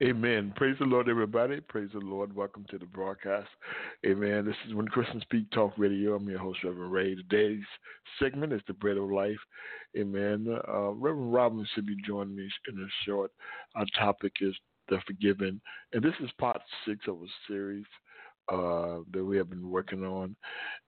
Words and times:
Amen. 0.00 0.52
Praise 0.56 0.76
the 0.80 0.84
Lord, 0.84 1.08
everybody. 1.08 1.60
Praise 1.60 1.90
the 1.92 2.00
Lord. 2.00 2.34
Welcome 2.34 2.64
to 2.70 2.78
the 2.78 2.86
broadcast. 2.86 3.48
Amen. 4.04 4.44
This 4.44 4.56
is 4.66 4.74
When 4.74 4.88
Christians 4.88 5.22
Speak 5.22 5.48
Talk 5.50 5.74
Radio. 5.76 6.14
I'm 6.14 6.28
your 6.28 6.40
host, 6.40 6.64
Reverend 6.64 6.92
Ray. 6.92 7.14
Today's 7.14 7.64
segment 8.18 8.52
is 8.52 8.62
The 8.66 8.72
Bread 8.72 8.96
of 8.96 9.10
Life. 9.10 9.38
Amen. 9.96 10.58
Uh, 10.68 10.90
Reverend 10.90 11.32
Robyn 11.32 11.66
should 11.74 11.86
be 11.86 11.96
joining 12.04 12.34
me 12.34 12.48
in 12.68 12.78
a 12.80 12.86
short. 13.04 13.30
Our 13.76 13.86
topic 13.96 14.32
is 14.40 14.54
The 14.88 14.98
Forgiven. 15.06 15.60
And 15.92 16.02
this 16.02 16.14
is 16.20 16.30
part 16.38 16.60
six 16.86 17.06
of 17.06 17.16
a 17.16 17.26
series 17.46 17.86
uh, 18.52 18.98
that 19.12 19.24
we 19.24 19.36
have 19.36 19.50
been 19.50 19.70
working 19.70 20.04
on. 20.04 20.34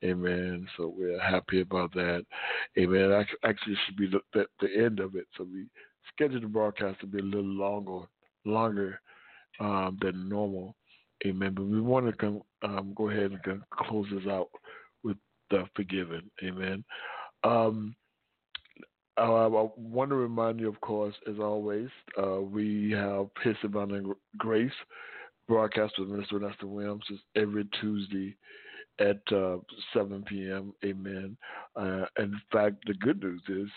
Amen. 0.02 0.66
So 0.76 0.92
we're 0.96 1.20
happy 1.20 1.60
about 1.60 1.92
that. 1.94 2.24
Amen. 2.78 3.12
Actually, 3.44 3.76
should 3.86 3.96
be 3.96 4.08
the, 4.08 4.20
the, 4.32 4.46
the 4.60 4.84
end 4.84 4.98
of 4.98 5.14
it. 5.14 5.26
So 5.36 5.44
we 5.44 5.66
scheduled 6.12 6.42
the 6.42 6.48
broadcast 6.48 7.00
to 7.00 7.06
be 7.06 7.18
a 7.18 7.22
little 7.22 7.44
longer, 7.44 8.06
longer 8.44 9.00
um, 9.60 9.98
than 10.00 10.28
normal. 10.28 10.74
Amen. 11.26 11.54
But 11.54 11.66
we 11.66 11.80
want 11.80 12.06
to 12.06 12.12
come, 12.12 12.42
um, 12.62 12.92
go 12.94 13.08
ahead 13.10 13.32
and 13.44 13.62
close 13.70 14.06
this 14.12 14.26
out 14.28 14.48
with 15.02 15.16
the 15.50 15.64
forgiven. 15.74 16.30
Amen. 16.42 16.84
Um, 17.44 17.94
uh, 19.16 19.46
I 19.46 19.68
want 19.76 20.10
to 20.10 20.16
remind 20.16 20.58
you, 20.58 20.68
of 20.68 20.80
course, 20.80 21.14
as 21.30 21.38
always, 21.38 21.88
uh, 22.20 22.40
we 22.40 22.90
have 22.90 23.28
His 23.42 23.56
Abounding 23.62 24.12
Grace 24.38 24.72
broadcast 25.46 25.94
with 25.98 26.08
Minister 26.08 26.38
Vanester 26.38 26.64
Williams 26.64 27.04
every 27.36 27.66
Tuesday 27.80 28.36
at 28.98 29.20
uh, 29.32 29.58
7 29.92 30.24
p.m. 30.28 30.72
Amen. 30.84 31.36
Uh, 31.76 32.06
in 32.18 32.40
fact, 32.52 32.76
the 32.86 32.94
good 32.94 33.22
news 33.22 33.42
is 33.48 33.68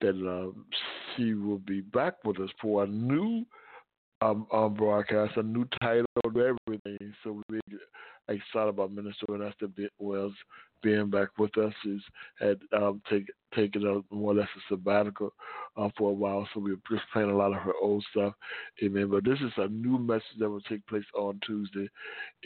that 0.00 0.14
uh, 0.26 0.52
she 1.16 1.34
will 1.34 1.58
be 1.58 1.80
back 1.80 2.14
with 2.24 2.38
us 2.40 2.50
for 2.60 2.84
a 2.84 2.86
new 2.86 3.44
um, 4.20 4.46
um, 4.52 4.74
broadcast, 4.74 5.36
a 5.36 5.42
new 5.42 5.66
title, 5.80 6.06
to 6.24 6.56
everything. 6.68 7.14
So 7.22 7.40
we're 7.48 7.60
excited 8.28 8.68
about 8.68 8.92
Minister 8.92 9.26
Vanester 9.28 9.88
Wells 9.98 10.34
being 10.82 11.10
back 11.10 11.28
with 11.38 11.56
us. 11.58 11.72
She's 11.82 12.00
had 12.38 12.58
um, 12.76 13.00
take, 13.10 13.26
taken 13.54 13.86
a 13.86 14.14
more 14.14 14.32
or 14.32 14.34
less 14.34 14.48
a 14.56 14.60
sabbatical 14.68 15.32
uh, 15.76 15.88
for 15.96 16.10
a 16.10 16.14
while, 16.14 16.48
so 16.52 16.60
we 16.60 16.72
are 16.72 16.80
just 16.90 17.04
playing 17.12 17.30
a 17.30 17.36
lot 17.36 17.52
of 17.52 17.62
her 17.62 17.72
old 17.80 18.04
stuff. 18.10 18.34
Amen. 18.82 19.08
But 19.10 19.24
this 19.24 19.38
is 19.40 19.52
a 19.56 19.68
new 19.68 19.98
message 19.98 20.38
that 20.38 20.50
will 20.50 20.60
take 20.62 20.86
place 20.86 21.04
on 21.16 21.40
Tuesday. 21.44 21.88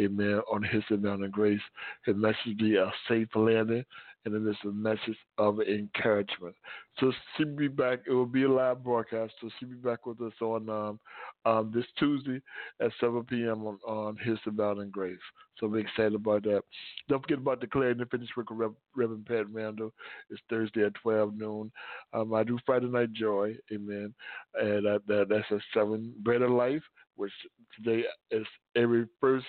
Amen. 0.01 0.41
On 0.51 0.63
His 0.63 0.83
Abounding 0.91 1.31
Grace. 1.31 1.61
His 2.05 2.17
message 2.17 2.37
will 2.47 2.55
be 2.57 2.77
a 2.77 2.93
safe 3.09 3.29
landing 3.35 3.85
and 4.25 4.35
then 4.35 4.45
there's 4.45 4.57
a 4.65 4.69
message 4.69 5.17
of 5.39 5.61
encouragement. 5.61 6.55
So 6.99 7.13
she'll 7.37 7.57
be 7.57 7.69
back. 7.69 8.01
It 8.07 8.13
will 8.13 8.27
be 8.27 8.45
a 8.45 8.49
live 8.49 8.85
broadcast. 8.85 9.33
So 9.41 9.49
she'll 9.59 9.71
be 9.71 9.75
back 9.75 10.07
with 10.07 10.21
us 10.21 10.33
on 10.41 10.69
um, 10.69 11.01
um, 11.45 11.73
this 11.75 11.87
Tuesday 11.99 12.41
at 12.81 12.93
7 13.01 13.25
p.m. 13.25 13.67
on, 13.67 13.79
on 13.87 14.17
His 14.19 14.39
Abounding 14.47 14.91
Grace. 14.91 15.19
So 15.59 15.67
we're 15.67 15.81
excited 15.81 16.15
about 16.15 16.45
that. 16.45 16.63
Don't 17.09 17.23
forget 17.23 17.39
about 17.39 17.61
declaring 17.61 17.99
the 17.99 18.07
finished 18.07 18.37
work 18.37 18.51
of 18.51 18.59
Rev- 18.59 18.75
Reverend 18.95 19.27
Pat 19.27 19.51
Randall. 19.51 19.93
It's 20.31 20.41
Thursday 20.49 20.85
at 20.85 20.95
12 21.03 21.37
noon. 21.37 21.73
Um, 22.13 22.33
I 22.35 22.45
do 22.45 22.59
Friday 22.65 22.87
Night 22.87 23.13
Joy. 23.13 23.57
Amen. 23.73 24.15
And 24.55 24.87
uh, 24.87 24.99
that, 25.09 25.27
that's 25.29 25.47
at 25.51 25.61
7. 25.75 26.15
Bread 26.19 26.43
of 26.43 26.51
Life, 26.51 26.83
which 27.17 27.33
today 27.77 28.05
is 28.31 28.47
every 28.77 29.07
first 29.21 29.47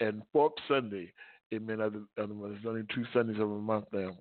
and 0.00 0.22
fourth 0.32 0.52
Sunday 0.66 1.12
Amen. 1.52 1.78
There's 2.16 2.56
only 2.66 2.82
two 2.94 3.04
Sundays 3.12 3.36
of 3.40 3.50
a 3.50 3.58
month 3.58 3.86
now 3.92 4.16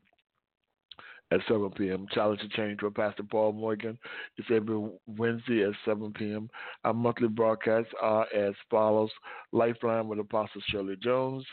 at 1.31 1.39
7 1.47 1.69
p.m. 1.71 2.05
Challenge 2.11 2.39
to 2.41 2.49
Change 2.49 2.81
with 2.81 2.93
Pastor 2.93 3.23
Paul 3.23 3.53
Morgan. 3.53 3.97
It's 4.37 4.49
every 4.53 4.89
Wednesday 5.07 5.63
at 5.63 5.73
7 5.85 6.11
p.m. 6.13 6.49
Our 6.83 6.93
monthly 6.93 7.29
broadcasts 7.29 7.91
are 8.01 8.27
as 8.35 8.53
follows 8.69 9.11
Lifeline 9.51 10.07
with 10.07 10.19
Apostle 10.19 10.61
Shirley 10.67 10.97
Jones. 11.01 11.45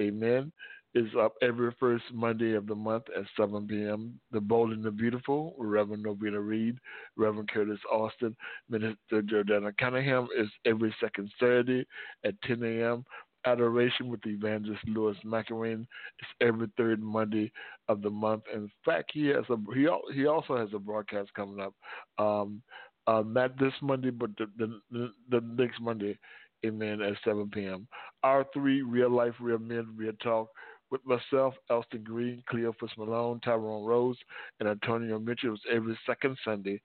Amen. 0.00 0.52
Is 0.94 1.08
up 1.20 1.34
every 1.42 1.72
first 1.78 2.04
Monday 2.12 2.54
of 2.54 2.66
the 2.66 2.74
month 2.74 3.04
at 3.16 3.24
7 3.36 3.68
p.m. 3.68 4.18
The 4.32 4.40
Bold 4.40 4.72
and 4.72 4.82
the 4.82 4.90
Beautiful, 4.90 5.54
Reverend 5.58 6.02
Novena 6.02 6.40
Reed, 6.40 6.78
Reverend 7.14 7.50
Curtis 7.50 7.78
Alston, 7.92 8.34
Minister 8.70 8.96
Jordana 9.22 9.76
Cunningham 9.78 10.28
is 10.36 10.48
every 10.64 10.92
second 10.98 11.30
Saturday 11.38 11.86
at 12.24 12.40
10 12.42 12.62
a.m. 12.62 13.04
Adoration 13.46 14.08
with 14.08 14.20
the 14.22 14.30
Evangelist 14.30 14.82
Lewis 14.86 15.16
McIlwain 15.24 15.82
is 15.82 16.28
every 16.40 16.68
third 16.76 17.02
Monday 17.02 17.52
of 17.88 18.02
the 18.02 18.10
month. 18.10 18.42
In 18.52 18.70
fact, 18.84 19.10
he 19.14 19.26
has 19.28 19.44
a 19.50 19.56
he 19.74 19.88
he 20.14 20.26
also 20.26 20.56
has 20.56 20.68
a 20.74 20.78
broadcast 20.78 21.32
coming 21.34 21.60
up, 21.60 21.74
um, 22.18 22.62
uh, 23.06 23.22
not 23.26 23.58
this 23.58 23.72
Monday, 23.80 24.10
but 24.10 24.30
the, 24.36 24.80
the, 24.90 25.12
the 25.30 25.40
next 25.40 25.80
Monday, 25.80 26.18
Amen, 26.66 27.00
at 27.00 27.14
7 27.24 27.48
p.m. 27.50 27.86
R3 28.24 28.82
Real 28.84 29.10
Life, 29.10 29.34
Real 29.40 29.58
Men, 29.58 29.86
Real 29.96 30.12
Talk 30.22 30.48
with 30.90 31.00
myself, 31.04 31.54
Elston 31.70 32.02
Green, 32.02 32.42
Cleophas 32.48 32.90
Malone, 32.96 33.40
Tyrone 33.40 33.84
Rose, 33.84 34.16
and 34.60 34.68
Antonio 34.68 35.18
Mitchell. 35.18 35.54
It's 35.54 35.62
every 35.72 35.98
second 36.06 36.36
Sunday 36.44 36.80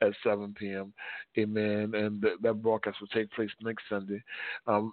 at 0.00 0.12
7 0.22 0.54
p.m. 0.58 0.92
Amen. 1.36 1.92
And 1.94 2.22
th- 2.22 2.38
that 2.42 2.54
broadcast 2.54 2.98
will 3.00 3.08
take 3.08 3.30
place 3.32 3.50
next 3.62 3.84
Sunday. 3.88 4.22
Um, 4.66 4.92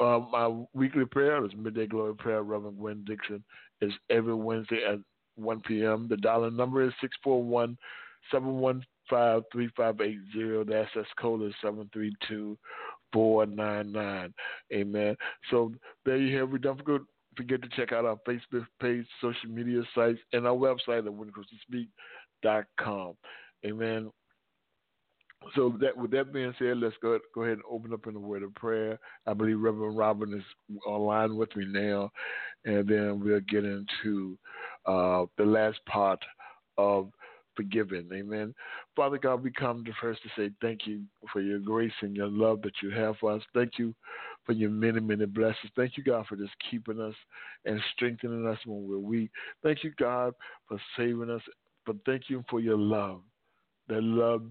um, 0.00 0.28
my 0.30 0.64
weekly 0.74 1.06
prayer 1.06 1.44
is 1.44 1.52
Midday 1.56 1.86
Glory 1.86 2.14
Prayer, 2.14 2.42
Reverend 2.42 2.78
Gwen 2.78 3.04
Dixon, 3.06 3.42
is 3.80 3.92
every 4.10 4.34
Wednesday 4.34 4.80
at 4.88 4.98
1 5.36 5.60
p.m. 5.60 6.08
The 6.08 6.16
dollar 6.16 6.50
number 6.50 6.82
is 6.82 6.92
641 7.00 7.78
715 8.30 8.86
3580. 9.52 10.64
The 10.64 10.80
access 10.80 11.06
code 11.18 11.42
is 11.42 11.54
732 11.62 12.58
499. 13.12 14.34
Amen. 14.72 15.16
So 15.50 15.72
there 16.04 16.16
you 16.16 16.36
have 16.38 16.54
it. 16.54 16.62
Don't 16.62 16.78
forget, 16.78 17.00
forget 17.36 17.62
to 17.62 17.68
check 17.70 17.92
out 17.92 18.04
our 18.04 18.18
Facebook 18.28 18.66
page, 18.80 19.06
social 19.20 19.48
media 19.48 19.82
sites, 19.94 20.18
and 20.32 20.44
our 20.46 20.54
website 20.54 21.06
at 21.06 21.12
WhenChristiansSpeak.com. 21.12 23.14
Amen. 23.64 24.10
So 25.54 25.76
that 25.80 25.96
with 25.96 26.10
that 26.12 26.32
being 26.32 26.54
said, 26.58 26.78
let's 26.78 26.96
go 27.00 27.18
go 27.34 27.42
ahead 27.42 27.54
and 27.54 27.62
open 27.70 27.92
up 27.92 28.06
in 28.06 28.16
a 28.16 28.20
word 28.20 28.42
of 28.42 28.54
prayer. 28.54 28.98
I 29.26 29.34
believe 29.34 29.60
Reverend 29.60 29.96
Robyn 29.96 30.34
is 30.34 30.44
online 30.86 31.36
with 31.36 31.54
me 31.56 31.66
now, 31.68 32.10
and 32.64 32.88
then 32.88 33.20
we'll 33.20 33.40
get 33.40 33.64
into 33.64 34.38
uh, 34.86 35.26
the 35.38 35.44
last 35.44 35.78
part 35.86 36.20
of 36.78 37.10
forgiving. 37.56 38.08
Amen. 38.12 38.54
Father 38.94 39.18
God, 39.18 39.42
we 39.42 39.50
come 39.50 39.84
to 39.84 39.92
first 40.00 40.20
to 40.22 40.28
say 40.36 40.50
thank 40.60 40.86
you 40.86 41.02
for 41.32 41.40
your 41.40 41.58
grace 41.58 41.92
and 42.02 42.14
your 42.14 42.28
love 42.28 42.62
that 42.62 42.74
you 42.82 42.90
have 42.90 43.16
for 43.18 43.32
us. 43.32 43.42
Thank 43.54 43.78
you 43.78 43.94
for 44.44 44.52
your 44.52 44.70
many, 44.70 45.00
many 45.00 45.26
blessings. 45.26 45.72
Thank 45.74 45.96
you, 45.96 46.04
God, 46.04 46.26
for 46.26 46.36
just 46.36 46.52
keeping 46.70 47.00
us 47.00 47.14
and 47.64 47.80
strengthening 47.94 48.46
us 48.46 48.58
when 48.66 48.86
we're 48.88 48.98
weak. 48.98 49.30
Thank 49.62 49.82
you, 49.82 49.92
God, 49.98 50.34
for 50.68 50.78
saving 50.96 51.30
us. 51.30 51.42
But 51.86 51.96
thank 52.04 52.24
you 52.28 52.44
for 52.50 52.60
your 52.60 52.78
love. 52.78 53.22
That 53.88 54.02
love 54.02 54.42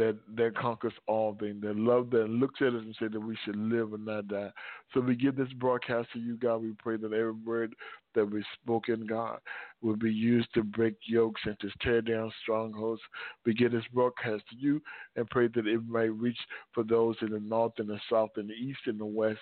that 0.00 0.16
that 0.34 0.56
conquers 0.56 0.94
all 1.06 1.36
things, 1.38 1.60
that 1.60 1.76
love 1.76 2.08
that 2.08 2.30
looks 2.30 2.62
at 2.62 2.68
us 2.68 2.80
and 2.80 2.96
says 2.98 3.10
that 3.12 3.20
we 3.20 3.36
should 3.44 3.56
live 3.56 3.92
and 3.92 4.06
not 4.06 4.28
die. 4.28 4.50
So 4.94 5.00
we 5.00 5.14
give 5.14 5.36
this 5.36 5.52
broadcast 5.58 6.08
to 6.14 6.18
you, 6.18 6.36
God. 6.36 6.62
We 6.62 6.72
pray 6.78 6.96
that 6.96 7.12
every 7.12 7.32
word 7.32 7.74
that 8.14 8.24
we 8.24 8.42
spoken, 8.62 9.06
God, 9.06 9.40
will 9.82 9.96
be 9.96 10.10
used 10.10 10.48
to 10.54 10.62
break 10.62 10.94
yokes 11.04 11.42
and 11.44 11.58
to 11.60 11.68
tear 11.82 12.00
down 12.00 12.32
strongholds. 12.42 13.02
We 13.44 13.52
give 13.52 13.72
this 13.72 13.84
broadcast 13.92 14.42
to 14.50 14.56
you 14.56 14.80
and 15.16 15.28
pray 15.28 15.48
that 15.48 15.66
it 15.66 15.86
might 15.86 16.14
reach 16.14 16.38
for 16.72 16.82
those 16.82 17.16
in 17.20 17.30
the 17.30 17.40
north 17.40 17.74
and 17.76 17.88
the 17.88 18.00
south 18.10 18.30
and 18.36 18.48
the 18.48 18.54
east 18.54 18.80
and 18.86 18.98
the 18.98 19.04
west, 19.04 19.40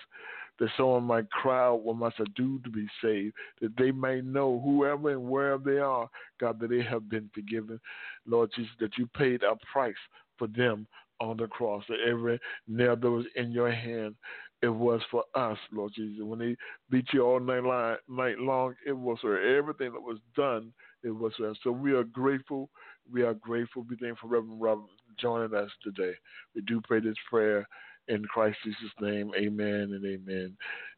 that 0.59 0.69
someone 0.75 1.05
might 1.05 1.31
cry 1.31 1.67
out, 1.67 1.83
What 1.83 1.95
must 1.95 2.17
I 2.19 2.25
do 2.35 2.59
to 2.59 2.69
be 2.69 2.85
saved? 3.01 3.33
That 3.61 3.77
they 3.77 3.91
may 3.91 4.19
know, 4.19 4.61
whoever 4.61 5.11
and 5.11 5.23
wherever 5.23 5.63
they 5.63 5.79
are, 5.79 6.09
God, 6.37 6.59
that 6.59 6.69
they 6.69 6.83
have 6.83 7.09
been 7.09 7.29
forgiven. 7.33 7.79
Lord 8.27 8.51
Jesus, 8.53 8.73
that 8.81 8.97
you 8.97 9.07
paid 9.07 9.43
a 9.43 9.55
price 9.71 9.95
for 10.39 10.47
them 10.47 10.87
on 11.19 11.37
the 11.37 11.47
cross. 11.47 11.83
That 11.89 11.99
every 12.07 12.39
nail 12.67 12.95
that 12.95 13.11
was 13.11 13.25
in 13.35 13.51
your 13.51 13.71
hand, 13.71 14.15
it 14.61 14.69
was 14.69 15.01
for 15.11 15.23
us, 15.35 15.57
Lord 15.71 15.93
Jesus. 15.95 16.23
When 16.23 16.39
they 16.39 16.55
beat 16.89 17.07
you 17.13 17.21
all 17.21 17.39
night 17.39 17.63
long, 17.63 17.97
night 18.07 18.39
long 18.39 18.73
it 18.87 18.93
was 18.93 19.19
for 19.21 19.39
everything 19.39 19.93
that 19.93 20.01
was 20.01 20.17
done 20.35 20.73
it 21.03 21.11
was 21.11 21.33
for 21.37 21.49
us. 21.49 21.57
so 21.63 21.71
we 21.71 21.93
are 21.93 22.03
grateful. 22.03 22.69
We 23.11 23.23
are 23.23 23.33
grateful. 23.33 23.85
We 23.89 23.95
thank 23.95 24.19
for 24.19 24.27
Reverend 24.27 24.61
Robyn 24.61 24.85
joining 25.19 25.55
us 25.55 25.69
today. 25.83 26.13
We 26.55 26.61
do 26.61 26.81
pray 26.81 26.99
this 26.99 27.15
prayer 27.29 27.67
in 28.07 28.23
Christ 28.25 28.57
Jesus' 28.63 28.93
name. 28.99 29.31
Amen 29.37 29.93
and 29.93 30.05
amen. 30.05 30.57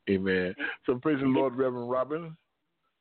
Amen. 0.09 0.55
So 0.85 0.95
praise 0.95 1.19
the 1.19 1.27
Lord, 1.27 1.55
Reverend 1.55 1.89
Robyn. 1.89 2.35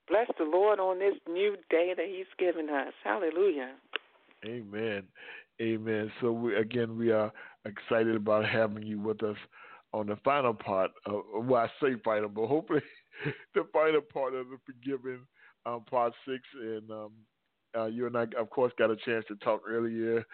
Bless 0.09 0.27
the 0.39 0.45
Lord 0.45 0.81
on 0.81 0.99
this 0.99 1.15
new 1.29 1.57
day 1.71 1.95
that 1.97 2.07
He's 2.07 2.27
given 2.39 2.69
us. 2.69 2.93
Hallelujah. 3.03 3.73
Amen. 4.45 5.05
Amen. 5.61 6.11
So 6.21 6.33
we, 6.33 6.57
again, 6.57 6.97
we 6.97 7.11
are 7.11 7.33
excited 7.65 8.17
about 8.17 8.47
having 8.47 8.83
you 8.83 9.01
with 9.01 9.23
us 9.23 9.37
on 9.93 10.07
the 10.07 10.17
final 10.25 10.55
part. 10.55 10.91
Of, 11.07 11.23
well, 11.35 11.63
I 11.63 11.69
say 11.83 11.97
final, 12.05 12.29
but 12.29 12.47
hopefully 12.47 12.83
the 13.55 13.67
final 13.73 14.01
part 14.01 14.35
of 14.35 14.47
the 14.49 14.59
forgiving 14.65 15.21
um, 15.67 15.85
part 15.89 16.13
six. 16.27 16.41
And 16.61 16.91
um, 16.91 17.13
uh, 17.77 17.87
you 17.87 18.07
and 18.07 18.17
I, 18.17 18.27
of 18.39 18.49
course, 18.51 18.73
got 18.79 18.91
a 18.91 18.97
chance 18.97 19.25
to 19.29 19.37
talk 19.37 19.63
earlier. 19.69 20.25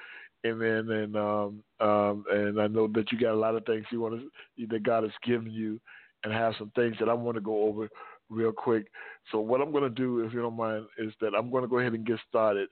Amen. 0.46 0.90
And 0.90 1.16
um, 1.16 1.62
um, 1.80 2.24
and 2.30 2.60
I 2.60 2.68
know 2.68 2.86
that 2.94 3.10
you 3.10 3.18
got 3.18 3.32
a 3.32 3.34
lot 3.34 3.56
of 3.56 3.64
things 3.64 3.84
you 3.90 4.00
want 4.00 4.20
to 4.20 4.66
that 4.68 4.84
God 4.84 5.02
has 5.02 5.12
given 5.24 5.50
you, 5.50 5.80
and 6.22 6.32
have 6.32 6.54
some 6.58 6.70
things 6.76 6.96
that 7.00 7.08
I 7.08 7.14
want 7.14 7.36
to 7.36 7.40
go 7.40 7.62
over 7.62 7.88
real 8.28 8.52
quick. 8.52 8.86
So 9.32 9.40
what 9.40 9.60
I'm 9.60 9.72
going 9.72 9.84
to 9.84 9.90
do, 9.90 10.20
if 10.20 10.32
you 10.32 10.40
don't 10.42 10.56
mind, 10.56 10.86
is 10.98 11.12
that 11.20 11.32
I'm 11.36 11.50
going 11.50 11.62
to 11.62 11.68
go 11.68 11.78
ahead 11.78 11.94
and 11.94 12.06
get 12.06 12.18
started. 12.28 12.68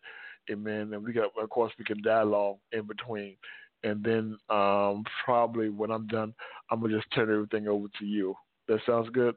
Amen. 0.50 0.93
And 0.93 1.05
we 1.05 1.12
got, 1.12 1.31
of 1.41 1.50
course, 1.50 1.73
we 1.79 1.85
can 1.85 2.02
dialogue 2.02 2.58
in 2.73 2.87
between. 2.87 3.37
And 3.82 4.02
then 4.02 4.38
um, 4.49 5.05
probably 5.25 5.69
when 5.69 5.91
I'm 5.91 6.06
done, 6.06 6.35
I'm 6.70 6.81
gonna 6.81 6.96
just 6.96 7.11
turn 7.14 7.31
everything 7.31 7.69
over 7.69 7.87
to 7.99 8.05
you. 8.05 8.35
That 8.67 8.81
sounds 8.87 9.11
good. 9.11 9.37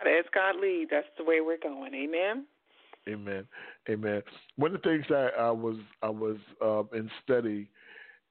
As 0.00 0.26
God 0.34 0.56
leads, 0.60 0.90
that's 0.90 1.06
the 1.16 1.24
way 1.24 1.40
we're 1.40 1.58
going. 1.58 1.94
Amen. 1.94 2.44
Amen. 3.08 3.46
Amen. 3.88 4.22
One 4.56 4.74
of 4.74 4.82
the 4.82 4.88
things 4.88 5.04
that 5.08 5.30
I 5.38 5.50
was 5.50 5.76
I 6.02 6.10
was 6.10 6.36
uh, 6.62 6.82
in 6.94 7.10
study, 7.22 7.70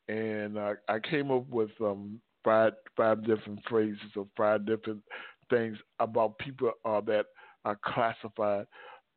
and 0.08 0.60
I, 0.60 0.74
I 0.88 1.00
came 1.00 1.32
up 1.32 1.50
with 1.50 1.72
um, 1.82 2.20
five 2.44 2.74
five 2.96 3.26
different 3.26 3.60
phrases 3.68 4.12
or 4.16 4.28
five 4.38 4.66
different 4.66 5.02
things 5.50 5.78
about 6.00 6.38
people 6.38 6.72
uh, 6.84 7.02
that 7.02 7.26
are 7.64 7.80
classified 7.84 8.68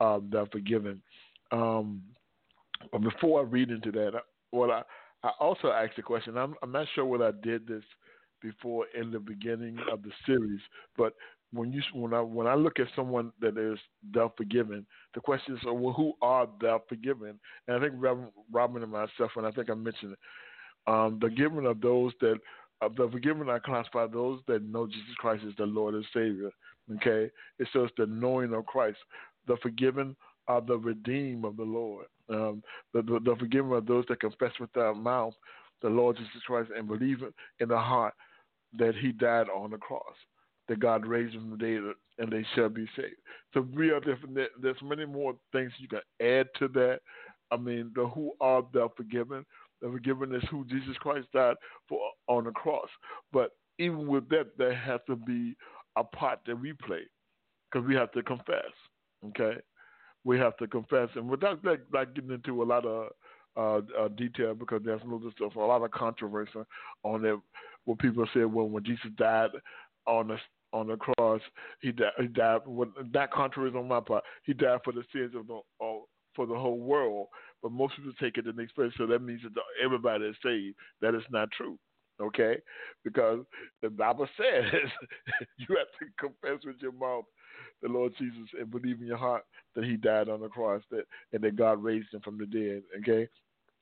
um, 0.00 0.28
that 0.31 0.38
are 0.38 0.49
forgiven. 0.50 1.02
Um, 1.52 2.02
but 2.92 3.02
before 3.02 3.40
I 3.40 3.44
read 3.44 3.70
into 3.70 3.92
that, 3.92 4.12
what 4.50 4.70
I 4.70 4.82
I 5.22 5.30
also 5.40 5.69
asked 5.69 5.98
a 5.98 6.02
question. 6.02 6.36
I'm 6.36 6.54
I'm 6.62 6.72
not 6.72 6.86
sure 6.94 7.04
whether 7.04 7.28
I 7.28 7.32
did 7.42 7.66
this 7.66 7.82
before 8.40 8.86
in 8.98 9.10
the 9.10 9.19
beginning 9.19 9.78
of 9.90 10.02
the 10.02 10.10
series, 10.26 10.60
but 10.96 11.14
when 11.52 11.72
you 11.72 11.82
when 11.92 12.14
I 12.14 12.20
when 12.20 12.46
I 12.46 12.54
look 12.54 12.78
at 12.78 12.88
someone 12.94 13.32
that 13.40 13.58
is 13.58 13.78
thou 14.12 14.32
forgiven, 14.36 14.86
the 15.14 15.20
question 15.20 15.56
is, 15.56 15.60
well, 15.64 15.94
who 15.94 16.12
are 16.22 16.48
thou 16.60 16.82
forgiven? 16.88 17.38
And 17.66 17.76
I 17.76 17.80
think 17.80 17.94
Robyn, 17.96 18.28
Robyn 18.52 18.82
and 18.82 18.92
myself, 18.92 19.32
and 19.36 19.46
I 19.46 19.50
think 19.50 19.70
I 19.70 19.75
mentioned 19.75 20.12
it, 20.12 20.19
um, 20.86 21.19
the 21.20 21.30
given 21.30 21.66
of 21.66 21.80
those 21.80 22.12
that 22.20 22.38
of 22.80 22.94
the 22.94 23.08
forgiven 23.10 23.50
I 23.50 23.58
classify 23.58 24.06
those 24.06 24.40
that 24.46 24.62
know 24.62 24.86
Jesus 24.86 25.14
Christ 25.16 25.44
as 25.48 25.54
the 25.56 25.66
Lord 25.66 25.94
and 25.94 26.04
Savior. 26.14 26.50
Okay, 26.96 27.30
it 27.58 27.69
says 27.72 27.90
the 27.96 28.06
knowing 28.06 28.54
of 28.54 28.66
Christ. 28.66 28.98
The 29.46 29.56
forgiven 29.62 30.16
are 30.46 30.60
the 30.60 30.78
redeemed 30.78 31.44
of 31.44 31.56
the 31.56 31.64
Lord. 31.64 32.06
Um, 32.30 32.62
the, 32.92 33.02
the, 33.02 33.20
the 33.25 33.36
forgiven 33.38 33.72
are 33.72 33.80
those 33.80 34.04
that 34.08 34.20
confess 34.20 34.52
with 34.60 34.72
their 34.72 34.94
mouth 34.94 35.34
the 35.82 35.88
Lord 35.88 36.16
Jesus 36.16 36.42
Christ 36.46 36.70
and 36.76 36.88
believe 36.88 37.19
in 37.60 37.69
the 37.69 37.78
heart 37.78 38.14
that 38.78 38.94
He 39.00 39.12
died 39.12 39.46
on 39.48 39.70
the 39.70 39.78
cross, 39.78 40.02
that 40.69 40.80
God 40.80 41.06
raised 41.06 41.34
him 41.34 41.42
from 41.42 41.50
the 41.50 41.56
dead, 41.56 41.94
and 42.19 42.32
they 42.32 42.44
shall 42.54 42.69
be 42.69 42.86
saved. 42.96 43.16
So 43.54 43.66
we 43.75 43.90
are 43.90 44.00
different. 44.00 44.38
There's 44.60 44.76
many 44.82 45.06
more 45.06 45.34
things 45.52 45.72
you 45.78 45.88
can 45.88 46.00
add 46.20 46.48
to 46.58 46.69
that. 46.69 47.00
I 47.50 47.56
mean, 47.56 47.92
the 47.94 48.06
who 48.06 48.32
are 48.40 48.62
the 48.72 48.88
forgiven. 48.96 49.44
The 49.80 49.90
forgiven 49.90 50.34
is 50.34 50.42
who 50.50 50.64
Jesus 50.64 50.96
Christ 50.98 51.28
died 51.32 51.54
for 51.88 52.00
on 52.26 52.44
the 52.44 52.50
cross. 52.50 52.88
But 53.32 53.52
even 53.78 54.08
with 54.08 54.28
that, 54.30 54.58
there 54.58 54.75
has 54.75 55.00
to 55.06 55.14
be 55.14 55.54
a 55.96 56.02
part 56.02 56.40
that 56.46 56.60
we 56.60 56.72
play 56.72 57.02
because 57.70 57.86
we 57.86 57.94
have 57.94 58.10
to 58.12 58.22
confess. 58.22 58.72
Okay, 59.28 59.56
we 60.28 60.38
have 60.38 60.58
to 60.58 60.66
confess, 60.66 61.08
and 61.14 61.26
without 61.26 61.64
like, 61.64 61.80
like 61.90 62.14
getting 62.14 62.32
into 62.32 62.62
a 62.62 62.64
lot 62.64 62.84
of 62.84 63.08
uh, 63.56 63.80
uh, 63.98 64.08
detail 64.08 64.54
because 64.54 64.82
there's 64.84 65.00
a 65.00 65.06
little 65.06 65.32
stuff, 65.34 65.56
a 65.56 65.58
lot 65.58 65.82
of 65.82 65.90
controversy 65.90 66.60
on 67.02 67.25
it. 67.25 67.38
Where 67.86 67.96
people 67.96 68.28
say, 68.34 68.44
well, 68.44 68.69
when 68.69 68.84
Jesus 68.84 69.06
died 69.16 69.52
on 70.06 70.28
the 70.28 70.36
on 70.75 70.88
the 70.88 70.98
cross, 70.98 71.40
he 71.80 71.92
died. 71.92 72.12
He 72.20 72.26
died. 72.26 72.60
When, 72.66 72.92
that 73.14 73.32
controversy 73.32 73.78
on 73.78 73.88
my 73.88 74.00
part. 74.00 74.22
He 74.42 74.52
died 74.52 74.80
for 74.84 74.92
the 74.92 75.02
sins 75.14 75.34
of 75.34 75.46
the 75.46 75.60
uh, 75.82 76.00
for 76.36 76.46
the 76.46 76.54
whole 76.54 76.78
world. 76.78 77.28
But 77.62 77.72
most 77.72 77.96
people 77.96 78.12
take 78.20 78.36
it 78.36 78.44
the 78.44 78.52
next 78.52 78.72
place, 78.72 78.92
so 78.98 79.06
that 79.06 79.22
means 79.22 79.40
that 79.44 79.52
everybody 79.82 80.26
is 80.26 80.36
saved. 80.42 80.76
That 81.00 81.14
is 81.14 81.25
not 81.30 81.50
true. 81.52 81.78
Okay, 82.20 82.58
because 83.02 83.46
the 83.80 83.88
Bible 83.88 84.28
says 84.36 84.64
you 85.56 85.75
have 85.75 85.88
to 86.00 86.06
confess 86.19 86.66
with 86.66 86.76
your 86.82 86.92
mouth 86.92 87.25
the 87.82 87.88
Lord 87.88 88.12
Jesus 88.19 88.48
and 88.58 88.70
believe 88.70 89.00
in 89.00 89.06
your 89.06 89.16
heart 89.16 89.44
that 89.75 89.84
He 89.84 89.96
died 89.96 90.28
on 90.28 90.40
the 90.40 90.48
cross, 90.48 90.82
that 90.90 91.04
and 91.32 91.42
that 91.42 91.56
God 91.56 91.82
raised 91.82 92.12
Him 92.12 92.20
from 92.20 92.38
the 92.38 92.46
dead. 92.46 92.82
Okay, 93.00 93.28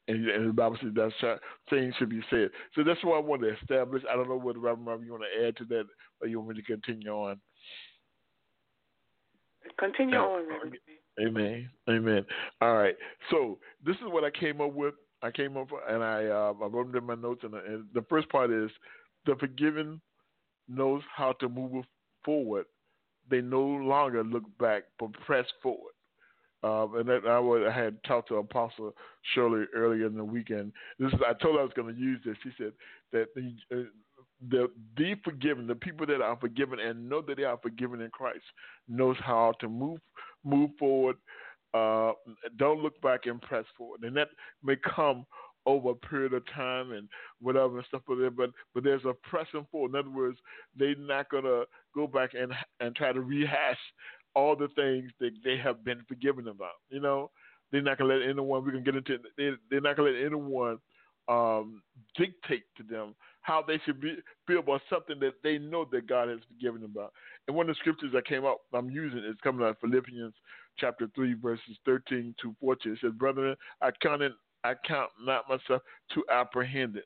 and, 0.08 0.28
and 0.28 0.48
the 0.48 0.52
Bible 0.52 0.76
says 0.80 0.92
that 0.94 1.40
things 1.68 1.94
should 1.98 2.10
be 2.10 2.22
said. 2.30 2.50
So 2.74 2.84
that's 2.84 3.02
what 3.04 3.16
I 3.16 3.20
want 3.20 3.42
to 3.42 3.54
establish. 3.60 4.02
I 4.10 4.16
don't 4.16 4.28
know 4.28 4.36
whether 4.36 4.58
Reverend 4.58 4.86
Robyn, 4.86 5.06
you 5.06 5.12
want 5.12 5.24
to 5.24 5.46
add 5.46 5.56
to 5.56 5.64
that, 5.66 5.84
or 6.20 6.28
you 6.28 6.38
want 6.38 6.56
me 6.56 6.62
to 6.62 6.66
continue 6.66 7.10
on. 7.10 7.40
Continue 9.78 10.14
now, 10.14 10.32
on, 10.32 10.48
Reverend. 10.48 10.76
Amen. 11.20 11.68
Amen. 11.88 12.24
All 12.60 12.76
right. 12.76 12.94
So 13.30 13.58
this 13.84 13.96
is 13.96 14.04
what 14.06 14.24
I 14.24 14.30
came 14.30 14.60
up 14.60 14.72
with. 14.72 14.94
I 15.22 15.30
came 15.30 15.56
up 15.56 15.68
and 15.88 16.04
I 16.04 16.26
uh, 16.26 16.52
I 16.62 16.66
wrote 16.66 16.92
them 16.92 16.96
in 16.96 17.04
my 17.04 17.14
notes, 17.14 17.42
and, 17.42 17.54
and 17.54 17.84
the 17.94 18.04
first 18.08 18.28
part 18.28 18.50
is 18.50 18.70
the 19.24 19.34
forgiven 19.36 20.00
knows 20.68 21.02
how 21.14 21.32
to 21.32 21.48
move 21.48 21.84
forward 22.24 22.66
they 23.30 23.40
no 23.40 23.62
longer 23.62 24.22
look 24.24 24.44
back 24.58 24.84
but 24.98 25.12
press 25.24 25.46
forward. 25.62 25.92
Um, 26.62 26.96
and 26.96 27.08
that 27.08 27.28
I, 27.28 27.38
would, 27.38 27.66
I 27.66 27.72
had 27.72 28.02
talked 28.04 28.28
to 28.28 28.36
Apostle 28.36 28.92
Shirley 29.34 29.66
earlier 29.74 30.06
in 30.06 30.16
the 30.16 30.24
weekend. 30.24 30.72
This 30.98 31.12
is, 31.12 31.20
I 31.24 31.34
told 31.34 31.56
her 31.56 31.60
I 31.60 31.64
was 31.64 31.72
going 31.76 31.94
to 31.94 32.00
use 32.00 32.20
this. 32.24 32.36
She 32.42 32.50
said 32.58 32.72
that 33.12 33.26
the, 33.36 33.54
uh, 33.70 33.84
the 34.50 34.70
the 34.96 35.14
forgiven, 35.22 35.66
the 35.66 35.74
people 35.74 36.06
that 36.06 36.20
are 36.20 36.36
forgiven 36.36 36.80
and 36.80 37.08
know 37.08 37.22
that 37.22 37.36
they 37.36 37.44
are 37.44 37.58
forgiven 37.62 38.00
in 38.00 38.10
Christ, 38.10 38.42
knows 38.88 39.16
how 39.20 39.52
to 39.60 39.68
move 39.68 40.00
move 40.44 40.70
forward. 40.78 41.16
Uh, 41.74 42.12
don't 42.58 42.82
look 42.82 43.00
back 43.02 43.26
and 43.26 43.40
press 43.42 43.64
forward, 43.76 44.02
and 44.02 44.16
that 44.16 44.28
may 44.62 44.76
come 44.76 45.26
over 45.66 45.90
a 45.90 45.94
period 45.94 46.32
of 46.32 46.42
time 46.54 46.92
and 46.92 47.08
whatever 47.40 47.78
and 47.78 47.86
stuff 47.86 48.02
like 48.08 48.18
that. 48.18 48.36
But 48.36 48.50
but 48.74 48.84
there's 48.84 49.04
a 49.04 49.14
pressing 49.28 49.66
forward. 49.70 49.90
In 49.90 49.96
other 49.96 50.10
words, 50.10 50.38
they're 50.76 50.94
not 50.96 51.28
gonna 51.30 51.64
go 51.94 52.06
back 52.06 52.30
and 52.34 52.52
and 52.80 52.94
try 52.94 53.12
to 53.12 53.20
rehash 53.20 53.78
all 54.34 54.54
the 54.56 54.68
things 54.68 55.10
that 55.20 55.32
they 55.44 55.56
have 55.56 55.84
been 55.84 56.02
forgiven 56.08 56.48
about. 56.48 56.76
You 56.90 57.00
know, 57.00 57.30
they're 57.72 57.82
not 57.82 57.98
gonna 57.98 58.14
let 58.14 58.28
anyone. 58.28 58.64
We 58.64 58.72
can 58.72 58.84
get 58.84 58.96
into. 58.96 59.18
They, 59.36 59.50
they're 59.70 59.80
not 59.80 59.96
gonna 59.96 60.10
let 60.10 60.24
anyone 60.24 60.78
um, 61.28 61.82
dictate 62.16 62.64
to 62.76 62.82
them 62.82 63.14
how 63.40 63.62
they 63.66 63.80
should 63.84 64.00
be, 64.00 64.16
feel 64.46 64.58
about 64.58 64.80
something 64.90 65.20
that 65.20 65.34
they 65.42 65.58
know 65.58 65.86
that 65.92 66.08
God 66.08 66.28
has 66.28 66.40
forgiven 66.48 66.82
them 66.82 66.92
about. 66.94 67.12
And 67.46 67.56
one 67.56 67.68
of 67.68 67.76
the 67.76 67.78
scriptures 67.78 68.10
that 68.12 68.26
came 68.26 68.44
up, 68.44 68.58
I'm 68.72 68.90
using 68.90 69.20
is 69.20 69.36
coming 69.42 69.64
out 69.64 69.70
of 69.70 69.78
Philippians 69.78 70.34
chapter 70.78 71.08
3, 71.14 71.34
verses 71.34 71.78
13 71.84 72.34
to 72.42 72.54
14. 72.60 72.92
It 72.92 72.98
says, 73.00 73.12
Brethren, 73.16 73.56
I 73.80 73.90
count 74.02 74.22
it 74.22 74.32
I 74.66 74.74
count 74.86 75.10
not 75.20 75.48
myself 75.48 75.82
to 76.14 76.24
apprehend 76.30 76.96
it. 76.96 77.04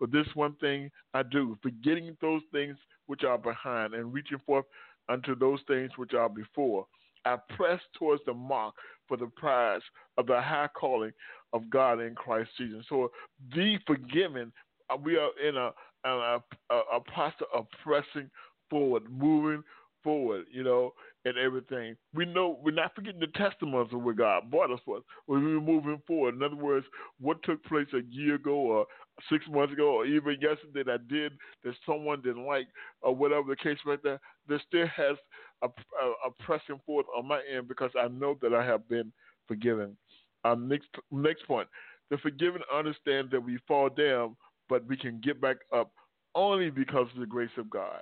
But 0.00 0.10
this 0.10 0.26
one 0.34 0.54
thing 0.56 0.90
I 1.14 1.22
do, 1.22 1.58
forgetting 1.62 2.16
those 2.20 2.42
things 2.50 2.76
which 3.06 3.22
are 3.22 3.38
behind 3.38 3.94
and 3.94 4.12
reaching 4.12 4.40
forth 4.46 4.64
unto 5.08 5.34
those 5.36 5.60
things 5.68 5.90
which 5.96 6.14
are 6.14 6.28
before. 6.28 6.86
I 7.24 7.36
press 7.56 7.80
towards 7.98 8.22
the 8.26 8.34
mark 8.34 8.74
for 9.06 9.16
the 9.16 9.26
prize 9.26 9.82
of 10.16 10.26
the 10.26 10.40
high 10.40 10.68
calling 10.74 11.12
of 11.52 11.68
God 11.70 12.00
in 12.00 12.14
Christ 12.14 12.50
Jesus. 12.56 12.84
So, 12.88 13.12
the 13.54 13.78
forgiven, 13.86 14.52
uh, 14.90 14.96
we 14.96 15.16
are 15.16 15.30
in 15.46 15.56
a, 15.56 15.70
a, 16.04 16.42
a, 16.70 16.80
a 16.94 17.00
posture 17.00 17.44
of 17.54 17.66
pressing 17.84 18.30
forward, 18.70 19.04
moving 19.10 19.62
forward, 20.02 20.46
you 20.50 20.64
know, 20.64 20.94
and 21.24 21.38
everything. 21.38 21.96
We 22.14 22.24
know 22.24 22.58
we're 22.62 22.72
not 22.72 22.94
forgetting 22.94 23.20
the 23.20 23.26
testimonies 23.28 23.92
of 23.92 24.02
where 24.02 24.14
God 24.14 24.50
brought 24.50 24.72
us 24.72 24.80
for 24.84 25.00
when 25.26 25.44
we 25.44 25.54
were 25.54 25.60
moving 25.60 26.02
forward. 26.06 26.34
In 26.34 26.42
other 26.42 26.56
words, 26.56 26.86
what 27.20 27.42
took 27.42 27.62
place 27.64 27.86
a 27.94 28.02
year 28.10 28.34
ago 28.34 28.54
or 28.54 28.86
six 29.30 29.44
months 29.48 29.72
ago 29.72 29.96
or 29.96 30.06
even 30.06 30.36
yesterday 30.40 30.82
that 30.84 31.00
I 31.00 31.12
did 31.12 31.32
that 31.64 31.74
someone 31.86 32.22
didn't 32.22 32.46
like 32.46 32.66
or 33.02 33.14
whatever 33.14 33.48
the 33.48 33.56
case 33.56 33.78
right 33.86 34.02
there, 34.02 34.20
there 34.48 34.60
still 34.66 34.86
has 34.88 35.16
a, 35.62 35.66
a, 35.66 36.28
a 36.28 36.44
pressing 36.44 36.80
forward 36.84 37.06
on 37.16 37.28
my 37.28 37.40
end 37.54 37.68
because 37.68 37.90
I 37.98 38.08
know 38.08 38.36
that 38.42 38.54
I 38.54 38.64
have 38.64 38.88
been 38.88 39.12
forgiven. 39.46 39.96
Um, 40.44 40.68
next 40.68 40.88
next 41.12 41.46
point, 41.46 41.68
the 42.10 42.18
forgiven 42.18 42.62
understand 42.74 43.28
that 43.30 43.40
we 43.40 43.58
fall 43.68 43.88
down, 43.88 44.36
but 44.68 44.84
we 44.88 44.96
can 44.96 45.20
get 45.22 45.40
back 45.40 45.58
up 45.72 45.92
only 46.34 46.70
because 46.70 47.06
of 47.14 47.20
the 47.20 47.26
grace 47.26 47.50
of 47.58 47.70
God 47.70 48.00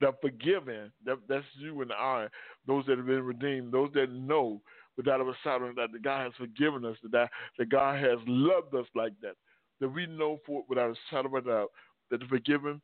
the 0.00 0.12
forgiven, 0.20 0.92
that, 1.04 1.18
that's 1.28 1.44
you 1.58 1.80
and 1.82 1.92
I, 1.92 2.28
those 2.66 2.84
that 2.86 2.98
have 2.98 3.06
been 3.06 3.22
redeemed, 3.22 3.72
those 3.72 3.90
that 3.94 4.12
know 4.12 4.60
without 4.96 5.20
a 5.20 5.32
shadow 5.42 5.72
that 5.76 5.92
the 5.92 5.98
God 5.98 6.24
has 6.24 6.32
forgiven 6.38 6.84
us, 6.84 6.96
that 7.10 7.28
that 7.58 7.68
God 7.68 8.02
has 8.02 8.18
loved 8.26 8.74
us 8.74 8.86
like 8.94 9.12
that, 9.22 9.34
that 9.80 9.88
we 9.88 10.06
know 10.06 10.38
for 10.46 10.64
without 10.68 10.90
a 10.90 10.94
shadow 11.10 11.28
of 11.28 11.46
a 11.46 11.48
doubt 11.48 11.70
that 12.10 12.20
the 12.20 12.26
forgiven 12.26 12.80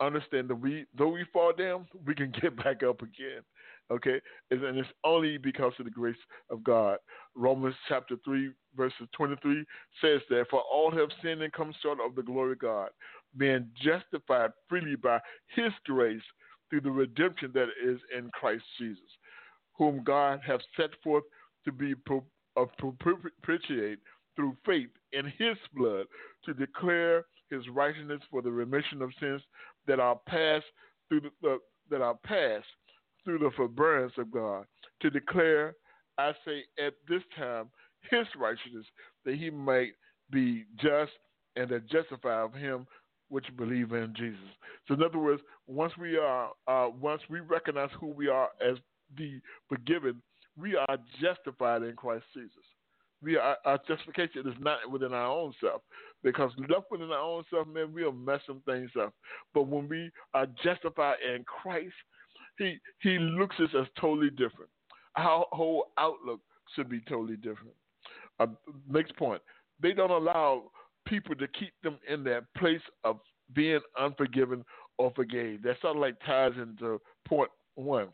understand 0.00 0.48
that 0.48 0.56
we 0.56 0.84
though 0.96 1.08
we 1.08 1.24
fall 1.32 1.52
down, 1.52 1.86
we 2.06 2.14
can 2.14 2.32
get 2.40 2.56
back 2.56 2.82
up 2.82 3.02
again. 3.02 3.42
Okay, 3.90 4.20
and 4.50 4.78
it's 4.78 4.88
only 5.04 5.36
because 5.36 5.72
of 5.78 5.84
the 5.84 5.90
grace 5.90 6.16
of 6.50 6.64
God. 6.64 6.98
Romans 7.34 7.74
chapter 7.88 8.16
three 8.24 8.50
verses 8.76 9.06
twenty 9.14 9.36
three 9.42 9.64
says 10.00 10.20
that 10.30 10.46
for 10.50 10.60
all 10.60 10.90
have 10.90 11.08
sinned 11.22 11.42
and 11.42 11.52
come 11.52 11.74
short 11.82 11.98
of 12.04 12.14
the 12.14 12.22
glory 12.22 12.52
of 12.52 12.58
God, 12.58 12.90
being 13.36 13.68
justified 13.82 14.50
freely 14.68 14.96
by 14.96 15.18
His 15.54 15.72
grace 15.84 16.22
through 16.70 16.82
the 16.82 16.90
redemption 16.90 17.50
that 17.54 17.68
is 17.84 17.98
in 18.16 18.30
Christ 18.30 18.64
Jesus, 18.78 19.02
whom 19.76 20.02
God 20.04 20.40
hath 20.46 20.60
set 20.76 20.90
forth 21.02 21.24
to 21.64 21.72
be 21.72 21.94
uh, 22.10 22.64
propitiate 23.42 23.98
through 24.36 24.56
faith 24.64 24.88
in 25.12 25.26
His 25.38 25.56
blood 25.74 26.06
to 26.44 26.54
declare 26.54 27.24
His 27.50 27.68
righteousness 27.68 28.20
for 28.30 28.42
the 28.42 28.50
remission 28.50 29.02
of 29.02 29.10
sins 29.20 29.42
that 29.86 30.00
are 30.00 30.18
passed 30.26 30.64
through 31.08 31.22
the, 31.42 31.50
uh, 31.50 31.56
that 31.90 32.00
are 32.00 32.18
passed 32.24 32.66
through 33.24 33.38
the 33.38 33.50
forbearance 33.56 34.14
of 34.18 34.30
God 34.30 34.64
to 35.00 35.10
declare, 35.10 35.74
I 36.18 36.32
say, 36.44 36.64
at 36.84 36.94
this 37.08 37.22
time, 37.36 37.66
His 38.10 38.26
righteousness 38.38 38.86
that 39.24 39.34
He 39.34 39.50
might 39.50 39.92
be 40.30 40.64
just 40.80 41.12
and 41.56 41.68
the 41.68 41.80
justify 41.80 42.42
of 42.42 42.54
Him 42.54 42.86
which 43.32 43.46
believe 43.56 43.92
in 43.92 44.12
Jesus. 44.14 44.38
So, 44.86 44.92
in 44.92 45.02
other 45.02 45.18
words, 45.18 45.40
once 45.66 45.94
we 45.98 46.18
are, 46.18 46.50
uh, 46.68 46.90
once 47.00 47.22
we 47.30 47.40
recognize 47.40 47.88
who 47.98 48.08
we 48.08 48.28
are 48.28 48.50
as 48.60 48.76
the 49.16 49.40
forgiven, 49.70 50.20
we 50.54 50.76
are 50.76 50.98
justified 51.18 51.82
in 51.82 51.96
Christ 51.96 52.24
Jesus. 52.34 52.52
We 53.22 53.38
are, 53.38 53.56
our 53.64 53.78
justification 53.88 54.46
is 54.46 54.54
not 54.60 54.90
within 54.90 55.14
our 55.14 55.28
own 55.28 55.54
self, 55.62 55.80
because 56.22 56.52
left 56.68 56.90
within 56.90 57.10
our 57.10 57.20
own 57.20 57.44
self, 57.48 57.66
man, 57.68 57.94
we'll 57.94 58.12
mess 58.12 58.40
some 58.46 58.60
things 58.66 58.90
up. 59.00 59.14
But 59.54 59.66
when 59.66 59.88
we 59.88 60.10
are 60.34 60.46
justified 60.62 61.16
in 61.26 61.42
Christ, 61.44 61.94
He 62.58 62.76
He 63.00 63.18
looks 63.18 63.56
at 63.60 63.74
us 63.74 63.86
as 63.86 63.86
totally 63.98 64.28
different. 64.28 64.70
Our 65.16 65.46
whole 65.52 65.86
outlook 65.96 66.40
should 66.76 66.90
be 66.90 67.00
totally 67.08 67.36
different. 67.36 67.74
Uh, 68.38 68.48
next 68.90 69.16
point: 69.16 69.40
they 69.80 69.94
don't 69.94 70.10
allow 70.10 70.64
people 71.06 71.34
to 71.36 71.48
keep 71.48 71.72
them 71.82 71.98
in 72.08 72.24
that 72.24 72.44
place 72.56 72.80
of 73.04 73.18
being 73.54 73.80
unforgiven 73.98 74.64
or 74.98 75.12
forgave. 75.14 75.62
That 75.62 75.76
sort 75.80 75.96
of 75.96 76.02
like 76.02 76.16
ties 76.24 76.52
into 76.56 77.00
point 77.26 77.50
one. 77.74 78.08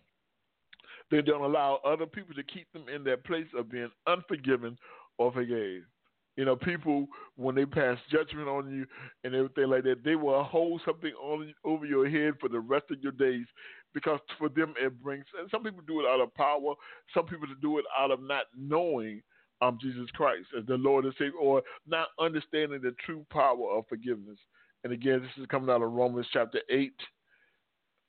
They 1.11 1.23
don't 1.23 1.43
allow 1.43 1.81
other 1.85 2.07
people 2.07 2.35
to 2.35 2.43
keep 2.43 2.71
them 2.73 2.85
in 2.95 3.03
that 3.05 3.25
place 3.25 3.47
of 3.57 3.71
being 3.71 3.91
unforgiven 4.07 4.77
or 5.17 5.33
forgave. 5.33 5.83
You 6.37 6.45
know, 6.45 6.55
people 6.55 7.09
when 7.37 7.57
they 7.57 7.67
pass 7.67 7.99
judgment 8.13 8.47
on 8.47 8.71
you 8.73 8.87
and 9.25 9.35
everything 9.35 9.69
like 9.69 9.83
that, 9.85 10.05
they 10.05 10.15
will 10.15 10.45
hold 10.45 10.81
something 10.85 11.13
on 11.21 11.53
over 11.65 11.85
your 11.85 12.09
head 12.09 12.35
for 12.41 12.49
the 12.49 12.61
rest 12.61 12.85
of 12.93 13.03
your 13.03 13.13
days 13.13 13.47
because 13.93 14.21
for 14.39 14.49
them 14.49 14.75
it 14.81 15.03
brings. 15.03 15.25
And 15.39 15.51
some 15.51 15.65
people 15.65 15.83
do 15.87 16.01
it 16.01 16.07
out 16.07 16.21
of 16.21 16.33
power. 16.35 16.75
Some 17.13 17.27
people 17.27 17.49
do 17.61 17.79
it 17.79 17.85
out 17.99 18.13
of 18.13 18.23
not 18.23 18.45
knowing 18.57 19.21
um, 19.61 19.79
Jesus 19.81 20.09
Christ 20.15 20.47
as 20.59 20.67
the 20.67 20.77
Lord 20.77 21.05
and 21.05 21.15
Savior, 21.15 21.39
or 21.41 21.63
not 21.87 22.09
understanding 22.21 22.81
the 22.83 22.95
true 23.05 23.25
power 23.31 23.77
of 23.77 23.87
forgiveness. 23.89 24.39
And 24.85 24.93
again, 24.93 25.21
this 25.21 25.43
is 25.43 25.47
coming 25.51 25.71
out 25.71 25.83
of 25.83 25.93
Romans 25.93 26.27
chapter 26.33 26.61
8. 26.71 26.93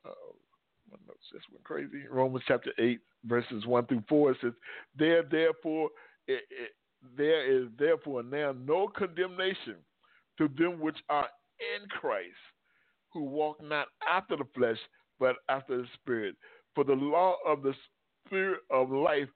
Uh, 0.05 0.09
my 0.91 0.97
notes 1.07 1.25
just 1.31 1.45
went 1.51 1.63
crazy. 1.63 2.07
Romans 2.09 2.43
chapter 2.47 2.71
8, 2.77 2.99
verses 3.25 3.65
1 3.65 3.85
through 3.87 4.03
4 4.07 4.31
it 4.31 4.37
says, 4.41 4.53
There, 4.97 5.23
therefore, 5.23 5.89
it, 6.27 6.43
it, 6.49 6.71
there 7.17 7.49
is 7.51 7.67
therefore 7.77 8.23
now 8.23 8.53
no 8.65 8.87
condemnation 8.87 9.75
to 10.37 10.49
them 10.57 10.79
which 10.79 10.97
are 11.09 11.27
in 11.59 11.87
Christ, 11.89 12.27
who 13.11 13.23
walk 13.23 13.61
not 13.63 13.87
after 14.09 14.37
the 14.37 14.45
flesh, 14.55 14.77
but 15.19 15.37
after 15.49 15.77
the 15.77 15.87
Spirit. 15.95 16.35
For 16.75 16.83
the 16.83 16.93
law 16.93 17.35
of 17.45 17.63
the 17.63 17.73
Spirit 18.25 18.59
of 18.69 18.91
life 18.91 19.29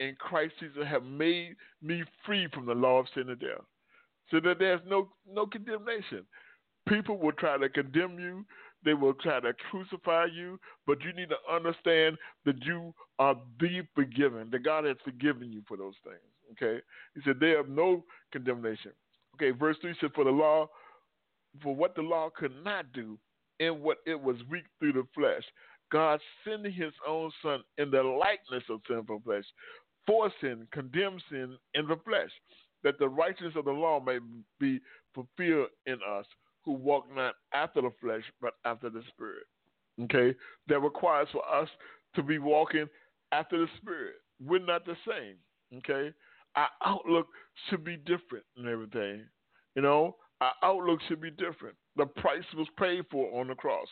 in 0.00 0.14
Christ 0.18 0.54
Jesus 0.60 0.86
have 0.86 1.04
made 1.04 1.56
me 1.82 2.04
free 2.24 2.48
from 2.52 2.66
the 2.66 2.74
law 2.74 2.98
of 2.98 3.06
sin 3.14 3.28
and 3.28 3.40
death. 3.40 3.64
So 4.30 4.40
that 4.40 4.58
there's 4.58 4.80
no 4.86 5.08
no 5.30 5.46
condemnation. 5.46 6.24
People 6.88 7.18
will 7.18 7.32
try 7.32 7.58
to 7.58 7.68
condemn 7.68 8.18
you, 8.18 8.44
they 8.84 8.94
will 8.94 9.14
try 9.14 9.40
to 9.40 9.52
crucify 9.70 10.26
you, 10.26 10.58
but 10.86 11.02
you 11.02 11.12
need 11.12 11.28
to 11.28 11.54
understand 11.54 12.16
that 12.44 12.64
you 12.64 12.94
are 13.18 13.36
the 13.60 13.82
forgiven. 13.94 14.48
That 14.50 14.64
God 14.64 14.84
has 14.84 14.96
forgiven 15.04 15.52
you 15.52 15.62
for 15.66 15.76
those 15.76 15.94
things. 16.04 16.18
Okay? 16.52 16.80
He 17.14 17.20
said 17.24 17.40
they 17.40 17.50
have 17.50 17.68
no 17.68 18.04
condemnation. 18.32 18.92
Okay, 19.34 19.50
verse 19.50 19.76
3 19.80 19.94
said, 20.00 20.10
For 20.14 20.24
the 20.24 20.30
law, 20.30 20.68
for 21.62 21.74
what 21.74 21.94
the 21.94 22.02
law 22.02 22.30
could 22.34 22.52
not 22.64 22.92
do, 22.92 23.18
in 23.60 23.80
what 23.80 23.98
it 24.06 24.20
was 24.20 24.36
weak 24.50 24.64
through 24.78 24.92
the 24.92 25.06
flesh, 25.14 25.42
God 25.90 26.20
sending 26.44 26.72
his 26.72 26.92
own 27.06 27.30
son 27.42 27.62
in 27.76 27.90
the 27.90 28.02
likeness 28.02 28.64
of 28.70 28.80
sinful 28.88 29.22
flesh, 29.24 29.44
for 30.08 30.32
sin, 30.40 30.66
condemn 30.72 31.20
sin 31.30 31.58
in 31.74 31.86
the 31.86 31.96
flesh, 32.04 32.30
that 32.82 32.98
the 32.98 33.08
righteousness 33.08 33.52
of 33.56 33.66
the 33.66 33.70
law 33.70 34.00
may 34.00 34.18
be 34.58 34.80
fulfilled 35.14 35.68
in 35.86 35.98
us 36.18 36.24
who 36.64 36.72
walk 36.72 37.04
not 37.14 37.34
after 37.52 37.82
the 37.82 37.92
flesh, 38.00 38.22
but 38.40 38.54
after 38.64 38.88
the 38.88 39.02
Spirit. 39.10 39.44
Okay? 40.04 40.34
That 40.68 40.80
requires 40.80 41.28
for 41.30 41.42
us 41.46 41.68
to 42.16 42.22
be 42.22 42.38
walking 42.38 42.86
after 43.32 43.58
the 43.58 43.66
Spirit. 43.76 44.14
We're 44.42 44.64
not 44.64 44.86
the 44.86 44.96
same. 45.06 45.36
Okay? 45.78 46.14
Our 46.56 46.68
outlook 46.84 47.26
should 47.68 47.84
be 47.84 47.96
different 47.98 48.44
and 48.56 48.66
everything. 48.66 49.26
You 49.74 49.82
know, 49.82 50.16
our 50.40 50.52
outlook 50.62 51.00
should 51.06 51.20
be 51.20 51.30
different. 51.30 51.76
The 51.96 52.06
price 52.06 52.44
was 52.56 52.66
paid 52.78 53.04
for 53.10 53.38
on 53.38 53.48
the 53.48 53.54
cross. 53.54 53.88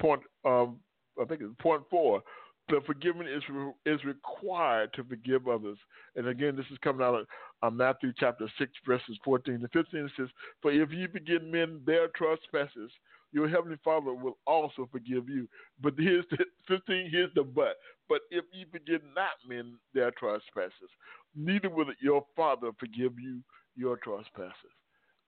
Point, 0.00 0.22
um, 0.44 0.76
I 1.20 1.24
think 1.24 1.40
it's 1.40 1.60
point 1.60 1.82
four 1.90 2.22
the 2.68 2.80
forgiveness 2.86 3.28
is 3.36 3.42
is 3.84 4.04
required 4.04 4.92
to 4.94 5.04
forgive 5.04 5.48
others. 5.48 5.78
And 6.16 6.28
again, 6.28 6.56
this 6.56 6.66
is 6.70 6.78
coming 6.82 7.04
out 7.04 7.14
of 7.14 7.26
uh, 7.62 7.70
Matthew 7.70 8.12
chapter 8.18 8.50
six, 8.58 8.72
verses 8.86 9.18
fourteen 9.24 9.60
to 9.60 9.68
fifteen. 9.68 10.04
It 10.04 10.12
says, 10.16 10.28
"For 10.62 10.72
if 10.72 10.92
you 10.92 11.08
forgive 11.08 11.42
men 11.42 11.80
their 11.86 12.08
trespasses, 12.08 12.90
your 13.32 13.48
heavenly 13.48 13.78
Father 13.84 14.12
will 14.12 14.38
also 14.46 14.88
forgive 14.90 15.28
you." 15.28 15.48
But 15.80 15.94
here's 15.98 16.24
the 16.30 16.44
fifteen. 16.68 17.08
Here's 17.10 17.32
the 17.34 17.44
but. 17.44 17.76
But 18.08 18.20
if 18.30 18.44
you 18.52 18.66
forgive 18.70 19.02
not 19.14 19.34
men 19.48 19.78
their 19.94 20.10
trespasses, 20.12 20.90
neither 21.34 21.70
will 21.70 21.92
your 22.00 22.24
Father 22.36 22.70
forgive 22.78 23.18
you 23.18 23.42
your 23.76 23.96
trespasses. 23.98 24.72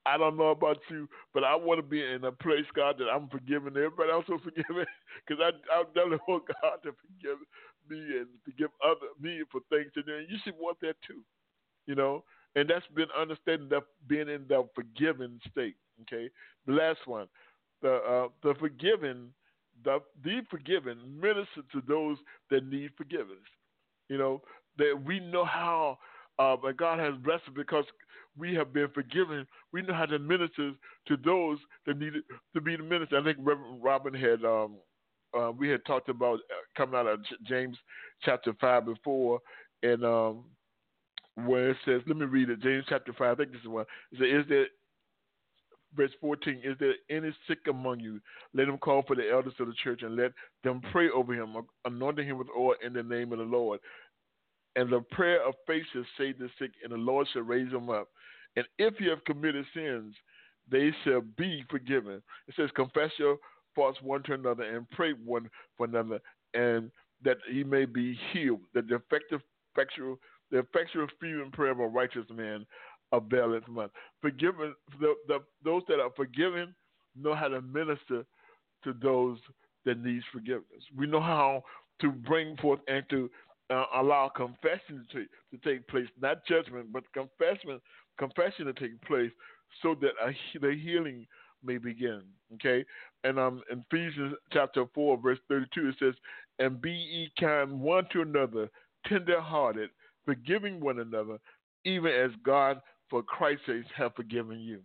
I 0.09 0.17
don't 0.19 0.37
know 0.37 0.49
about 0.49 0.79
you, 0.91 1.09
but 1.35 1.45
I 1.45 1.55
want 1.55 1.79
to 1.79 1.83
be 1.83 2.03
in 2.03 2.25
a 2.25 2.33
place, 2.33 2.65
God, 2.75 2.97
that 2.99 3.09
I'm 3.09 3.29
forgiving 3.29 3.77
everybody 3.77 4.11
else 4.11 4.25
will 4.29 4.39
forgive 4.41 4.69
me, 4.71 4.85
because 5.27 5.43
I 5.43 5.51
I 5.75 5.85
really 5.95 6.19
want 6.27 6.45
God 6.63 6.79
to 6.85 6.93
forgive 6.93 7.39
me 7.89 7.99
and 8.19 8.29
forgive 8.45 8.71
other 8.85 9.09
me 9.21 9.43
for 9.51 9.61
things, 9.71 9.93
and 9.97 10.05
then 10.07 10.27
you 10.29 10.39
should 10.45 10.55
want 10.59 10.79
that 10.81 10.95
too, 11.07 11.23
you 11.87 11.95
know. 11.95 12.25
And 12.57 12.69
that's 12.69 12.87
been 12.95 13.09
understanding 13.19 13.69
that 13.71 13.85
being 14.09 14.29
in 14.29 14.47
the 14.49 14.67
forgiven 14.75 15.41
state. 15.51 15.77
Okay, 16.03 16.31
the 16.67 16.73
last 16.73 17.01
one, 17.07 17.29
the 17.83 17.95
uh, 17.97 18.29
the 18.43 18.55
forgiven, 18.59 19.33
the 19.85 19.99
the 20.25 20.41
forgiven 20.51 20.99
minister 21.21 21.63
to 21.73 21.83
those 21.87 22.17
that 22.51 22.67
need 22.67 22.91
forgiveness. 22.97 23.47
You 24.09 24.19
know 24.19 24.43
that 24.79 25.01
we 25.05 25.21
know 25.21 25.45
how 25.45 25.99
uh, 26.39 26.57
but 26.61 26.77
God 26.77 26.99
has 26.99 27.15
blessed 27.23 27.45
us 27.49 27.53
because 27.55 27.85
we 28.37 28.55
have 28.55 28.73
been 28.73 28.89
forgiven. 28.95 29.47
We 29.73 29.83
know 29.83 29.95
how 29.95 30.07
to 30.07 30.19
minister 30.19 30.73
to 31.09 31.17
those 31.25 31.59
that 31.87 31.99
need 31.99 32.13
to 32.55 32.61
be 32.61 32.77
the 32.77 32.83
minister. 32.83 33.19
I 33.19 33.25
think 33.25 33.39
Reverend 33.41 33.83
Robyn 33.83 34.15
had 34.15 34.45
um, 34.45 34.77
uh, 35.39 35.51
we 35.51 35.69
had 35.69 35.85
talked 35.85 36.09
about 36.09 36.35
uh, 36.37 36.65
coming 36.77 36.95
out 36.95 37.07
of 37.07 37.21
James 37.47 37.77
chapter 38.25 38.53
five 38.61 38.87
before, 38.87 39.41
and 39.83 40.05
um, 40.05 40.45
where 41.47 41.71
it 41.71 41.77
says, 41.85 42.01
let 42.07 42.17
me 42.17 42.27
read 42.27 42.51
it. 42.51 42.63
James 42.63 42.85
chapter 42.89 43.13
five. 43.13 43.33
I 43.33 43.43
think 43.43 43.53
this 43.53 43.63
is 43.63 43.69
one. 43.69 43.85
It 44.13 44.19
says, 44.19 44.45
"Is 44.45 44.49
there 44.49 44.67
verse 45.97 46.11
14 46.21 46.61
is 46.65 46.77
there 46.79 46.95
any 47.11 47.35
sick 47.47 47.59
among 47.69 48.01
you 48.01 48.21
let 48.53 48.69
him 48.69 48.77
call 48.79 49.03
for 49.07 49.17
the 49.17 49.31
elders 49.31 49.55
of 49.59 49.67
the 49.67 49.73
church 49.83 50.03
and 50.03 50.17
let 50.17 50.33
them 50.63 50.83
pray 50.93 51.09
over 51.09 51.33
him 51.33 51.55
anointing 51.87 52.27
him 52.27 52.39
with 52.39 52.49
oil 52.57 52.75
in 52.85 52.93
the 52.93 53.03
name 53.03 53.33
of 53.33 53.39
the 53.39 53.45
lord 53.45 53.81
and 54.79 54.93
the 54.93 55.01
prayer 55.01 55.45
of 55.45 55.55
faith 55.67 55.83
shall 55.93 56.05
save 56.17 56.39
the 56.39 56.49
sick, 56.57 56.71
and 56.85 56.93
the 56.93 56.97
Lord 56.97 57.27
shall 57.33 57.43
raise 57.43 57.73
them 57.73 57.91
up. 57.91 58.09
And 58.55 58.65
if 58.79 59.01
you 59.01 59.11
have 59.11 59.25
committed 59.25 59.67
sins, 59.75 60.15
they 60.71 60.93
shall 61.03 61.23
be 61.37 61.65
forgiven. 61.69 62.23
It 62.47 62.55
says, 62.57 62.71
confess 62.77 63.11
your 63.19 63.39
faults 63.75 63.99
one 64.03 64.23
to 64.25 64.35
another 64.35 64.63
and 64.63 64.89
pray 64.91 65.15
one 65.25 65.51
for 65.77 65.87
another, 65.87 66.21
and 66.55 66.93
that 67.25 67.39
he 67.51 67.65
may 67.65 67.87
be 67.87 68.17
healed. 68.33 68.61
That 68.73 68.89
the 68.89 68.95
effective, 68.95 69.41
effectual, 69.75 70.17
the 70.53 70.61
effectual 70.61 71.09
fervent 71.21 71.53
prayer 71.55 71.73
of 71.73 71.81
a 71.81 71.87
righteous 71.89 72.27
man 72.33 72.65
availeth 73.11 73.67
much. 73.67 73.91
Forgiven, 74.21 74.77
the, 75.01 75.15
the, 75.27 75.41
those 75.65 75.83
that 75.89 75.99
are 75.99 76.13
forgiven 76.15 76.73
know 77.21 77.35
how 77.35 77.49
to 77.49 77.61
minister 77.61 78.25
to 78.85 78.95
those 79.03 79.39
that 79.85 80.05
needs 80.05 80.25
forgiveness. 80.33 80.85
We 80.97 81.09
know 81.09 81.21
how 81.21 81.65
to 82.01 82.13
bring 82.13 82.57
forth 82.59 82.79
and 82.87 83.03
to 83.11 83.29
uh, 83.71 83.85
allow 83.97 84.29
confession 84.29 85.07
to, 85.13 85.25
to 85.51 85.59
take 85.65 85.87
place, 85.89 86.07
not 86.21 86.47
judgment, 86.47 86.93
but 86.93 87.05
confession, 87.13 87.81
confession 88.19 88.67
to 88.67 88.73
take 88.73 89.01
place, 89.03 89.31
so 89.83 89.95
that 90.01 90.13
a, 90.25 90.33
the 90.61 90.75
healing 90.75 91.27
may 91.63 91.79
begin. 91.79 92.23
Okay, 92.55 92.85
and 93.25 93.39
um, 93.39 93.63
in 93.71 93.85
Ephesians 93.91 94.35
chapter 94.53 94.85
four, 94.95 95.19
verse 95.19 95.39
thirty-two, 95.49 95.89
it 95.89 95.97
says, 95.99 96.15
"And 96.59 96.81
be 96.81 96.93
ye 96.93 97.31
kind 97.39 97.81
one 97.81 98.07
to 98.13 98.23
another, 98.23 98.71
tender-hearted, 99.07 99.91
forgiving 100.25 100.81
one 100.81 101.01
another, 101.01 101.39
even 101.85 102.11
as 102.13 102.31
God, 102.45 102.81
for 103.11 103.23
Christ's 103.23 103.67
sake, 103.67 103.85
have 103.97 104.15
forgiven 104.15 104.61
you." 104.61 104.81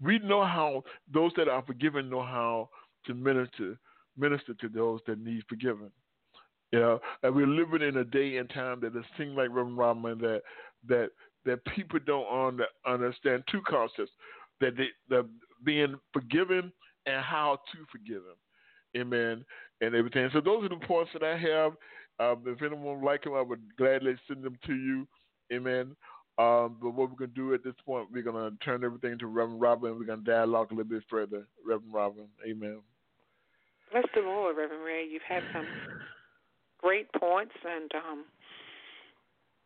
We 0.00 0.18
know 0.18 0.44
how 0.44 0.84
those 1.12 1.32
that 1.36 1.48
are 1.48 1.62
forgiven 1.62 2.10
know 2.10 2.22
how 2.22 2.68
to 3.06 3.14
minister 3.14 3.78
minister 4.16 4.52
to 4.54 4.68
those 4.68 5.00
that 5.06 5.18
need 5.20 5.42
forgiven. 5.48 5.90
You 6.72 6.80
know, 6.80 7.00
and 7.22 7.34
we're 7.34 7.46
living 7.46 7.82
in 7.82 7.96
a 7.96 8.04
day 8.04 8.36
and 8.36 8.50
time 8.50 8.80
that 8.80 8.94
it 8.94 9.04
seems 9.16 9.36
like 9.36 9.48
Reverend 9.48 9.78
Robyn 9.78 10.18
that 10.18 10.42
that 10.86 11.10
that 11.46 11.64
people 11.74 11.98
don't 12.04 12.60
understand 12.86 13.42
two 13.50 13.62
concepts 13.66 14.12
that 14.60 14.76
they 14.76 14.88
the 15.08 15.26
being 15.64 15.98
forgiven 16.12 16.72
and 17.06 17.24
how 17.24 17.58
to 17.72 17.78
forgive 17.90 18.22
them. 18.22 18.36
Amen. 18.96 19.44
And 19.80 19.94
everything. 19.94 20.28
So 20.32 20.40
those 20.40 20.64
are 20.64 20.68
the 20.68 20.86
points 20.86 21.10
that 21.12 21.22
I 21.22 21.36
have. 21.38 21.72
Um, 22.20 22.42
if 22.46 22.60
anyone 22.62 23.00
would 23.00 23.06
like 23.06 23.22
them, 23.22 23.34
I 23.34 23.42
would 23.42 23.62
gladly 23.76 24.14
send 24.26 24.42
them 24.42 24.58
to 24.66 24.74
you. 24.74 25.06
Amen. 25.52 25.94
Um, 26.38 26.76
but 26.80 26.90
what 26.90 27.10
we're 27.10 27.16
going 27.16 27.30
to 27.30 27.34
do 27.34 27.54
at 27.54 27.64
this 27.64 27.74
point, 27.84 28.08
we're 28.12 28.22
going 28.22 28.50
to 28.50 28.56
turn 28.64 28.84
everything 28.84 29.18
to 29.18 29.26
Reverend 29.26 29.60
Robyn. 29.60 29.98
We're 29.98 30.04
going 30.04 30.24
to 30.24 30.30
dialogue 30.30 30.68
a 30.70 30.74
little 30.74 30.90
bit 30.90 31.02
further. 31.08 31.46
Reverend 31.66 31.94
Robyn. 31.94 32.28
Amen. 32.48 32.80
Bless 33.90 34.04
the 34.14 34.20
Lord, 34.20 34.56
Reverend 34.56 34.84
Ray. 34.84 35.06
You've 35.10 35.22
had 35.22 35.42
some 35.52 35.66
great 36.78 37.12
points, 37.12 37.54
and 37.64 37.90
um, 37.94 38.24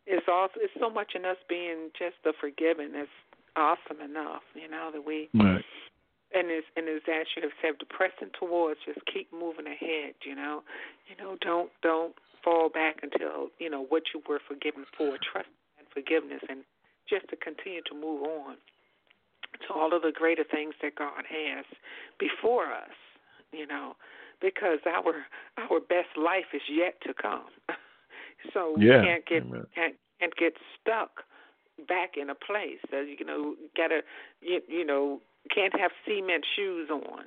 it's 0.05 0.27
also 0.27 0.53
it's 0.57 0.73
so 0.79 0.89
much 0.89 1.13
in 1.15 1.25
us 1.25 1.37
being 1.47 1.89
just 1.97 2.15
the 2.23 2.33
forgiven. 2.39 2.91
It's 2.93 3.09
awesome 3.55 4.01
enough, 4.01 4.43
you 4.55 4.69
know, 4.69 4.89
that 4.91 5.05
we 5.05 5.29
right. 5.33 5.63
and 6.33 6.51
as 6.51 6.63
and 6.75 6.89
as 6.89 7.01
you 7.07 7.41
have 7.41 7.55
said, 7.61 7.75
pressing 7.89 8.31
towards, 8.37 8.79
just 8.85 8.99
keep 9.05 9.31
moving 9.31 9.67
ahead. 9.67 10.15
You 10.25 10.35
know, 10.35 10.63
you 11.07 11.15
know, 11.23 11.37
don't 11.41 11.69
don't 11.81 12.13
fall 12.43 12.69
back 12.69 12.99
until 13.01 13.49
you 13.59 13.69
know 13.69 13.85
what 13.87 14.03
you 14.13 14.21
were 14.27 14.41
forgiven 14.45 14.85
for. 14.97 15.17
Trust 15.21 15.49
and 15.77 15.87
forgiveness, 15.93 16.41
and 16.49 16.63
just 17.09 17.29
to 17.29 17.35
continue 17.35 17.81
to 17.89 17.95
move 17.95 18.23
on 18.23 18.55
to 19.67 19.73
all 19.73 19.93
of 19.93 20.01
the 20.01 20.11
greater 20.11 20.43
things 20.43 20.73
that 20.81 20.95
God 20.95 21.23
has 21.29 21.65
before 22.19 22.73
us. 22.73 22.97
You 23.51 23.67
know, 23.67 23.95
because 24.43 24.79
our 24.85 25.25
our 25.57 25.79
best 25.79 26.13
life 26.17 26.51
is 26.53 26.61
yet 26.69 26.99
to 27.07 27.13
come. 27.15 27.47
so 28.53 28.75
yeah. 28.77 28.99
we 28.99 29.07
can't 29.07 29.25
get 29.25 29.43
can't 29.73 29.95
can't 30.19 30.35
get 30.35 30.53
stuck 30.79 31.23
back 31.87 32.11
in 32.21 32.29
a 32.29 32.35
place. 32.35 32.83
So, 32.91 32.99
you 32.99 33.25
know, 33.25 33.55
gotta 33.75 34.01
you, 34.41 34.61
you 34.67 34.85
know 34.85 35.21
can't 35.53 35.73
have 35.79 35.91
cement 36.05 36.45
shoes 36.55 36.89
on. 36.91 37.25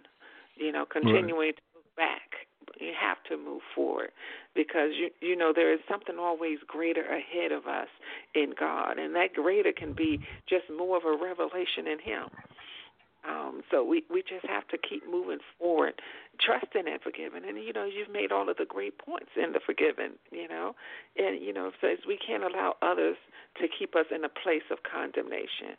You 0.57 0.73
know, 0.73 0.85
continuing 0.87 1.53
right. 1.53 1.57
to 1.57 1.63
move 1.75 1.97
back. 1.97 2.47
You 2.81 2.93
have 2.99 3.19
to 3.31 3.37
move 3.37 3.63
forward 3.75 4.11
because 4.55 4.91
you 4.99 5.11
you 5.21 5.37
know 5.37 5.53
there 5.55 5.73
is 5.73 5.81
something 5.89 6.17
always 6.19 6.59
greater 6.67 7.05
ahead 7.05 7.53
of 7.53 7.67
us 7.67 7.89
in 8.35 8.53
God, 8.59 8.99
and 8.99 9.15
that 9.15 9.35
greater 9.35 9.73
can 9.73 9.93
be 9.93 10.21
just 10.49 10.65
more 10.77 10.97
of 10.97 11.05
a 11.05 11.17
revelation 11.23 11.87
in 11.87 11.99
Him. 11.99 12.29
Um, 13.29 13.63
so 13.71 13.85
we 13.85 14.05
we 14.11 14.23
just 14.23 14.47
have 14.47 14.69
to 14.69 14.79
keep 14.79 15.03
moving 15.11 15.39
forward, 15.59 16.01
trusting 16.41 16.87
and 16.87 17.01
forgiving. 17.01 17.43
And 17.47 17.59
you 17.59 17.73
know, 17.73 17.85
you've 17.85 18.13
made 18.13 18.31
all 18.31 18.49
of 18.49 18.57
the 18.57 18.65
great 18.65 18.99
points 18.99 19.31
in 19.37 19.53
the 19.53 19.61
forgiving. 19.65 20.15
You 20.31 20.49
know, 20.49 20.75
and 21.17 21.43
you 21.43 21.53
know, 21.53 21.71
says 21.81 21.99
we 22.07 22.19
can't 22.19 22.45
allow 22.45 22.77
others 22.83 23.17
to 23.61 23.67
keep 23.69 23.97
us 23.97 24.07
in 24.15 24.25
a 24.25 24.29
place 24.29 24.67
of 24.71 24.79
condemnation. 24.83 25.75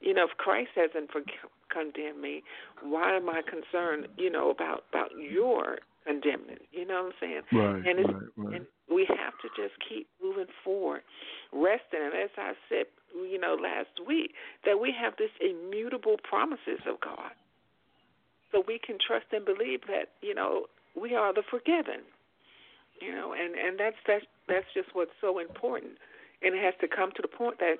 You 0.00 0.14
know, 0.14 0.24
if 0.24 0.36
Christ 0.36 0.70
hasn't 0.76 1.10
for- 1.12 1.22
condemned 1.70 2.20
me, 2.20 2.42
why 2.82 3.16
am 3.16 3.28
I 3.28 3.42
concerned? 3.42 4.08
You 4.16 4.30
know, 4.30 4.50
about 4.50 4.84
about 4.92 5.10
your 5.16 5.78
condemning. 6.06 6.60
You 6.72 6.86
know 6.86 7.04
what 7.04 7.14
I'm 7.14 7.18
saying? 7.20 7.42
Right. 7.52 7.86
And, 7.86 7.98
it's, 8.00 8.08
right, 8.08 8.22
right. 8.36 8.56
and 8.56 8.66
we 8.90 9.06
have 9.08 9.34
to 9.42 9.48
just 9.56 9.74
keep 9.86 10.08
moving 10.22 10.50
forward, 10.64 11.02
resting. 11.52 12.00
And 12.02 12.14
as 12.14 12.30
I 12.36 12.52
said 12.68 12.86
you 13.14 13.38
know, 13.38 13.56
last 13.60 14.06
week, 14.06 14.32
that 14.64 14.80
we 14.80 14.94
have 14.98 15.14
this 15.16 15.30
immutable 15.40 16.16
promises 16.22 16.80
of 16.88 17.00
God. 17.00 17.32
So 18.52 18.62
we 18.66 18.78
can 18.78 18.98
trust 18.98 19.26
and 19.32 19.44
believe 19.44 19.80
that, 19.86 20.10
you 20.22 20.34
know, 20.34 20.66
we 21.00 21.14
are 21.14 21.32
the 21.32 21.42
forgiven. 21.48 22.02
You 23.00 23.12
know, 23.12 23.32
and, 23.32 23.54
and 23.54 23.80
that's 23.80 23.96
that's 24.06 24.26
that's 24.46 24.66
just 24.74 24.88
what's 24.92 25.14
so 25.22 25.38
important. 25.38 25.92
And 26.42 26.54
it 26.54 26.62
has 26.62 26.74
to 26.82 26.88
come 26.88 27.12
to 27.16 27.22
the 27.22 27.28
point 27.28 27.58
that 27.58 27.76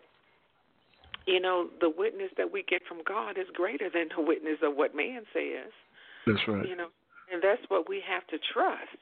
you 1.27 1.41
know, 1.41 1.69
the 1.81 1.91
witness 1.91 2.31
that 2.39 2.51
we 2.51 2.63
get 2.63 2.83
from 2.89 2.99
God 3.07 3.37
is 3.37 3.47
greater 3.53 3.91
than 3.93 4.09
the 4.17 4.23
witness 4.23 4.59
of 4.63 4.75
what 4.77 4.97
man 4.97 5.23
says. 5.33 5.71
That's 6.27 6.41
right. 6.49 6.67
You 6.67 6.77
know, 6.77 6.89
and 7.33 7.43
that's 7.43 7.63
what 7.69 7.89
we 7.89 8.03
have 8.09 8.27
to 8.29 8.39
trust 8.53 8.99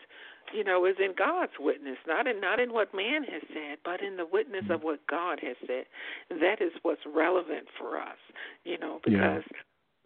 you 0.55 0.65
know, 0.65 0.85
is 0.85 0.97
in 0.99 1.15
God's 1.17 1.53
witness, 1.59 1.97
not 2.07 2.27
in 2.27 2.41
not 2.41 2.61
in 2.61 2.73
what 2.73 2.95
man 2.95 3.25
has 3.25 3.43
said, 3.49 3.79
but 3.85 4.03
in 4.03 4.17
the 4.17 4.27
witness 4.27 4.65
of 4.71 4.83
what 4.83 5.01
God 5.07 5.41
has 5.43 5.57
said. 5.67 5.85
That 6.31 6.61
is 6.61 6.73
what's 6.83 7.03
relevant 7.07 7.67
for 7.79 7.99
us, 7.99 8.19
you 8.65 8.79
know, 8.79 9.01
because 9.05 9.43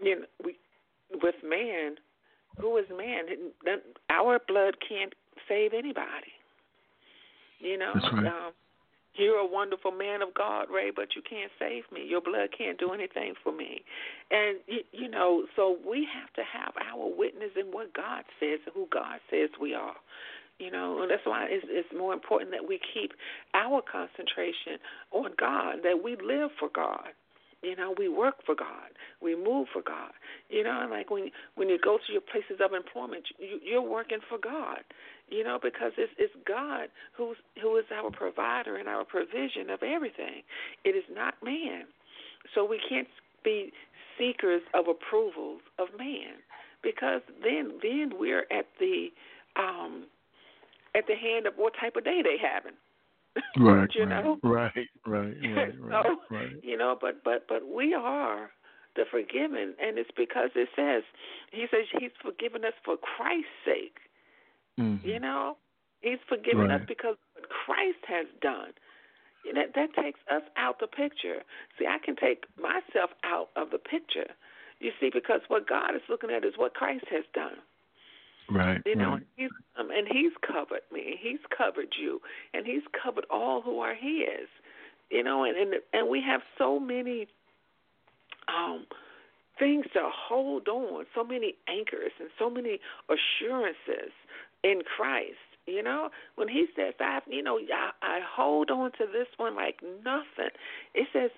yeah. 0.01 0.09
you 0.09 0.21
know 0.21 0.27
we 0.45 0.57
with 1.23 1.37
man, 1.45 1.97
who 2.59 2.77
is 2.77 2.87
man? 2.91 3.27
Our 4.11 4.41
blood 4.47 4.77
can't 4.87 5.15
save 5.49 5.73
anybody. 5.73 6.33
You 7.59 7.79
know, 7.79 7.93
That's 7.95 8.13
right. 8.13 8.27
um, 8.27 8.53
you're 9.15 9.39
a 9.39 9.47
wonderful 9.47 9.93
man 9.93 10.23
of 10.23 10.35
God, 10.35 10.67
Ray, 10.73 10.91
but 10.95 11.15
you 11.15 11.23
can't 11.23 11.53
save 11.59 11.85
me. 11.93 12.07
Your 12.09 12.21
blood 12.21 12.49
can't 12.57 12.79
do 12.79 12.93
anything 12.93 13.35
for 13.43 13.53
me. 13.53 13.83
And, 14.31 14.59
you, 14.67 14.81
you 14.93 15.09
know, 15.09 15.45
so 15.55 15.77
we 15.87 16.09
have 16.13 16.33
to 16.35 16.43
have 16.43 16.73
our 16.81 17.09
witness 17.15 17.51
in 17.59 17.67
what 17.67 17.93
God 17.93 18.25
says 18.41 18.61
and 18.65 18.75
who 18.75 18.87
God 18.91 19.21
says 19.31 19.51
we 19.61 19.75
are. 19.75 19.97
You 20.59 20.71
know, 20.71 21.03
and 21.03 21.11
that's 21.11 21.27
why 21.27 21.47
it's, 21.51 21.67
it's 21.69 21.89
more 21.97 22.13
important 22.13 22.53
that 22.53 22.67
we 22.67 22.79
keep 22.95 23.13
our 23.53 23.83
concentration 23.83 24.79
on 25.11 25.33
God, 25.39 25.83
that 25.83 26.05
we 26.05 26.17
live 26.17 26.51
for 26.59 26.69
God. 26.73 27.11
You 27.63 27.77
know, 27.77 27.95
we 27.97 28.09
work 28.09 28.37
for 28.45 28.57
God, 28.57 28.91
we 29.21 29.37
move 29.37 29.69
for 29.73 29.83
God. 29.83 30.11
You 30.51 30.65
know, 30.65 30.89
like 30.91 31.11
when 31.11 31.31
when 31.55 31.69
you 31.69 31.79
go 31.79 31.97
to 31.97 32.13
your 32.13 32.21
places 32.21 32.59
of 32.59 32.75
employment, 32.75 33.23
you, 33.39 33.61
you're 33.63 33.83
working 33.83 34.19
for 34.29 34.37
God. 34.37 34.83
You 35.33 35.45
know, 35.45 35.59
because 35.63 35.93
it's 35.97 36.13
it's 36.19 36.35
God 36.47 36.89
who's 37.17 37.37
who 37.63 37.77
is 37.79 37.87
our 37.91 38.11
provider 38.11 38.77
and 38.77 38.87
our 38.87 39.05
provision 39.05 39.71
of 39.71 39.83
everything. 39.83 40.43
It 40.85 40.91
is 40.91 41.05
not 41.11 41.35
man. 41.43 41.85
So 42.55 42.65
we 42.65 42.79
can't 42.87 43.09
be 43.43 43.73
seekers 44.19 44.61
of 44.75 44.87
approvals 44.89 45.63
of 45.79 45.89
man 45.99 46.37
because 46.83 47.23
then 47.43 47.73
then 47.83 48.13
we're 48.19 48.47
at 48.51 48.67
the 48.79 49.09
um 49.57 50.05
at 50.95 51.07
the 51.07 51.15
hand 51.15 51.47
of 51.47 51.55
what 51.57 51.73
type 51.81 51.97
of 51.97 52.05
day 52.05 52.21
they 52.23 52.37
having. 52.37 52.77
Right, 53.59 53.89
you 53.95 54.05
right, 54.05 54.25
know? 54.25 54.39
right, 54.43 54.73
right, 55.07 55.35
right, 55.43 55.73
right, 55.81 56.05
so, 56.05 56.17
right. 56.31 56.51
You 56.63 56.77
know, 56.77 56.99
but 57.01 57.25
but 57.25 57.47
but 57.49 57.63
we 57.67 57.95
are 57.95 58.51
the 58.95 59.05
forgiven, 59.11 59.75
and 59.81 59.97
it's 59.97 60.11
because 60.17 60.51
it 60.55 60.69
says 60.77 61.03
He 61.51 61.65
says 61.71 61.87
He's 61.99 62.11
forgiven 62.23 62.65
us 62.65 62.75
for 62.85 62.97
Christ's 62.99 63.49
sake. 63.65 63.97
Mm-hmm. 64.79 65.07
You 65.07 65.21
know, 65.21 65.57
He's 66.01 66.19
forgiven 66.29 66.69
right. 66.69 66.81
us 66.81 66.87
because 66.89 67.17
what 67.35 67.49
Christ 67.49 68.03
has 68.09 68.27
done. 68.41 68.73
That 69.55 69.75
that 69.75 69.91
takes 70.01 70.21
us 70.31 70.43
out 70.57 70.79
the 70.79 70.87
picture. 70.87 71.43
See, 71.79 71.87
I 71.87 71.99
can 72.05 72.15
take 72.15 72.45
myself 72.57 73.11
out 73.25 73.49
of 73.57 73.71
the 73.71 73.79
picture. 73.79 74.31
You 74.79 74.93
see, 75.01 75.11
because 75.13 75.41
what 75.49 75.69
God 75.69 75.95
is 75.95 76.03
looking 76.09 76.31
at 76.31 76.45
is 76.45 76.55
what 76.57 76.75
Christ 76.75 77.05
has 77.11 77.25
done. 77.35 77.59
Right. 78.51 78.83
You 78.87 78.97
know, 78.97 79.13
right. 79.13 79.23
he's 79.37 79.51
um, 79.79 79.91
and 79.91 80.07
he's 80.11 80.33
covered 80.47 80.83
me. 80.93 81.19
He's 81.21 81.41
covered 81.57 81.95
you, 82.01 82.21
and 82.55 82.67
he's 82.67 82.83
covered 83.03 83.25
all 83.31 83.63
who 83.63 83.81
are 83.81 83.95
his. 83.95 84.49
You 85.11 85.23
know, 85.23 85.45
and 85.45 85.57
and 85.57 85.75
and 85.93 86.09
we 86.09 86.23
have 86.27 86.41
so 86.59 86.79
many 86.79 87.27
um 88.49 88.87
things 89.63 89.87
to 89.95 90.11
hold 90.11 90.67
on, 90.67 91.07
so 91.15 91.23
many 91.23 91.55
anchors 91.69 92.11
and 92.19 92.29
so 92.37 92.51
many 92.51 92.81
assurances 93.07 94.11
in 94.65 94.83
Christ. 94.83 95.39
You 95.67 95.85
know, 95.85 96.09
when 96.35 96.49
he 96.49 96.67
says, 96.75 96.95
"I," 96.99 97.21
you 97.29 97.45
know, 97.45 97.59
I, 97.59 97.91
I 98.03 98.21
hold 98.27 98.71
on 98.73 98.91
to 98.99 99.07
this 99.07 99.29
one 99.37 99.55
like 99.55 99.79
nothing. 100.05 100.51
It 100.95 101.07
says 101.13 101.31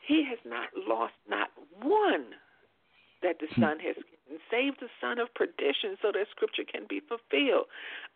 he 0.00 0.24
has 0.24 0.38
not 0.46 0.68
lost 0.74 1.12
not 1.28 1.50
one 1.82 2.32
that 3.20 3.36
the 3.40 3.48
Hmm. 3.52 3.60
Son 3.60 3.78
has 3.80 3.96
given, 3.96 4.40
save 4.50 4.78
the 4.80 4.88
son 5.02 5.18
of 5.18 5.28
perdition, 5.34 5.98
so 6.00 6.10
that 6.12 6.26
Scripture 6.30 6.64
can 6.64 6.86
be 6.88 7.00
fulfilled. 7.00 7.66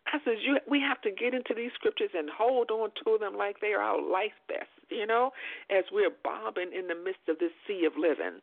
I 0.07 0.17
says, 0.25 0.41
you, 0.41 0.57
we 0.67 0.81
have 0.81 0.99
to 1.01 1.11
get 1.11 1.33
into 1.35 1.53
these 1.53 1.71
scriptures 1.75 2.11
and 2.13 2.29
hold 2.29 2.71
on 2.71 2.89
to 3.05 3.17
them 3.19 3.37
like 3.37 3.61
they 3.61 3.73
are 3.73 3.81
our 3.81 4.01
life 4.01 4.35
best. 4.47 4.73
You 4.89 5.05
know, 5.05 5.31
as 5.69 5.85
we're 5.91 6.11
bobbing 6.23 6.73
in 6.73 6.87
the 6.87 6.95
midst 6.95 7.29
of 7.29 7.37
this 7.37 7.53
sea 7.67 7.85
of 7.85 7.93
living 7.97 8.41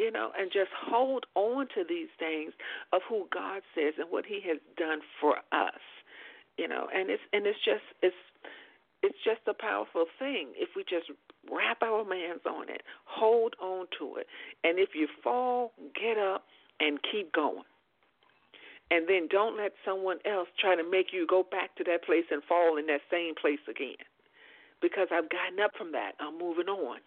you 0.00 0.10
know, 0.10 0.30
and 0.38 0.50
just 0.50 0.70
hold 0.72 1.26
on 1.34 1.68
to 1.76 1.84
these 1.86 2.08
things 2.18 2.52
of 2.92 3.02
who 3.06 3.28
God 3.30 3.60
says 3.74 3.94
and 3.98 4.08
what 4.08 4.24
He 4.24 4.40
has 4.48 4.56
done 4.78 5.00
for 5.20 5.36
us, 5.52 5.84
you 6.56 6.66
know, 6.66 6.88
and 6.92 7.10
it's 7.10 7.22
and 7.34 7.46
it's 7.46 7.60
just 7.62 7.84
it's 8.00 8.16
it's 9.02 9.18
just 9.22 9.44
a 9.46 9.52
powerful 9.52 10.06
thing 10.18 10.48
if 10.56 10.70
we 10.74 10.84
just 10.88 11.12
wrap 11.52 11.82
our 11.82 12.04
hands 12.04 12.40
on 12.48 12.70
it, 12.70 12.80
hold 13.04 13.54
on 13.60 13.86
to 13.98 14.16
it, 14.16 14.26
and 14.64 14.78
if 14.78 14.90
you 14.94 15.06
fall, 15.22 15.72
get 15.92 16.16
up 16.16 16.44
and 16.80 16.98
keep 17.12 17.30
going. 17.32 17.68
And 18.90 19.06
then 19.06 19.28
don't 19.30 19.56
let 19.56 19.72
someone 19.84 20.18
else 20.24 20.48
try 20.58 20.74
to 20.74 20.82
make 20.82 21.12
you 21.12 21.24
go 21.28 21.44
back 21.44 21.76
to 21.76 21.84
that 21.84 22.02
place 22.02 22.24
and 22.30 22.42
fall 22.42 22.76
in 22.76 22.86
that 22.86 23.02
same 23.08 23.34
place 23.40 23.62
again. 23.68 24.02
Because 24.82 25.06
I've 25.12 25.30
gotten 25.30 25.60
up 25.62 25.70
from 25.78 25.92
that. 25.92 26.18
I'm 26.18 26.36
moving 26.36 26.66
on. 26.66 26.98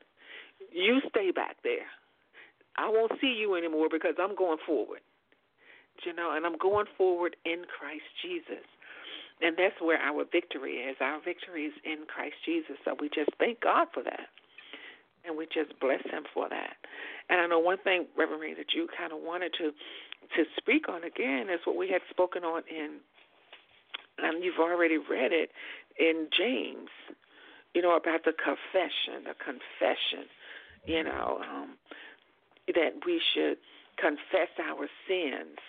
You 0.71 1.01
stay 1.09 1.31
back 1.31 1.57
there. 1.63 1.91
I 2.77 2.89
won't 2.89 3.11
see 3.21 3.35
you 3.39 3.55
anymore 3.55 3.87
because 3.91 4.15
I'm 4.19 4.35
going 4.35 4.57
forward. 4.65 5.01
You 6.05 6.13
know, 6.13 6.35
and 6.35 6.45
I'm 6.45 6.57
going 6.57 6.87
forward 6.97 7.35
in 7.45 7.63
Christ 7.69 8.09
Jesus. 8.21 8.65
And 9.41 9.55
that's 9.57 9.79
where 9.79 9.99
our 9.99 10.25
victory 10.25 10.77
is. 10.77 10.97
Our 10.99 11.21
victory 11.23 11.65
is 11.65 11.73
in 11.85 12.05
Christ 12.07 12.35
Jesus. 12.45 12.77
So 12.83 12.95
we 12.99 13.09
just 13.09 13.29
thank 13.39 13.61
God 13.61 13.87
for 13.93 14.03
that. 14.03 14.27
And 15.25 15.37
we 15.37 15.45
just 15.45 15.79
bless 15.79 16.03
him 16.03 16.23
for 16.33 16.49
that. 16.49 16.75
And 17.29 17.39
I 17.39 17.47
know 17.47 17.59
one 17.59 17.77
thing, 17.77 18.07
Reverend 18.17 18.41
Ray, 18.41 18.53
that 18.55 18.73
you 18.73 18.87
kind 18.97 19.13
of 19.13 19.19
wanted 19.21 19.53
to 19.59 19.71
to 20.37 20.45
speak 20.57 20.87
on 20.87 21.03
again 21.03 21.49
is 21.49 21.59
what 21.65 21.75
we 21.75 21.89
had 21.89 22.01
spoken 22.09 22.43
on 22.43 22.63
in 22.69 22.99
and 24.17 24.43
you've 24.43 24.59
already 24.59 24.97
read 24.97 25.31
it 25.31 25.51
in 25.99 26.27
James, 26.35 26.89
you 27.73 27.81
know, 27.81 27.95
about 27.95 28.23
the 28.25 28.33
confession, 28.33 29.25
the 29.25 29.35
confession, 29.35 30.29
you 30.85 31.03
know, 31.03 31.41
um, 31.41 31.69
that 32.67 33.05
we 33.05 33.21
should 33.33 33.57
confess 33.97 34.49
our 34.59 34.87
sins, 35.07 35.59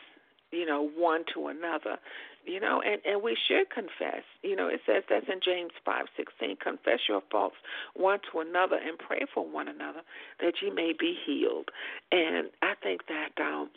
you 0.51 0.67
know, 0.67 0.89
one 0.97 1.25
to 1.35 1.49
another 1.49 1.99
you 2.47 2.61
know, 2.61 2.83
and 2.83 3.01
and 3.05 3.23
we 3.23 3.37
should 3.49 3.71
confess. 3.71 4.23
You 4.43 4.57
know, 4.57 4.69
it 4.69 4.81
says 4.87 5.03
that's 5.09 5.27
in 5.29 5.41
James 5.45 5.73
five 5.85 6.07
sixteen. 6.17 6.57
Confess 6.57 7.01
your 7.09 7.23
faults 7.31 7.57
one 7.95 8.19
to 8.33 8.41
another 8.41 8.77
and 8.77 8.99
pray 8.99 9.23
for 9.33 9.47
one 9.47 9.69
another 9.69 10.01
that 10.41 10.55
you 10.63 10.75
may 10.75 10.93
be 10.99 11.17
healed. 11.27 11.71
And 12.13 12.51
I 12.63 12.75
think 12.83 13.03
that 13.09 13.41
um, 13.43 13.71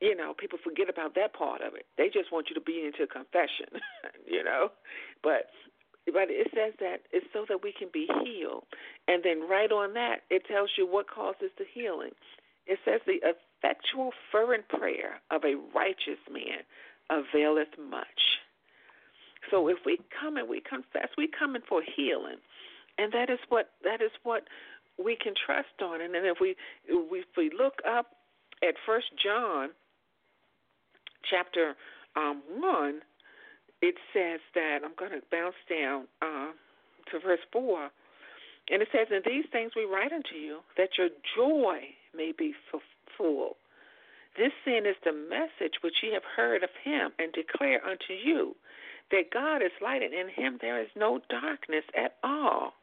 you 0.00 0.16
know, 0.16 0.34
people 0.36 0.58
forget 0.62 0.88
about 0.88 1.14
that 1.14 1.34
part 1.34 1.62
of 1.62 1.74
it. 1.74 1.86
They 1.96 2.08
just 2.08 2.32
want 2.32 2.46
you 2.48 2.54
to 2.54 2.60
be 2.60 2.84
into 2.84 3.06
confession, 3.06 3.80
you 4.26 4.42
know, 4.44 4.70
but. 5.22 5.46
But 6.12 6.30
it 6.30 6.48
says 6.54 6.74
that 6.80 7.02
it's 7.12 7.26
so 7.32 7.44
that 7.48 7.62
we 7.62 7.72
can 7.72 7.88
be 7.92 8.08
healed. 8.24 8.64
And 9.06 9.22
then 9.22 9.48
right 9.48 9.70
on 9.70 9.94
that, 9.94 10.22
it 10.30 10.42
tells 10.46 10.70
you 10.76 10.86
what 10.86 11.10
causes 11.10 11.50
the 11.58 11.64
healing. 11.72 12.12
It 12.66 12.78
says 12.84 13.00
the 13.06 13.20
effectual, 13.24 14.12
fervent 14.30 14.68
prayer 14.68 15.20
of 15.30 15.42
a 15.44 15.56
righteous 15.74 16.20
man 16.30 16.62
availeth 17.10 17.78
much. 17.90 18.40
So 19.50 19.68
if 19.68 19.78
we 19.86 19.98
come 20.20 20.36
and 20.36 20.48
we 20.48 20.60
confess, 20.60 21.08
we 21.16 21.28
come 21.28 21.56
in 21.56 21.62
for 21.68 21.82
healing, 21.96 22.36
and 22.98 23.12
that 23.12 23.30
is 23.30 23.38
what 23.48 23.70
that 23.84 24.02
is 24.02 24.10
what 24.22 24.44
we 25.02 25.16
can 25.16 25.32
trust 25.46 25.80
on. 25.82 26.02
And 26.02 26.14
then 26.14 26.24
if 26.26 26.38
we 26.40 26.56
if 26.86 27.26
we 27.36 27.50
look 27.56 27.80
up 27.88 28.08
at 28.62 28.74
First 28.84 29.06
John 29.22 29.70
chapter 31.30 31.74
um, 32.16 32.42
one, 32.58 33.00
it 33.80 33.94
says 34.12 34.40
that 34.54 34.80
I'm 34.84 34.94
going 34.96 35.12
to 35.12 35.22
bounce 35.30 35.56
down 35.68 36.08
uh, 36.22 36.52
to 37.10 37.18
verse 37.20 37.40
four, 37.52 37.90
and 38.70 38.82
it 38.82 38.88
says, 38.92 39.08
"In 39.10 39.22
these 39.24 39.46
things 39.50 39.72
we 39.74 39.84
write 39.84 40.12
unto 40.12 40.34
you, 40.34 40.60
that 40.76 40.98
your 40.98 41.08
joy 41.36 41.94
may 42.14 42.32
be 42.32 42.54
full." 43.16 43.56
This 44.36 44.52
sin 44.64 44.86
is 44.86 44.96
the 45.04 45.12
message 45.12 45.82
which 45.82 46.02
ye 46.02 46.12
have 46.12 46.24
heard 46.36 46.62
of 46.62 46.70
him, 46.84 47.12
and 47.18 47.32
declare 47.32 47.84
unto 47.84 48.12
you 48.12 48.54
that 49.10 49.30
God 49.32 49.62
is 49.62 49.72
light, 49.80 50.02
and 50.02 50.14
in 50.14 50.28
him 50.28 50.58
there 50.60 50.80
is 50.80 50.88
no 50.94 51.20
darkness 51.28 51.84
at 51.96 52.16
all. 52.22 52.74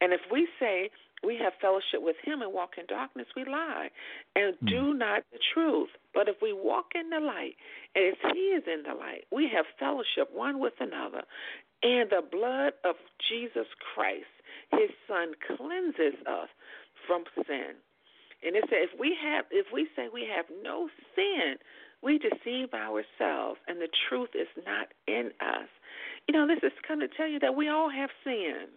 And 0.00 0.12
if 0.12 0.20
we 0.30 0.48
say 0.60 0.90
we 1.24 1.38
have 1.42 1.52
fellowship 1.60 2.00
with 2.00 2.16
him 2.22 2.42
and 2.42 2.52
walk 2.52 2.78
in 2.78 2.86
darkness, 2.86 3.26
we 3.36 3.44
lie 3.44 3.88
and 4.34 4.54
mm. 4.56 4.68
do 4.68 4.94
not 4.94 5.22
the 5.32 5.38
truth. 5.54 5.88
But 6.14 6.28
if 6.28 6.36
we 6.42 6.52
walk 6.52 6.92
in 6.94 7.10
the 7.10 7.20
light, 7.20 7.56
as 7.96 8.14
he 8.32 8.52
is 8.54 8.64
in 8.66 8.82
the 8.82 8.94
light, 8.94 9.24
we 9.32 9.48
have 9.54 9.64
fellowship 9.78 10.30
one 10.32 10.60
with 10.60 10.74
another. 10.80 11.22
And 11.82 12.10
the 12.10 12.22
blood 12.22 12.72
of 12.84 12.96
Jesus 13.28 13.66
Christ, 13.94 14.30
his 14.72 14.90
son, 15.08 15.32
cleanses 15.56 16.20
us 16.26 16.48
from 17.06 17.24
sin. 17.46 17.76
And 18.44 18.54
it 18.54 18.64
says 18.68 18.92
if 18.92 19.00
we 19.00 19.16
have 19.22 19.46
if 19.50 19.66
we 19.72 19.88
say 19.96 20.08
we 20.12 20.28
have 20.34 20.46
no 20.62 20.88
sin, 21.14 21.56
we 22.02 22.18
deceive 22.18 22.72
ourselves 22.74 23.58
and 23.66 23.80
the 23.80 23.88
truth 24.08 24.30
is 24.34 24.48
not 24.64 24.88
in 25.08 25.30
us. 25.40 25.68
You 26.28 26.34
know, 26.34 26.46
this 26.46 26.62
is 26.62 26.72
kind 26.86 27.02
of 27.02 27.10
tell 27.16 27.28
you 27.28 27.38
that 27.40 27.56
we 27.56 27.68
all 27.68 27.90
have 27.90 28.10
sin. 28.24 28.68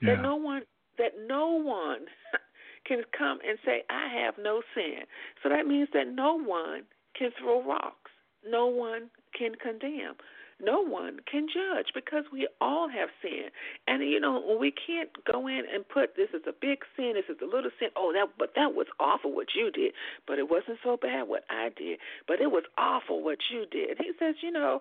Yeah. 0.00 0.14
That 0.14 0.22
no 0.22 0.36
one 0.36 0.62
that 0.98 1.12
no 1.26 1.50
one 1.50 2.06
can 2.86 3.02
come 3.16 3.38
and 3.46 3.58
say, 3.64 3.82
I 3.90 4.22
have 4.22 4.34
no 4.42 4.62
sin. 4.74 5.04
So 5.42 5.48
that 5.48 5.66
means 5.66 5.88
that 5.94 6.08
no 6.08 6.38
one 6.38 6.82
can 7.16 7.30
throw 7.40 7.62
rocks. 7.62 8.10
No 8.48 8.66
one 8.66 9.10
can 9.36 9.54
condemn 9.54 10.14
no 10.60 10.82
one 10.82 11.20
can 11.30 11.46
judge 11.46 11.86
because 11.94 12.24
we 12.32 12.48
all 12.60 12.88
have 12.88 13.08
sin. 13.22 13.50
And 13.86 14.02
you 14.02 14.20
know, 14.20 14.56
we 14.60 14.72
can't 14.72 15.10
go 15.30 15.46
in 15.46 15.62
and 15.72 15.88
put 15.88 16.16
this 16.16 16.30
is 16.34 16.42
a 16.48 16.52
big 16.52 16.78
sin, 16.96 17.14
this 17.14 17.28
is 17.28 17.40
a 17.40 17.46
little 17.46 17.70
sin. 17.78 17.88
Oh, 17.96 18.12
that 18.12 18.34
but 18.38 18.52
that 18.56 18.74
was 18.74 18.86
awful 18.98 19.34
what 19.34 19.48
you 19.54 19.70
did, 19.70 19.92
but 20.26 20.38
it 20.38 20.50
wasn't 20.50 20.78
so 20.82 20.96
bad 20.96 21.28
what 21.28 21.44
I 21.48 21.70
did. 21.76 21.98
But 22.26 22.40
it 22.40 22.50
was 22.50 22.64
awful 22.76 23.22
what 23.22 23.38
you 23.50 23.66
did. 23.70 23.98
He 23.98 24.12
says, 24.18 24.34
you 24.42 24.50
know, 24.50 24.80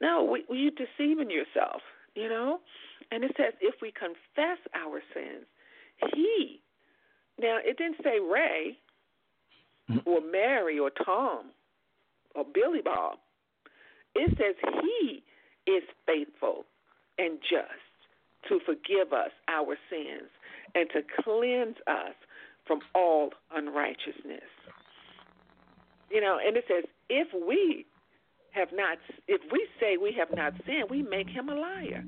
no, 0.00 0.24
we, 0.24 0.44
you're 0.50 0.72
deceiving 0.72 1.30
yourself. 1.30 1.82
You 2.14 2.28
know, 2.28 2.58
and 3.10 3.24
it 3.24 3.32
says 3.38 3.54
if 3.62 3.76
we 3.80 3.90
confess 3.90 4.58
our 4.74 5.00
sins, 5.14 5.46
he. 6.14 6.60
Now 7.40 7.58
it 7.62 7.78
didn't 7.78 7.98
say 8.02 8.18
Ray 8.20 8.78
mm-hmm. 9.90 10.08
or 10.08 10.20
Mary 10.20 10.78
or 10.78 10.90
Tom 10.90 11.46
or 12.34 12.44
Billy 12.44 12.80
Bob. 12.84 13.18
It 14.14 14.30
says 14.38 14.54
He 14.82 15.22
is 15.70 15.82
faithful 16.06 16.64
and 17.18 17.38
just 17.40 17.82
to 18.48 18.58
forgive 18.66 19.12
us 19.12 19.30
our 19.48 19.76
sins 19.88 20.28
and 20.74 20.88
to 20.90 21.02
cleanse 21.22 21.76
us 21.86 22.14
from 22.66 22.80
all 22.94 23.30
unrighteousness. 23.54 24.48
You 26.10 26.20
know, 26.20 26.38
and 26.44 26.56
it 26.56 26.64
says, 26.68 26.84
if 27.08 27.28
we 27.32 27.86
have 28.52 28.68
not, 28.72 28.98
if 29.28 29.40
we 29.50 29.66
say 29.80 29.96
we 29.96 30.14
have 30.18 30.36
not 30.36 30.52
sinned, 30.66 30.90
we 30.90 31.02
make 31.02 31.28
him 31.28 31.48
a 31.48 31.54
liar, 31.54 32.04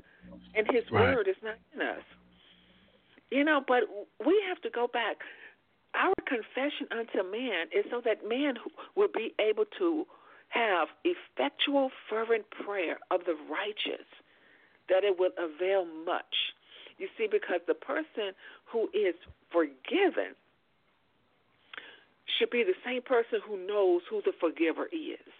and 0.53 0.67
his 0.71 0.83
right. 0.91 1.15
word 1.15 1.27
is 1.27 1.35
not 1.43 1.55
in 1.73 1.81
us. 1.81 2.03
You 3.31 3.43
know, 3.43 3.61
but 3.65 3.83
we 4.25 4.41
have 4.47 4.61
to 4.61 4.69
go 4.69 4.87
back. 4.87 5.17
Our 5.95 6.13
confession 6.27 6.87
unto 6.91 7.29
man 7.29 7.67
is 7.75 7.85
so 7.89 8.01
that 8.05 8.27
man 8.27 8.55
will 8.95 9.09
be 9.13 9.33
able 9.39 9.65
to 9.79 10.05
have 10.49 10.87
effectual, 11.03 11.91
fervent 12.09 12.45
prayer 12.65 12.97
of 13.11 13.21
the 13.25 13.35
righteous, 13.49 14.05
that 14.89 15.03
it 15.03 15.17
will 15.17 15.31
avail 15.37 15.85
much. 16.05 16.53
You 16.97 17.07
see, 17.17 17.27
because 17.29 17.61
the 17.67 17.73
person 17.73 18.31
who 18.65 18.87
is 18.93 19.15
forgiven 19.51 20.35
should 22.37 22.49
be 22.49 22.63
the 22.63 22.75
same 22.85 23.01
person 23.01 23.39
who 23.45 23.57
knows 23.65 24.01
who 24.09 24.21
the 24.25 24.33
forgiver 24.39 24.85
is. 24.85 25.31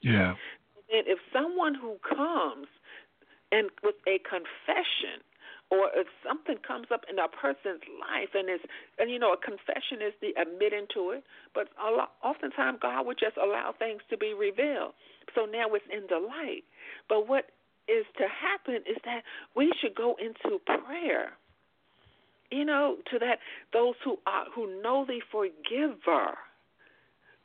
Yeah. 0.00 0.34
And 0.92 1.06
if 1.06 1.18
someone 1.32 1.74
who 1.74 1.96
comes 2.06 2.68
and 3.52 3.70
with 3.82 3.96
a 4.06 4.18
confession 4.18 5.22
or 5.70 5.90
if 5.94 6.06
something 6.26 6.56
comes 6.66 6.86
up 6.92 7.02
in 7.10 7.18
a 7.18 7.28
person's 7.28 7.82
life 7.98 8.30
and 8.34 8.48
it's 8.48 8.64
and 8.98 9.10
you 9.10 9.18
know 9.18 9.32
a 9.32 9.40
confession 9.40 9.98
is 9.98 10.14
the 10.20 10.30
admitting 10.40 10.86
to 10.94 11.10
it 11.10 11.24
but 11.54 11.68
a 11.80 11.90
lot, 11.90 12.12
oftentimes 12.22 12.78
god 12.80 13.06
would 13.06 13.18
just 13.18 13.36
allow 13.36 13.74
things 13.78 14.00
to 14.10 14.16
be 14.16 14.32
revealed. 14.32 14.94
So 15.34 15.44
now 15.44 15.74
it's 15.74 15.84
in 15.92 16.06
the 16.08 16.22
light. 16.22 16.62
But 17.08 17.28
what 17.28 17.50
is 17.88 18.06
to 18.18 18.24
happen 18.30 18.82
is 18.86 18.96
that 19.04 19.22
we 19.54 19.72
should 19.80 19.94
go 19.94 20.16
into 20.18 20.58
prayer 20.64 21.34
you 22.50 22.64
know 22.64 22.96
to 23.10 23.18
that 23.18 23.38
those 23.72 23.94
who 24.04 24.18
are 24.26 24.44
who 24.54 24.80
know 24.82 25.04
the 25.06 25.20
forgiver 25.30 26.36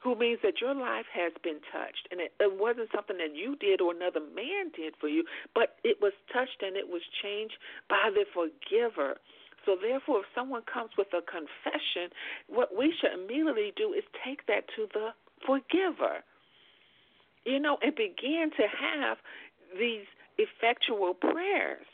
who 0.02 0.16
means 0.16 0.40
that 0.42 0.60
your 0.60 0.74
life 0.74 1.06
has 1.14 1.32
been 1.44 1.62
touched. 1.72 2.10
And 2.10 2.20
it, 2.20 2.34
it 2.40 2.60
wasn't 2.60 2.90
something 2.94 3.18
that 3.18 3.38
you 3.38 3.56
did 3.56 3.82
or 3.82 3.94
another 3.94 4.20
man 4.20 4.74
did 4.76 4.94
for 5.00 5.08
you, 5.08 5.24
but 5.54 5.78
it 5.84 6.02
was 6.02 6.14
touched 6.34 6.62
and 6.62 6.76
it 6.76 6.90
was 6.90 7.02
changed 7.22 7.54
by 7.88 8.10
the 8.10 8.26
forgiver. 8.34 9.22
So, 9.66 9.78
therefore, 9.80 10.26
if 10.26 10.26
someone 10.34 10.64
comes 10.66 10.90
with 10.98 11.14
a 11.14 11.22
confession, 11.22 12.10
what 12.50 12.76
we 12.76 12.94
should 12.98 13.14
immediately 13.14 13.74
do 13.78 13.94
is 13.94 14.04
take 14.26 14.48
that 14.48 14.66
to 14.76 14.90
the 14.92 15.14
forgiver, 15.46 16.26
you 17.46 17.60
know, 17.60 17.78
and 17.82 17.94
begin 17.94 18.50
to 18.58 18.66
have 18.66 19.18
these 19.78 20.10
effectual 20.42 21.14
prayers. 21.14 21.86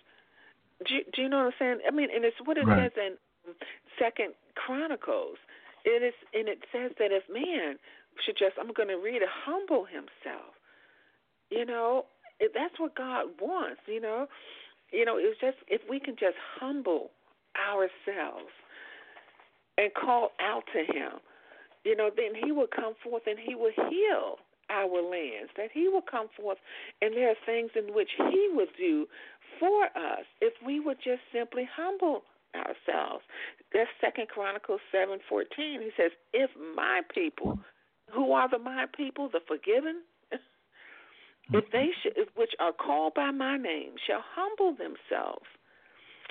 Do, 0.88 0.96
do 1.12 1.22
you 1.22 1.28
know 1.28 1.44
what 1.44 1.60
I'm 1.60 1.60
saying? 1.60 1.80
I 1.86 1.92
mean, 1.92 2.08
and 2.14 2.24
it's 2.24 2.38
what 2.46 2.58
it 2.58 2.66
right. 2.66 2.88
says 2.88 2.92
in 2.96 3.54
Second 4.00 4.34
Chronicles. 4.56 5.38
It 5.88 6.04
is, 6.04 6.18
and 6.36 6.50
it 6.52 6.60
says 6.76 6.92
that 7.00 7.16
if 7.16 7.24
man 7.32 7.80
should 8.26 8.36
just, 8.38 8.60
I'm 8.60 8.74
going 8.76 8.90
to 8.92 9.00
read 9.00 9.24
humble 9.46 9.86
himself. 9.88 10.52
You 11.50 11.64
know, 11.66 12.04
that's 12.42 12.76
what 12.78 12.96
God 12.96 13.28
wants. 13.40 13.80
You 13.88 14.02
know, 14.02 14.28
You 14.92 15.06
know, 15.06 15.18
it's 15.18 15.40
just 15.40 15.58
if 15.68 15.82
we 15.90 16.00
can 16.00 16.16
just 16.16 16.38
humble 16.60 17.12
ourselves 17.58 18.52
and 19.78 19.92
call 19.94 20.32
out 20.40 20.64
to 20.74 20.80
Him, 20.80 21.20
you 21.86 21.96
know, 21.96 22.10
then 22.16 22.34
He 22.44 22.52
will 22.52 22.68
come 22.74 22.94
forth 23.04 23.24
and 23.28 23.38
He 23.40 23.56
will 23.56 23.72
heal 23.76 24.38
our 24.70 25.02
lands. 25.02 25.52
That 25.58 25.70
He 25.74 25.88
will 25.88 26.04
come 26.10 26.28
forth, 26.36 26.58
and 27.02 27.16
there 27.16 27.30
are 27.32 27.42
things 27.46 27.72
in 27.76 27.94
which 27.94 28.10
He 28.18 28.50
will 28.54 28.72
do 28.78 29.08
for 29.60 29.86
us 29.86 30.26
if 30.42 30.54
we 30.66 30.80
would 30.80 30.98
just 31.04 31.22
simply 31.34 31.68
humble 31.76 32.24
ourselves. 32.56 33.24
That's 33.74 33.90
Second 34.00 34.28
Chronicles 34.30 34.82
seven 34.92 35.20
fourteen. 35.28 35.82
He 35.82 35.92
says, 35.98 36.12
"If 36.34 36.50
my 36.76 37.02
people, 37.14 37.60
who 38.12 38.32
are 38.32 38.50
the 38.50 38.60
my 38.60 38.86
people, 38.96 39.30
the 39.30 39.42
forgiven, 39.48 40.04
if 41.54 41.66
they 41.72 41.90
which 42.36 42.52
are 42.60 42.74
called 42.74 43.14
by 43.14 43.32
my 43.32 43.58
name, 43.58 43.94
shall 44.06 44.24
humble 44.36 44.72
themselves 44.72 45.46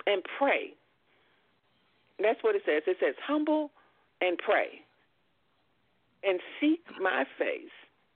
and 0.07 0.23
pray." 0.39 0.75
That's 2.19 2.43
what 2.43 2.57
it 2.57 2.63
says. 2.65 2.83
It 2.87 2.97
says, 3.01 3.15
"Humble 3.23 3.71
and 4.21 4.39
pray, 4.39 4.81
and 6.23 6.41
seek 6.61 6.83
my 7.01 7.25
face." 7.39 7.71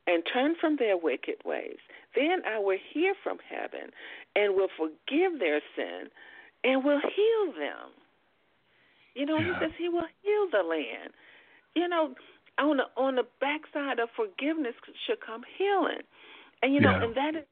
And 0.07 0.25
turn 0.33 0.57
from 0.61 0.75
their 0.77 0.97
wicked 0.97 1.37
ways. 1.45 1.77
Then 2.17 2.43
I 2.45 2.59
will 2.59 2.79
hear 2.93 3.15
from 3.23 3.39
heaven 3.49 3.93
and 4.35 4.57
will 4.57 4.71
forgive 4.77 5.39
their 5.39 5.61
sin 5.77 6.11
and 6.64 6.85
will 6.85 7.01
heal 7.01 7.53
them. 7.53 7.90
You 9.14 9.27
know, 9.27 9.38
yeah. 9.38 9.44
he 9.44 9.51
says 9.61 9.73
he 9.79 9.88
will 9.88 10.07
heal 10.23 10.46
the 10.51 10.66
land. 10.66 11.12
You 11.75 11.88
know, 11.88 12.14
on 12.59 12.77
the 12.79 12.85
on 12.96 13.16
the 13.16 13.25
backside 13.40 13.99
of 13.99 14.09
forgiveness 14.14 14.75
should 15.07 15.20
come 15.20 15.42
healing, 15.59 16.03
and 16.62 16.75
you 16.75 16.81
know, 16.81 16.90
yeah. 16.90 17.05
and 17.05 17.14
that 17.14 17.35
is 17.37 17.46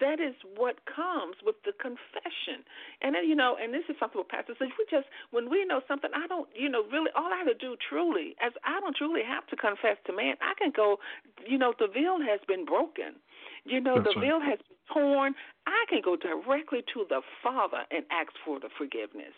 that 0.00 0.20
is 0.20 0.34
what 0.56 0.80
comes 0.84 1.36
with 1.44 1.56
the 1.64 1.72
confession. 1.76 2.64
And 3.00 3.14
then, 3.14 3.28
you 3.28 3.36
know, 3.36 3.56
and 3.60 3.72
this 3.72 3.84
is 3.88 3.96
something 4.00 4.18
what 4.18 4.28
Pastor 4.28 4.54
says, 4.58 4.68
we 4.76 4.84
just, 4.90 5.06
when 5.30 5.48
we 5.48 5.64
know 5.64 5.80
something, 5.86 6.10
I 6.16 6.26
don't, 6.26 6.48
you 6.56 6.68
know, 6.68 6.84
really, 6.90 7.10
all 7.14 7.32
I 7.32 7.38
have 7.44 7.52
to 7.52 7.54
do 7.54 7.76
truly, 7.76 8.34
as 8.44 8.52
I 8.64 8.80
don't 8.80 8.96
truly 8.96 9.22
have 9.22 9.46
to 9.48 9.56
confess 9.56 9.96
to 10.06 10.12
man, 10.12 10.34
I 10.40 10.58
can 10.58 10.72
go, 10.74 10.98
you 11.46 11.58
know, 11.58 11.72
the 11.78 11.88
veil 11.88 12.18
has 12.20 12.40
been 12.48 12.64
broken. 12.64 13.20
You 13.64 13.80
know, 13.80 14.00
That's 14.00 14.14
the 14.14 14.20
right. 14.20 14.26
veil 14.28 14.40
has 14.40 14.58
been 14.64 14.80
torn. 14.90 15.34
I 15.66 15.84
can 15.88 16.00
go 16.02 16.16
directly 16.16 16.80
to 16.94 17.06
the 17.08 17.20
Father 17.42 17.84
and 17.90 18.04
ask 18.10 18.32
for 18.44 18.58
the 18.58 18.68
forgiveness. 18.76 19.36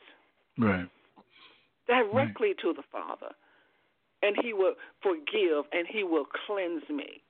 Right 0.57 0.89
directly 1.87 2.49
right. 2.49 2.59
to 2.63 2.73
the 2.75 2.83
Father, 2.91 3.35
and 4.23 4.37
He 4.43 4.53
will 4.53 4.75
forgive 5.03 5.65
and 5.73 5.87
He 5.89 6.05
will 6.05 6.27
cleanse 6.47 6.89
me. 6.89 7.23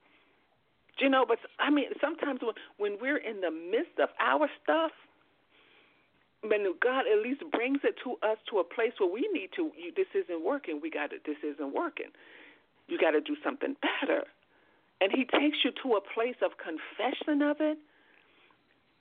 You 1.03 1.11
know? 1.11 1.25
But 1.27 1.39
I 1.59 1.71
mean, 1.71 1.87
sometimes 2.01 2.41
when 2.43 2.55
when 2.79 2.93
we're 3.03 3.19
in 3.19 3.41
the 3.41 3.51
midst 3.51 3.99
of 3.99 4.11
our 4.23 4.49
stuff, 4.63 4.93
when 6.47 6.63
God 6.81 7.05
at 7.11 7.19
least 7.23 7.43
brings 7.51 7.81
it 7.83 7.99
to 8.05 8.15
us 8.23 8.39
to 8.51 8.59
a 8.59 8.65
place 8.65 8.93
where 8.99 9.11
we 9.11 9.29
need 9.33 9.51
to, 9.57 9.71
you, 9.75 9.91
this 9.95 10.11
isn't 10.15 10.45
working. 10.45 10.81
We 10.81 10.91
got 10.91 11.11
to, 11.11 11.17
this 11.27 11.43
isn't 11.43 11.75
working. 11.75 12.15
You 12.87 12.99
got 12.99 13.13
to 13.13 13.21
do 13.21 13.35
something 13.43 13.75
better. 13.83 14.25
And 15.01 15.11
He 15.11 15.27
takes 15.27 15.59
you 15.65 15.73
to 15.83 15.99
a 15.99 16.01
place 16.01 16.39
of 16.43 16.53
confession 16.63 17.43
of 17.43 17.57
it 17.61 17.79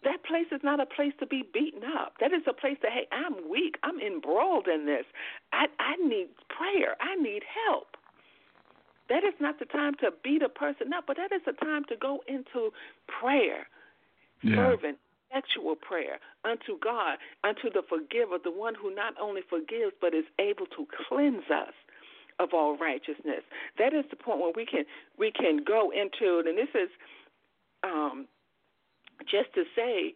that 0.04 0.24
place 0.26 0.48
is 0.52 0.62
not 0.64 0.80
a 0.80 0.86
place 0.86 1.14
to 1.20 1.28
be 1.28 1.44
beaten 1.54 1.84
up. 1.84 2.14
That 2.20 2.34
is 2.34 2.42
a 2.48 2.54
place 2.54 2.78
that, 2.82 2.92
hey, 2.92 3.08
I'm 3.12 3.50
weak. 3.50 3.78
I'm 3.84 4.00
embroiled 4.00 4.68
in 4.68 4.86
this. 4.86 5.06
I, 5.54 5.66
I 5.80 5.96
need 5.98 6.30
prayer. 6.50 6.96
I 7.00 7.16
need 7.22 7.44
help. 7.46 7.91
That 9.12 9.26
is 9.26 9.34
not 9.42 9.60
the 9.60 9.66
time 9.66 9.96
to 10.00 10.12
beat 10.24 10.42
a 10.42 10.48
person 10.48 10.94
up, 10.94 11.04
but 11.06 11.18
that 11.18 11.36
is 11.36 11.42
the 11.46 11.52
time 11.52 11.84
to 11.90 11.98
go 11.98 12.24
into 12.30 12.72
prayer, 13.20 13.68
yeah. 14.42 14.56
fervent, 14.56 15.00
actual 15.34 15.76
prayer 15.76 16.18
unto 16.46 16.80
God, 16.80 17.18
unto 17.44 17.70
the 17.70 17.84
forgiver, 17.90 18.38
the 18.42 18.56
one 18.56 18.74
who 18.74 18.96
not 18.96 19.14
only 19.20 19.42
forgives 19.50 19.92
but 20.00 20.14
is 20.14 20.24
able 20.40 20.66
to 20.78 20.88
cleanse 21.10 21.44
us 21.52 21.74
of 22.40 22.54
all 22.54 22.78
righteousness. 22.78 23.44
That 23.78 23.94
is 23.94 24.06
the 24.10 24.16
point 24.16 24.40
where 24.40 24.54
we 24.56 24.66
can 24.66 24.86
we 25.20 25.30
can 25.30 25.60
go 25.68 25.92
into, 25.92 26.40
it, 26.40 26.48
and 26.48 26.58
this 26.58 26.72
is 26.74 26.90
um, 27.84 28.28
just 29.30 29.54
to 29.56 29.66
say 29.76 30.16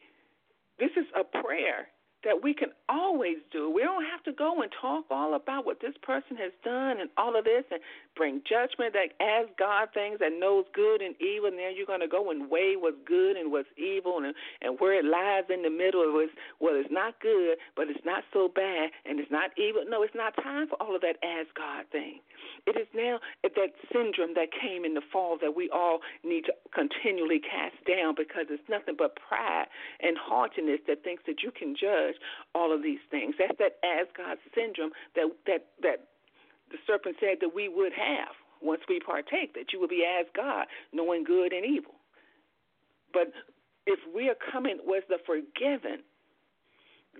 this 0.80 0.92
is 0.96 1.06
a 1.20 1.26
prayer 1.26 1.90
that 2.26 2.44
we 2.44 2.54
can 2.54 2.70
always 2.90 3.38
do. 3.52 3.70
We 3.70 3.82
don't 3.82 4.04
have 4.04 4.24
to 4.24 4.34
go 4.34 4.62
and 4.62 4.72
talk 4.82 5.06
all 5.10 5.36
about 5.36 5.66
what 5.66 5.80
this 5.80 5.94
person 6.02 6.36
has 6.38 6.52
done 6.64 7.00
and 7.00 7.10
all 7.18 7.38
of 7.38 7.46
this 7.46 7.64
and 7.72 7.80
bring 8.18 8.42
judgment 8.44 8.94
that 8.98 9.14
as 9.22 9.48
God 9.58 9.90
things 9.94 10.20
that 10.20 10.34
knows 10.34 10.66
good 10.74 11.02
and 11.02 11.16
evil, 11.22 11.48
and 11.48 11.58
then 11.58 11.78
you're 11.78 11.86
going 11.86 12.02
to 12.02 12.10
go 12.10 12.32
and 12.32 12.50
weigh 12.50 12.76
what's 12.76 12.98
good 13.06 13.38
and 13.38 13.52
what's 13.52 13.70
evil 13.78 14.18
and 14.18 14.34
and 14.62 14.80
where 14.80 14.98
it 14.98 15.06
lies 15.06 15.46
in 15.54 15.62
the 15.62 15.70
middle 15.70 16.02
of 16.02 16.16
it. 16.20 16.30
Well, 16.60 16.74
it's 16.76 16.92
not 16.92 17.22
good, 17.22 17.58
but 17.76 17.88
it's 17.88 18.04
not 18.04 18.24
so 18.34 18.50
bad, 18.50 18.90
and 19.06 19.20
it's 19.20 19.32
not 19.32 19.52
evil. 19.58 19.84
No, 19.88 20.02
it's 20.02 20.16
not 20.16 20.34
time 20.42 20.68
for 20.68 20.82
all 20.82 20.96
of 20.96 21.02
that 21.02 21.22
as 21.22 21.46
God 21.56 21.86
thing. 21.92 22.20
It 22.66 22.76
is 22.76 22.88
now 22.96 23.20
that 23.44 23.72
syndrome 23.94 24.34
that 24.34 24.50
came 24.50 24.86
in 24.86 24.96
the 24.96 25.06
fall 25.14 25.38
that 25.42 25.56
we 25.56 25.70
all 25.70 26.00
need 26.24 26.46
to 26.46 26.54
continually 26.74 27.40
cast 27.40 27.78
down 27.86 28.16
because 28.18 28.50
it's 28.50 28.68
nothing 28.70 28.96
but 28.98 29.16
pride 29.16 29.68
and 30.02 30.18
haughtiness 30.18 30.80
that 30.88 31.04
thinks 31.04 31.24
that 31.28 31.44
you 31.44 31.52
can 31.52 31.76
judge 31.76 32.15
all 32.54 32.74
of 32.74 32.84
these 32.84 33.04
things. 33.12 33.36
That's 33.38 33.58
that 33.60 33.78
as 33.84 34.08
God 34.16 34.38
syndrome 34.54 34.92
that 35.16 35.28
that 35.48 35.66
that 35.82 36.08
the 36.72 36.78
serpent 36.88 37.18
said 37.20 37.38
that 37.42 37.54
we 37.54 37.70
would 37.70 37.94
have 37.94 38.34
once 38.62 38.82
we 38.90 39.00
partake, 39.00 39.54
that 39.54 39.72
you 39.74 39.80
will 39.80 39.88
be 39.88 40.04
as 40.04 40.26
God, 40.36 40.66
knowing 40.92 41.24
good 41.24 41.54
and 41.54 41.66
evil. 41.66 41.96
But 43.14 43.32
if 43.86 44.00
we 44.14 44.30
are 44.30 44.36
coming 44.52 44.80
with 44.84 45.04
the 45.08 45.18
forgiven, 45.26 46.02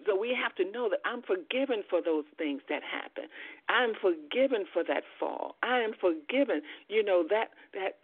so 0.06 0.20
we 0.20 0.36
have 0.36 0.54
to 0.56 0.70
know 0.70 0.90
that 0.90 1.00
I'm 1.06 1.22
forgiven 1.22 1.84
for 1.90 2.02
those 2.02 2.26
things 2.38 2.62
that 2.68 2.82
happen. 2.84 3.30
I'm 3.70 3.94
forgiven 4.02 4.66
for 4.74 4.84
that 4.84 5.04
fall. 5.20 5.56
I 5.64 5.80
am 5.80 5.94
forgiven. 6.00 6.62
You 6.90 7.04
know 7.04 7.24
that 7.30 7.52
that 7.74 7.98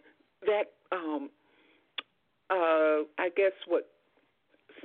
that 0.46 0.72
um 0.90 1.28
uh 2.48 3.04
I 3.18 3.28
guess 3.36 3.52
what 3.66 3.91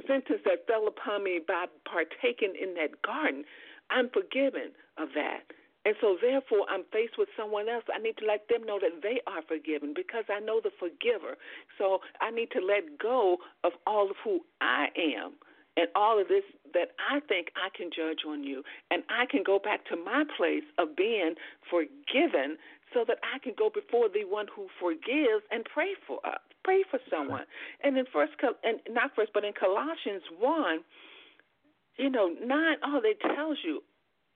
sentence 0.05 0.41
that 0.45 0.67
fell 0.67 0.87
upon 0.87 1.23
me 1.23 1.39
by 1.45 1.65
partaking 1.85 2.53
in 2.59 2.75
that 2.75 3.01
garden. 3.01 3.45
I'm 3.89 4.09
forgiven 4.09 4.75
of 4.97 5.09
that. 5.15 5.47
And 5.85 5.95
so, 6.01 6.17
therefore, 6.19 6.67
I'm 6.69 6.83
faced 6.91 7.17
with 7.17 7.29
someone 7.37 7.69
else. 7.69 7.85
I 7.87 7.97
need 7.97 8.17
to 8.17 8.25
let 8.25 8.49
them 8.49 8.65
know 8.67 8.77
that 8.77 9.01
they 9.01 9.21
are 9.25 9.41
forgiven 9.47 9.93
because 9.95 10.25
I 10.27 10.41
know 10.41 10.59
the 10.61 10.71
forgiver. 10.77 11.39
So, 11.77 11.99
I 12.19 12.29
need 12.29 12.51
to 12.51 12.59
let 12.59 12.99
go 12.99 13.37
of 13.63 13.71
all 13.87 14.11
of 14.11 14.17
who 14.21 14.41
I 14.59 14.87
am 14.97 15.39
and 15.77 15.87
all 15.95 16.19
of 16.19 16.27
this 16.27 16.43
that 16.73 16.91
I 16.99 17.21
think 17.21 17.53
I 17.55 17.69
can 17.71 17.89
judge 17.95 18.25
on 18.27 18.43
you. 18.43 18.63
And 18.91 19.03
I 19.07 19.25
can 19.29 19.43
go 19.45 19.59
back 19.63 19.85
to 19.85 19.95
my 19.95 20.25
place 20.35 20.65
of 20.77 20.97
being 20.97 21.35
forgiven 21.69 22.57
so 22.93 23.05
that 23.07 23.19
I 23.23 23.39
can 23.39 23.53
go 23.57 23.69
before 23.69 24.09
the 24.09 24.25
one 24.25 24.47
who 24.53 24.67
forgives 24.81 25.45
and 25.51 25.63
pray 25.63 25.93
for 26.05 26.19
us, 26.25 26.41
pray 26.67 26.83
for 26.91 26.99
someone. 27.09 27.47
And 27.83 27.97
in 27.97 28.03
first, 28.11 28.33
and 28.63 28.79
not 28.91 29.15
first, 29.15 29.31
but 29.33 29.45
in 29.45 29.53
Colossians 29.55 30.23
1, 30.35 30.83
you 31.97 32.09
know, 32.09 32.27
9, 32.27 32.75
oh, 32.83 32.99
it 33.03 33.23
tells 33.23 33.57
you 33.63 33.79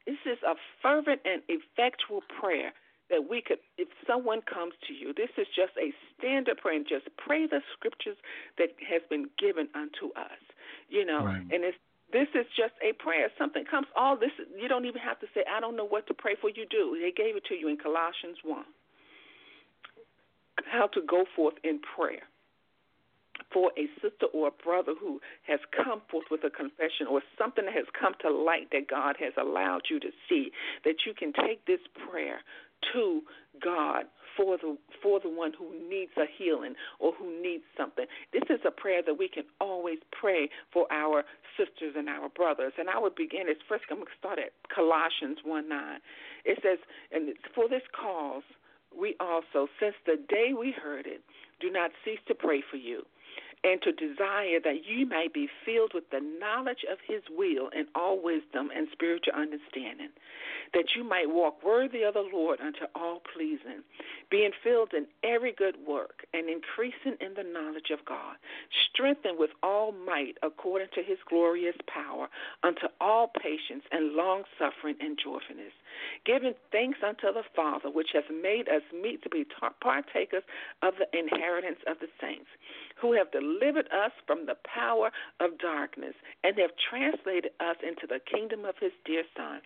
this 0.08 0.24
is 0.26 0.40
a 0.48 0.56
fervent 0.82 1.20
and 1.28 1.44
effectual 1.52 2.24
prayer 2.40 2.72
that 3.12 3.28
we 3.30 3.44
could, 3.44 3.60
if 3.78 3.90
someone 4.08 4.40
comes 4.48 4.72
to 4.88 4.94
you, 4.96 5.12
this 5.12 5.30
is 5.38 5.46
just 5.52 5.76
a 5.76 5.92
standard 6.16 6.56
prayer, 6.58 6.80
and 6.80 6.88
just 6.88 7.06
pray 7.20 7.46
the 7.46 7.60
scriptures 7.76 8.16
that 8.58 8.72
has 8.80 9.04
been 9.12 9.28
given 9.36 9.68
unto 9.76 10.16
us. 10.16 10.40
You 10.88 11.04
know, 11.04 11.28
right. 11.28 11.44
and 11.52 11.68
it's 11.68 11.78
this 12.12 12.28
is 12.36 12.48
just 12.56 12.76
a 12.84 12.92
prayer. 13.02 13.32
Something 13.40 13.64
comes, 13.64 13.88
all 13.96 14.20
this, 14.20 14.36
you 14.60 14.68
don't 14.68 14.84
even 14.84 15.00
have 15.00 15.20
to 15.24 15.28
say, 15.34 15.48
I 15.48 15.60
don't 15.62 15.78
know 15.78 15.88
what 15.88 16.08
to 16.08 16.14
pray 16.14 16.36
for. 16.40 16.50
You 16.50 16.68
do. 16.68 17.00
They 17.00 17.12
gave 17.16 17.38
it 17.40 17.44
to 17.48 17.56
you 17.56 17.70
in 17.70 17.78
Colossians 17.78 18.36
1. 18.44 18.64
How 20.70 20.88
to 20.88 21.02
go 21.08 21.26
forth 21.36 21.56
in 21.64 21.80
prayer 21.96 22.24
for 23.54 23.72
a 23.78 23.88
sister 24.02 24.28
or 24.34 24.48
a 24.48 24.64
brother 24.64 24.94
who 25.00 25.20
has 25.48 25.60
come 25.76 26.02
forth 26.10 26.26
with 26.30 26.44
a 26.44 26.50
confession 26.50 27.08
or 27.10 27.22
something 27.38 27.66
that 27.66 27.74
has 27.74 27.86
come 28.00 28.14
to 28.22 28.30
light 28.30 28.70
that 28.72 28.88
God 28.90 29.16
has 29.20 29.34
allowed 29.40 29.84
you 29.90 30.00
to 30.00 30.10
see, 30.30 30.52
that 30.86 31.06
you 31.06 31.14
can 31.14 31.34
take 31.34 31.66
this 31.66 31.82
prayer 32.10 32.40
to 32.94 33.22
God 33.64 34.06
for 34.38 34.58
the 34.58 34.78
for 35.04 35.20
the 35.20 35.30
one 35.30 35.52
who 35.58 35.76
needs 35.90 36.12
a 36.18 36.26
healing 36.38 36.76
or 37.00 37.12
who 37.14 37.42
needs 37.42 37.64
something. 37.76 38.06
This 38.32 38.44
is 38.50 38.60
a 38.66 38.72
prayer 38.72 39.02
that 39.06 39.16
we 39.16 39.28
can 39.28 39.44
always 39.60 40.00
pray 40.12 40.50
for 40.72 40.88
our 40.92 41.24
sisters 41.58 41.96
and 41.98 42.08
our 42.08 42.30
brothers. 42.30 42.74
And 42.78 42.90
I 42.90 42.98
would 42.98 43.16
begin 43.16 43.50
as 43.50 43.58
first 43.68 43.84
I'm 43.92 43.98
to 43.98 44.06
start 44.18 44.40
at 44.40 44.54
Colossians 44.74 45.40
1 45.44 45.68
9. 45.68 46.00
It 46.46 46.60
says, 46.64 46.80
And 47.12 47.36
for 47.54 47.68
this 47.68 47.84
cause 47.92 48.44
we 48.98 49.16
also, 49.20 49.68
since 49.80 49.96
the 50.06 50.18
day 50.30 50.54
we 50.58 50.72
heard 50.72 51.06
it, 51.06 51.22
do 51.60 51.70
not 51.72 51.92
cease 52.04 52.20
to 52.28 52.36
pray 52.36 52.62
for 52.70 52.78
you 52.78 53.06
and 53.64 53.82
to 53.84 53.92
desire 53.92 54.60
that 54.64 54.86
you 54.86 55.06
may 55.06 55.28
be 55.32 55.48
filled 55.66 55.94
with 55.94 56.10
the 56.10 56.20
knowledge 56.40 56.84
of 56.92 56.98
his 57.08 57.22
will 57.30 57.70
and 57.76 57.88
all 57.94 58.22
wisdom 58.22 58.70
and 58.76 58.88
spiritual 58.92 59.34
understanding, 59.34 60.10
that 60.74 60.96
you 60.96 61.04
might 61.04 61.30
walk 61.30 61.64
worthy 61.64 62.02
of 62.04 62.16
the 62.16 62.28
Lord 62.34 62.60
unto 62.60 62.86
all 62.96 63.22
pleasing, 63.34 63.84
being 64.30 64.52
filled 64.64 64.94
in 64.94 65.06
every 65.24 65.54
good 65.54 65.76
work 65.86 66.26
and 66.34 66.50
increasing 66.50 67.18
in 67.22 67.36
the 67.36 67.44
knowledge 67.44 67.92
of 67.92 68.04
God, 68.06 68.36
strengthened 68.92 69.38
with 69.38 69.52
all 69.62 69.92
might 69.92 70.38
according 70.42 70.88
to 70.96 71.04
his 71.04 71.18
glorious 71.30 71.76
power, 71.88 72.30
unto 72.64 72.88
all 73.00 73.30
patience 73.42 73.84
and 73.92 74.14
long 74.14 74.44
suffering 74.58 74.96
and 75.00 75.20
joyfulness, 75.22 75.74
giving 76.26 76.54
thanks 76.72 77.00
unto 77.06 77.32
the 77.34 77.44
Father, 77.56 77.90
which 77.92 78.10
has 78.14 78.24
made 78.32 78.68
us 78.70 78.82
meet 78.94 79.22
to 79.24 79.30
be 79.30 79.46
partakers 79.82 80.44
of 80.82 80.94
the 80.98 81.08
inheritance 81.18 81.80
of 81.88 82.00
the 82.00 82.08
saints, 82.20 82.50
who 83.02 83.14
have 83.14 83.32
delivered 83.32 83.90
us 83.90 84.12
from 84.28 84.46
the 84.46 84.56
power 84.64 85.12
of 85.40 85.58
darkness 85.58 86.14
and 86.44 86.58
have 86.58 86.72
translated 86.78 87.52
us 87.60 87.76
into 87.82 88.06
the 88.06 88.22
kingdom 88.22 88.64
of 88.64 88.76
his 88.80 88.94
dear 89.04 89.24
Son, 89.36 89.60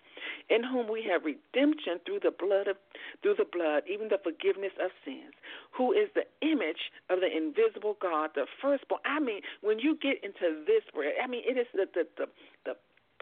in 0.48 0.64
whom 0.64 0.88
we 0.88 1.04
have 1.04 1.28
redemption 1.28 2.00
through 2.04 2.20
the 2.24 2.32
blood 2.32 2.66
of 2.66 2.76
through 3.22 3.36
the 3.36 3.44
blood, 3.44 3.82
even 3.84 4.08
the 4.08 4.18
forgiveness 4.22 4.72
of 4.80 4.90
sins, 5.04 5.36
who 5.70 5.92
is 5.92 6.08
the 6.16 6.24
image 6.40 6.90
of 7.10 7.20
the 7.20 7.28
invisible 7.28 7.96
God, 8.00 8.30
the 8.34 8.46
firstborn. 8.60 9.00
I 9.04 9.20
mean, 9.20 9.42
when 9.60 9.78
you 9.78 9.96
get 10.00 10.24
into 10.24 10.64
this 10.64 10.82
prayer, 10.92 11.12
I 11.22 11.26
mean, 11.26 11.44
it 11.44 11.60
is 11.60 11.68
the 11.74 11.86
the 11.92 12.08
the, 12.16 12.26
the 12.64 12.74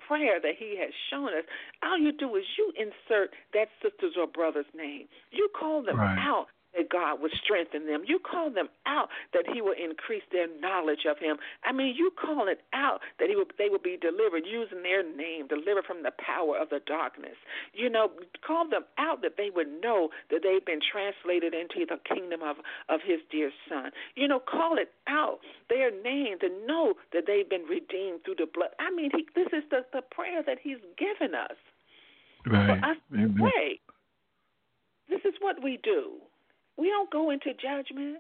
prayer 0.07 0.39
that 0.41 0.55
he 0.59 0.77
has 0.79 0.93
shown 1.11 1.29
us, 1.29 1.45
all 1.83 1.99
you 1.99 2.13
do 2.13 2.35
is 2.37 2.45
you 2.59 2.73
insert 2.77 3.31
that 3.53 3.69
sister's 3.83 4.15
or 4.19 4.27
brother's 4.27 4.69
name. 4.77 5.09
You 5.31 5.49
call 5.59 5.83
them 5.83 5.99
right. 5.99 6.19
out 6.19 6.47
that 6.77 6.91
God 6.91 7.21
would 7.21 7.33
strengthen 7.33 7.87
them. 7.87 8.03
You 8.07 8.19
call 8.19 8.51
them 8.51 8.69
out 8.87 9.09
that 9.33 9.45
He 9.53 9.61
will 9.61 9.77
increase 9.77 10.23
their 10.33 10.49
knowledge 10.61 11.07
of 11.09 11.19
Him. 11.19 11.37
I 11.65 11.73
mean, 11.73 11.95
you 11.97 12.11
call 12.15 12.49
it 12.49 12.61
out 12.73 13.01
that 13.19 13.29
He 13.29 13.37
will, 13.37 13.49
they 13.59 13.69
will 13.69 13.83
be 13.83 13.97
delivered 13.97 14.45
using 14.47 14.83
their 14.83 15.03
name, 15.03 15.47
delivered 15.49 15.85
from 15.87 16.03
the 16.03 16.13
power 16.19 16.59
of 16.59 16.71
the 16.71 16.81
darkness. 16.87 17.37
You 17.73 17.91
know, 17.91 18.11
call 18.47 18.69
them 18.69 18.85
out 18.99 19.23
that 19.23 19.37
they 19.37 19.51
would 19.55 19.69
know 19.83 20.11
that 20.31 20.41
they've 20.43 20.65
been 20.65 20.81
translated 20.81 21.55
into 21.55 21.87
the 21.87 21.99
kingdom 22.03 22.43
of 22.43 22.57
of 22.89 23.01
His 23.05 23.21
dear 23.31 23.51
Son. 23.69 23.91
You 24.15 24.29
know, 24.29 24.41
call 24.41 24.77
it 24.79 24.91
out 25.09 25.41
their 25.69 25.91
name 25.91 26.39
to 26.41 26.49
know 26.67 26.95
that 27.13 27.25
they've 27.27 27.49
been 27.49 27.65
redeemed 27.65 28.25
through 28.25 28.37
the 28.39 28.47
blood. 28.53 28.71
I 28.79 28.91
mean, 28.91 29.11
he, 29.15 29.27
this 29.35 29.49
is 29.53 29.65
the 29.71 29.85
the 29.93 30.03
prayer 30.03 30.43
that 30.47 30.59
He's 30.63 30.83
given 30.99 31.35
us 31.35 31.57
right. 32.47 32.67
for 32.67 32.87
us 32.87 32.97
to 33.13 33.35
pray. 33.39 33.81
This 35.09 35.21
is 35.25 35.35
what 35.41 35.63
we 35.63 35.79
do. 35.83 36.21
We 36.79 36.89
don't 36.89 37.11
go 37.11 37.31
into 37.31 37.53
judgment. 37.55 38.19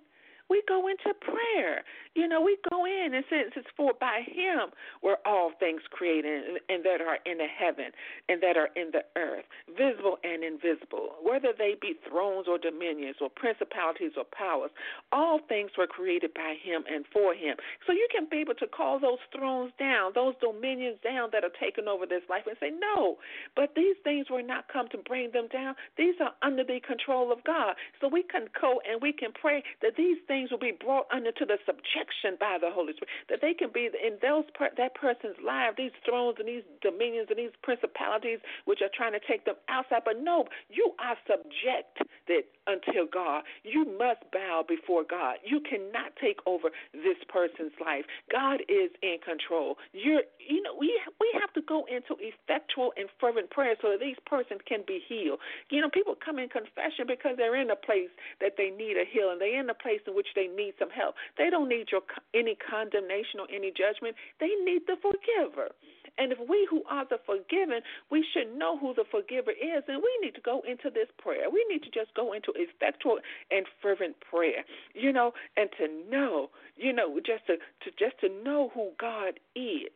We 0.51 0.63
go 0.69 0.89
into 0.89 1.15
prayer. 1.21 1.85
You 2.15 2.29
know, 2.29 2.41
we 2.41 2.57
go 2.71 2.85
in 2.87 3.15
and 3.15 3.25
since 3.29 3.53
it's 3.57 3.67
for 3.77 3.93
by 3.99 4.23
him 4.27 4.71
were 5.03 5.19
all 5.27 5.53
things 5.59 5.83
created 5.91 6.45
and, 6.45 6.59
and 6.69 6.85
that 6.85 7.01
are 7.01 7.19
in 7.27 7.39
the 7.39 7.51
heaven 7.51 7.91
and 8.29 8.43
that 8.43 8.57
are 8.57 8.71
in 8.77 8.91
the 8.93 9.03
earth, 9.19 9.45
visible 9.77 10.19
and 10.23 10.45
invisible, 10.45 11.17
whether 11.23 11.53
they 11.57 11.75
be 11.81 11.99
thrones 12.09 12.47
or 12.49 12.59
dominions 12.59 13.17
or 13.21 13.29
principalities 13.31 14.13
or 14.17 14.25
powers, 14.31 14.71
all 15.11 15.41
things 15.49 15.71
were 15.77 15.87
created 15.87 16.33
by 16.35 16.55
him 16.63 16.85
and 16.89 17.05
for 17.13 17.35
him. 17.35 17.57
So 17.87 17.93
you 17.93 18.07
can 18.15 18.29
be 18.31 18.39
able 18.39 18.55
to 18.55 18.67
call 18.67 19.01
those 19.01 19.23
thrones 19.35 19.73
down, 19.79 20.13
those 20.15 20.35
dominions 20.41 20.99
down 21.03 21.31
that 21.33 21.43
are 21.43 21.55
taking 21.59 21.89
over 21.89 22.07
this 22.07 22.23
life 22.29 22.45
and 22.47 22.57
say, 22.61 22.71
No, 22.71 23.17
but 23.57 23.75
these 23.75 23.97
things 24.05 24.31
were 24.31 24.43
not 24.43 24.69
come 24.73 24.89
to 24.93 24.99
bring 24.99 25.33
them 25.33 25.49
down. 25.53 25.75
These 25.99 26.15
are 26.21 26.33
under 26.43 26.65
the 26.65 26.81
control 26.87 27.33
of 27.33 27.43
God. 27.45 27.75
So 28.01 28.09
we 28.09 28.23
can 28.23 28.47
go 28.61 28.81
and 28.89 29.01
we 29.03 29.13
can 29.13 29.33
pray 29.33 29.63
that 29.83 29.97
these 29.97 30.19
things 30.27 30.44
things 30.45 30.51
will 30.51 30.59
be 30.59 30.77
brought 30.77 31.07
under 31.13 31.33
to 31.33 31.45
the 31.45 31.57
subjection 31.65 32.37
by 32.39 32.59
the 32.61 32.71
Holy 32.71 32.93
Spirit. 32.93 33.09
That 33.29 33.41
they 33.41 33.55
can 33.55 33.71
be 33.73 33.89
in 33.89 34.19
those 34.21 34.45
that 34.61 34.95
person's 34.95 35.37
life, 35.45 35.75
these 35.77 35.95
thrones 36.05 36.37
and 36.39 36.49
these 36.49 36.63
dominions 36.83 37.29
and 37.31 37.39
these 37.39 37.55
principalities 37.63 38.39
which 38.65 38.81
are 38.83 38.93
trying 38.93 39.13
to 39.13 39.21
take 39.21 39.45
them 39.45 39.57
outside. 39.69 40.03
But 40.05 40.21
no, 40.21 40.45
you 40.69 40.93
are 41.01 41.17
subjected 41.25 42.45
until 42.67 43.07
God. 43.09 43.45
You 43.63 43.85
must 43.85 44.21
bow 44.33 44.65
before 44.67 45.05
God. 45.05 45.37
You 45.45 45.61
cannot 45.61 46.13
take 46.21 46.41
over 46.47 46.69
this 46.93 47.21
person's 47.29 47.73
life. 47.81 48.05
God 48.31 48.61
is 48.69 48.91
in 49.03 49.17
control. 49.25 49.77
You're 49.93 50.29
you 50.41 50.61
know, 50.61 50.77
we 50.77 50.93
we 51.21 51.29
have 51.41 51.53
to 51.55 51.63
go 51.63 51.85
into 51.89 52.17
effectual 52.21 52.93
and 52.97 53.09
fervent 53.21 53.51
prayer 53.51 53.77
so 53.81 53.91
that 53.93 54.01
these 54.01 54.21
persons 54.27 54.61
can 54.69 54.85
be 54.87 55.01
healed. 55.09 55.41
You 55.71 55.81
know, 55.81 55.89
people 55.89 56.15
come 56.17 56.39
in 56.39 56.49
confession 56.49 57.09
because 57.09 57.37
they're 57.37 57.57
in 57.57 57.71
a 57.71 57.77
place 57.77 58.13
that 58.41 58.55
they 58.57 58.71
need 58.71 58.97
a 58.97 59.05
healing. 59.09 59.39
They're 59.39 59.61
in 59.61 59.71
a 59.71 59.75
place 59.77 60.01
in 60.07 60.15
which 60.15 60.24
which 60.25 60.33
they 60.35 60.49
need 60.49 60.73
some 60.79 60.91
help. 60.91 61.15
They 61.37 61.51
don't 61.51 61.69
need 61.69 61.93
your 61.93 62.01
any 62.33 62.57
condemnation 62.57 63.41
or 63.41 63.47
any 63.53 63.71
judgment. 63.71 64.17
They 64.41 64.51
need 64.65 64.83
the 64.87 64.97
forgiver. 64.97 65.69
And 66.17 66.33
if 66.33 66.39
we 66.49 66.67
who 66.71 66.83
are 66.89 67.05
the 67.05 67.19
forgiven, 67.27 67.83
we 68.11 68.25
should 68.33 68.57
know 68.57 68.79
who 68.79 68.95
the 68.95 69.05
forgiver 69.11 69.51
is, 69.51 69.83
and 69.89 70.01
we 70.01 70.13
need 70.23 70.35
to 70.37 70.41
go 70.41 70.63
into 70.67 70.89
this 70.89 71.09
prayer. 71.19 71.51
We 71.51 71.67
need 71.69 71.83
to 71.83 71.91
just 71.91 72.15
go 72.15 72.33
into 72.33 72.53
effectual 72.55 73.19
and 73.51 73.67
fervent 73.83 74.17
prayer, 74.31 74.65
you 74.95 75.13
know, 75.13 75.33
and 75.57 75.69
to 75.79 75.89
know, 76.09 76.51
you 76.77 76.93
know, 76.93 77.19
just 77.19 77.47
to, 77.49 77.57
to 77.57 77.91
just 77.99 78.19
to 78.21 78.29
know 78.45 78.71
who 78.75 78.91
God 78.99 79.41
is. 79.57 79.93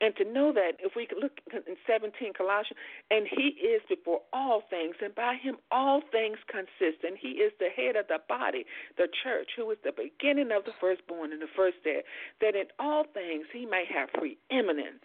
And 0.00 0.14
to 0.16 0.24
know 0.24 0.52
that 0.52 0.78
if 0.78 0.94
we 0.94 1.06
could 1.06 1.18
look 1.18 1.40
in 1.52 1.76
17 1.86 2.32
Colossians, 2.34 2.78
and 3.10 3.26
he 3.26 3.58
is 3.58 3.82
before 3.88 4.20
all 4.32 4.62
things, 4.70 4.94
and 5.02 5.14
by 5.14 5.34
him 5.34 5.56
all 5.72 6.02
things 6.12 6.38
consist, 6.46 7.02
and 7.02 7.18
he 7.18 7.42
is 7.42 7.52
the 7.58 7.68
head 7.74 7.96
of 7.96 8.06
the 8.06 8.18
body, 8.28 8.64
the 8.96 9.08
church, 9.24 9.50
who 9.56 9.70
is 9.70 9.78
the 9.82 9.90
beginning 9.90 10.52
of 10.54 10.64
the 10.64 10.76
firstborn 10.80 11.32
and 11.32 11.42
the 11.42 11.50
first 11.56 11.82
dead, 11.82 12.04
that 12.40 12.54
in 12.54 12.66
all 12.78 13.04
things 13.12 13.46
he 13.52 13.66
may 13.66 13.84
have 13.92 14.08
preeminence. 14.14 15.02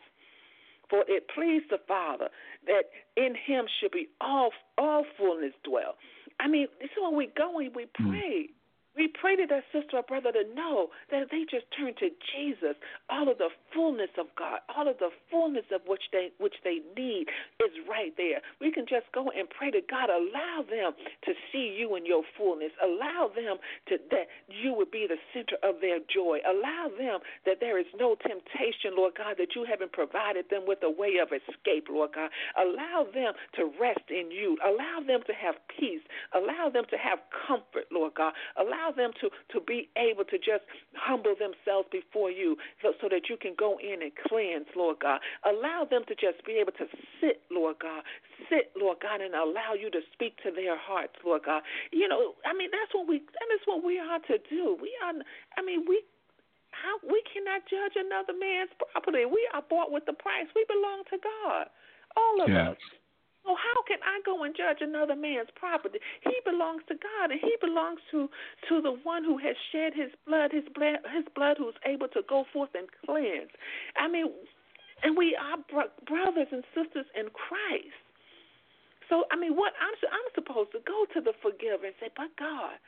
For 0.90 1.04
it 1.08 1.26
pleased 1.34 1.72
the 1.72 1.82
Father 1.88 2.30
that 2.68 2.94
in 3.18 3.34
him 3.34 3.66
should 3.80 3.92
be 3.92 4.10
all 4.22 4.52
all 4.78 5.06
fullness 5.18 5.54
dwell. 5.64 5.96
I 6.40 6.48
mean, 6.48 6.68
so 6.94 7.10
when 7.10 7.18
we 7.18 7.30
go 7.36 7.58
and 7.58 7.74
we 7.74 7.88
hmm. 7.98 8.12
pray, 8.12 8.50
we 8.96 9.10
pray 9.10 9.36
to 9.36 9.46
that 9.50 9.64
sister 9.74 9.98
or 9.98 10.04
brother 10.04 10.32
to 10.32 10.44
know 10.54 10.90
that 11.12 11.28
they 11.32 11.46
just 11.50 11.66
turn 11.78 11.94
to 12.00 12.10
Jesus. 12.34 12.76
All 13.10 13.30
of 13.30 13.38
the 13.38 13.50
fullness 13.74 14.12
of 14.18 14.28
God, 14.38 14.60
all 14.70 14.88
of 14.88 14.98
the 15.00 15.10
fullness 15.32 15.66
of 15.74 15.82
which 15.88 16.04
they 16.12 16.32
which 16.38 16.56
they 16.64 16.80
need 16.96 17.28
is 17.60 17.74
right 17.90 18.14
there. 18.18 18.42
We 18.62 18.72
can 18.72 18.86
just 18.86 19.10
go 19.14 19.32
and 19.34 19.50
pray 19.50 19.72
to 19.72 19.82
God. 19.90 20.10
Allow 20.10 20.66
them 20.70 20.94
to 21.26 21.32
see 21.52 21.76
you 21.78 21.96
in 21.96 22.06
your 22.06 22.24
fullness. 22.38 22.72
Allow 22.82 23.32
them 23.36 23.58
to 23.90 23.98
that 24.12 24.28
you 24.48 24.74
would 24.74 24.92
be 24.92 25.08
the 25.08 25.18
center 25.34 25.58
of 25.64 25.82
their 25.82 26.00
joy. 26.14 26.40
Allow 26.46 26.90
them 26.98 27.20
that 27.46 27.58
there 27.60 27.80
is 27.80 27.90
no 27.98 28.16
temptation, 28.22 28.96
Lord 28.96 29.14
God, 29.18 29.36
that 29.38 29.56
you 29.56 29.66
haven't 29.70 29.92
provided 29.92 30.46
them 30.50 30.64
with 30.68 30.80
a 30.84 30.92
way 30.92 31.18
of 31.22 31.30
escape, 31.34 31.88
Lord 31.90 32.12
God. 32.14 32.30
Allow 32.58 33.08
them 33.14 33.34
to 33.56 33.72
rest 33.80 34.06
in 34.10 34.32
you. 34.32 34.58
Allow 34.64 35.02
them 35.06 35.22
to 35.28 35.34
have 35.34 35.56
peace. 35.80 36.04
Allow 36.34 36.70
them 36.70 36.86
to 36.90 36.98
have 36.98 37.20
comfort, 37.48 37.88
Lord 37.92 38.14
God. 38.16 38.34
Allow 38.58 38.83
allow 38.84 38.92
them 38.96 39.12
to, 39.22 39.30
to 39.52 39.64
be 39.66 39.90
able 39.98 40.24
to 40.26 40.38
just 40.38 40.64
humble 40.96 41.36
themselves 41.36 41.88
before 41.92 42.32
you 42.32 42.58
so, 42.82 42.94
so 43.02 43.08
that 43.10 43.30
you 43.30 43.38
can 43.38 43.56
go 43.58 43.78
in 43.80 44.02
and 44.02 44.12
cleanse, 44.28 44.68
Lord 44.76 44.98
God. 45.00 45.20
Allow 45.46 45.88
them 45.90 46.04
to 46.08 46.16
just 46.16 46.46
be 46.46 46.54
able 46.60 46.72
to 46.74 46.86
sit, 47.20 47.42
Lord 47.52 47.78
God. 47.82 48.04
Sit, 48.50 48.72
Lord 48.76 48.98
God, 49.02 49.22
and 49.22 49.34
allow 49.34 49.74
you 49.80 49.90
to 49.92 50.02
speak 50.12 50.38
to 50.44 50.52
their 50.52 50.78
hearts, 50.78 51.14
Lord 51.26 51.44
God. 51.46 51.64
You 51.92 52.08
know, 52.08 52.36
I 52.46 52.54
mean, 52.54 52.70
that's 52.72 52.92
what 52.94 53.08
we 53.08 53.20
that 53.20 53.50
is 53.54 53.62
what 53.66 53.84
we 53.84 54.00
are 54.00 54.20
to 54.28 54.38
do. 54.50 54.78
We 54.82 54.92
are 55.04 55.14
I 55.58 55.62
mean, 55.64 55.86
we 55.88 56.04
how 56.72 56.98
we 57.06 57.22
cannot 57.30 57.64
judge 57.70 57.96
another 57.96 58.34
man's 58.34 58.74
property. 58.76 59.26
We 59.26 59.48
are 59.54 59.64
bought 59.70 59.92
with 59.92 60.06
the 60.06 60.14
price. 60.18 60.50
We 60.56 60.66
belong 60.68 61.06
to 61.14 61.18
God. 61.22 61.66
All 62.18 62.44
of 62.44 62.50
yes. 62.50 62.76
us. 62.76 62.82
So 63.44 63.56
how 63.60 63.84
can 63.84 64.00
I 64.04 64.24
go 64.24 64.44
and 64.44 64.56
judge 64.56 64.80
another 64.80 65.16
man's 65.16 65.52
property? 65.56 66.00
He 66.24 66.36
belongs 66.48 66.84
to 66.88 66.96
God, 66.96 67.32
and 67.32 67.40
he 67.40 67.56
belongs 67.60 68.00
to 68.12 68.30
to 68.70 68.82
the 68.82 68.96
one 69.04 69.24
who 69.24 69.38
has 69.38 69.56
shed 69.72 69.92
his 69.94 70.12
blood, 70.26 70.52
his 70.52 70.64
blood, 70.72 71.04
his 71.12 71.28
blood, 71.36 71.58
who's 71.60 71.76
able 71.86 72.08
to 72.16 72.24
go 72.28 72.46
forth 72.52 72.72
and 72.74 72.88
cleanse. 73.04 73.52
I 74.00 74.08
mean, 74.08 74.32
and 75.04 75.18
we 75.18 75.36
are 75.36 75.60
bro- 75.68 75.92
brothers 76.08 76.48
and 76.52 76.64
sisters 76.72 77.06
in 77.20 77.28
Christ. 77.36 78.00
So 79.12 79.28
I 79.32 79.36
mean, 79.36 79.56
what 79.60 79.76
I'm 79.76 79.96
I'm 80.08 80.30
supposed 80.34 80.72
to 80.72 80.80
go 80.88 81.06
to 81.14 81.20
the 81.20 81.36
forgiver 81.44 81.84
and 81.84 81.96
say, 82.00 82.10
but 82.16 82.32
God, 82.40 82.80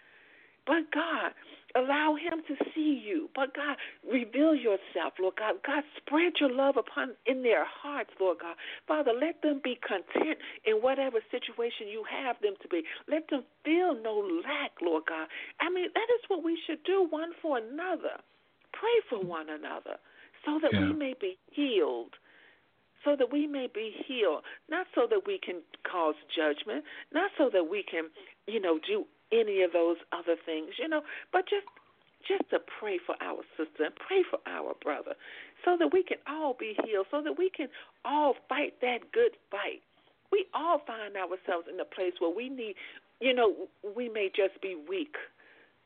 but 0.65 0.89
God, 0.93 1.31
allow 1.75 2.15
him 2.15 2.41
to 2.47 2.55
see 2.73 3.03
you. 3.05 3.29
But 3.35 3.53
God, 3.53 3.75
reveal 4.09 4.55
yourself, 4.55 5.13
Lord 5.19 5.35
God. 5.37 5.55
God, 5.65 5.83
spread 5.97 6.33
your 6.39 6.51
love 6.51 6.77
upon 6.77 7.13
in 7.25 7.43
their 7.43 7.65
hearts, 7.65 8.09
Lord 8.19 8.39
God. 8.41 8.55
Father, 8.87 9.11
let 9.13 9.41
them 9.43 9.61
be 9.63 9.77
content 9.85 10.39
in 10.65 10.81
whatever 10.81 11.19
situation 11.29 11.87
you 11.91 12.03
have 12.09 12.37
them 12.41 12.55
to 12.61 12.67
be. 12.67 12.83
Let 13.07 13.29
them 13.29 13.43
feel 13.63 13.93
no 14.01 14.23
lack, 14.43 14.71
Lord 14.81 15.03
God. 15.07 15.27
I 15.59 15.69
mean, 15.69 15.89
that 15.93 16.09
is 16.15 16.23
what 16.27 16.43
we 16.43 16.57
should 16.65 16.83
do 16.83 17.05
one 17.09 17.31
for 17.41 17.57
another. 17.57 18.23
Pray 18.73 18.97
for 19.09 19.19
one 19.23 19.49
another 19.49 19.99
so 20.45 20.59
that 20.61 20.71
yeah. 20.73 20.79
we 20.79 20.93
may 20.93 21.13
be 21.19 21.37
healed 21.51 22.15
so 23.03 23.15
that 23.15 23.31
we 23.31 23.45
may 23.45 23.67
be 23.71 23.93
healed, 24.07 24.41
not 24.67 24.87
so 24.95 25.05
that 25.07 25.21
we 25.27 25.37
can 25.37 25.61
cause 25.89 26.15
judgment, 26.35 26.83
not 27.13 27.29
so 27.37 27.51
that 27.53 27.69
we 27.69 27.85
can, 27.89 28.09
you 28.47 28.59
know, 28.59 28.79
do 28.79 29.05
any 29.31 29.61
of 29.63 29.71
those 29.73 29.97
other 30.11 30.35
things, 30.45 30.73
you 30.77 30.87
know, 30.87 31.01
but 31.31 31.47
just 31.49 31.65
just 32.27 32.49
to 32.49 32.57
pray 32.79 32.97
for 33.05 33.15
our 33.21 33.41
sister 33.55 33.85
and 33.85 33.95
pray 33.95 34.25
for 34.29 34.39
our 34.49 34.73
brother 34.81 35.13
so 35.63 35.77
that 35.77 35.93
we 35.93 36.03
can 36.03 36.17
all 36.27 36.55
be 36.57 36.75
healed, 36.83 37.05
so 37.11 37.21
that 37.21 37.37
we 37.37 37.49
can 37.49 37.67
all 38.03 38.33
fight 38.49 38.73
that 38.81 39.11
good 39.13 39.37
fight. 39.51 39.81
We 40.31 40.45
all 40.53 40.81
find 40.87 41.15
ourselves 41.15 41.67
in 41.71 41.79
a 41.79 41.85
place 41.85 42.13
where 42.19 42.33
we 42.33 42.49
need, 42.49 42.75
you 43.21 43.33
know, 43.33 43.69
we 43.95 44.09
may 44.09 44.31
just 44.35 44.59
be 44.61 44.75
weak 44.89 45.15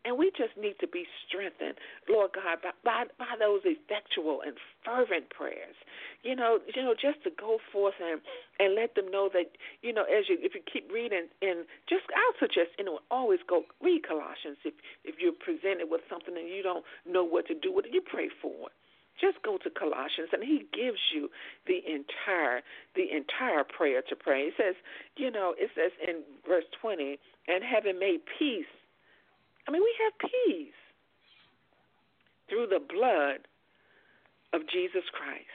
and 0.05 0.17
we 0.17 0.31
just 0.35 0.55
need 0.55 0.75
to 0.79 0.87
be 0.87 1.05
strengthened, 1.27 1.75
Lord 2.07 2.31
God, 2.33 2.63
by, 2.83 3.03
by, 3.17 3.35
those 3.39 3.61
effectual 3.65 4.41
and 4.45 4.55
fervent 4.83 5.29
prayers. 5.29 5.75
You 6.23 6.35
know, 6.35 6.59
you 6.73 6.83
know, 6.83 6.93
just 6.93 7.23
to 7.23 7.31
go 7.31 7.59
forth 7.71 7.95
and 7.99 8.21
and 8.59 8.75
let 8.75 8.95
them 8.95 9.11
know 9.11 9.29
that 9.33 9.55
you 9.81 9.93
know, 9.93 10.03
as 10.03 10.27
you 10.27 10.37
if 10.41 10.55
you 10.55 10.61
keep 10.61 10.91
reading, 10.91 11.27
and 11.41 11.65
just 11.87 12.07
I'll 12.15 12.39
suggest 12.39 12.75
know 12.79 12.99
always 13.11 13.39
go 13.47 13.63
read 13.81 14.07
Colossians 14.07 14.57
if 14.63 14.73
if 15.03 15.15
you're 15.19 15.35
presented 15.35 15.87
with 15.89 16.01
something 16.09 16.35
and 16.35 16.47
you 16.47 16.63
don't 16.63 16.85
know 17.05 17.23
what 17.23 17.47
to 17.47 17.55
do 17.55 17.73
with 17.73 17.85
it, 17.85 17.93
you 17.93 18.01
pray 18.01 18.29
for 18.41 18.71
it 18.71 18.75
just 19.19 19.43
go 19.43 19.57
to 19.59 19.69
Colossians 19.69 20.31
and 20.31 20.41
he 20.43 20.63
gives 20.71 21.11
you 21.13 21.27
the 21.67 21.83
entire 21.83 22.63
the 22.95 23.11
entire 23.11 23.67
prayer 23.67 24.01
to 24.07 24.15
pray. 24.15 24.45
He 24.47 24.51
says, 24.55 24.75
you 25.17 25.29
know, 25.29 25.53
it 25.59 25.69
says 25.75 25.91
in 25.99 26.23
verse 26.47 26.63
20, 26.81 27.19
and 27.47 27.63
having 27.63 27.99
made 27.99 28.23
peace 28.39 28.71
I 29.69 29.71
mean, 29.71 29.83
we 29.83 29.93
have 30.01 30.31
peace 30.31 30.81
through 32.49 32.73
the 32.73 32.81
blood 32.81 33.45
of 34.51 34.65
Jesus 34.65 35.05
Christ. 35.13 35.45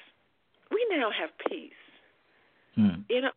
We 0.70 0.86
now 0.88 1.10
have 1.10 1.30
peace. 1.50 1.82
Hmm. 2.76 3.02
You 3.10 3.22
know, 3.22 3.34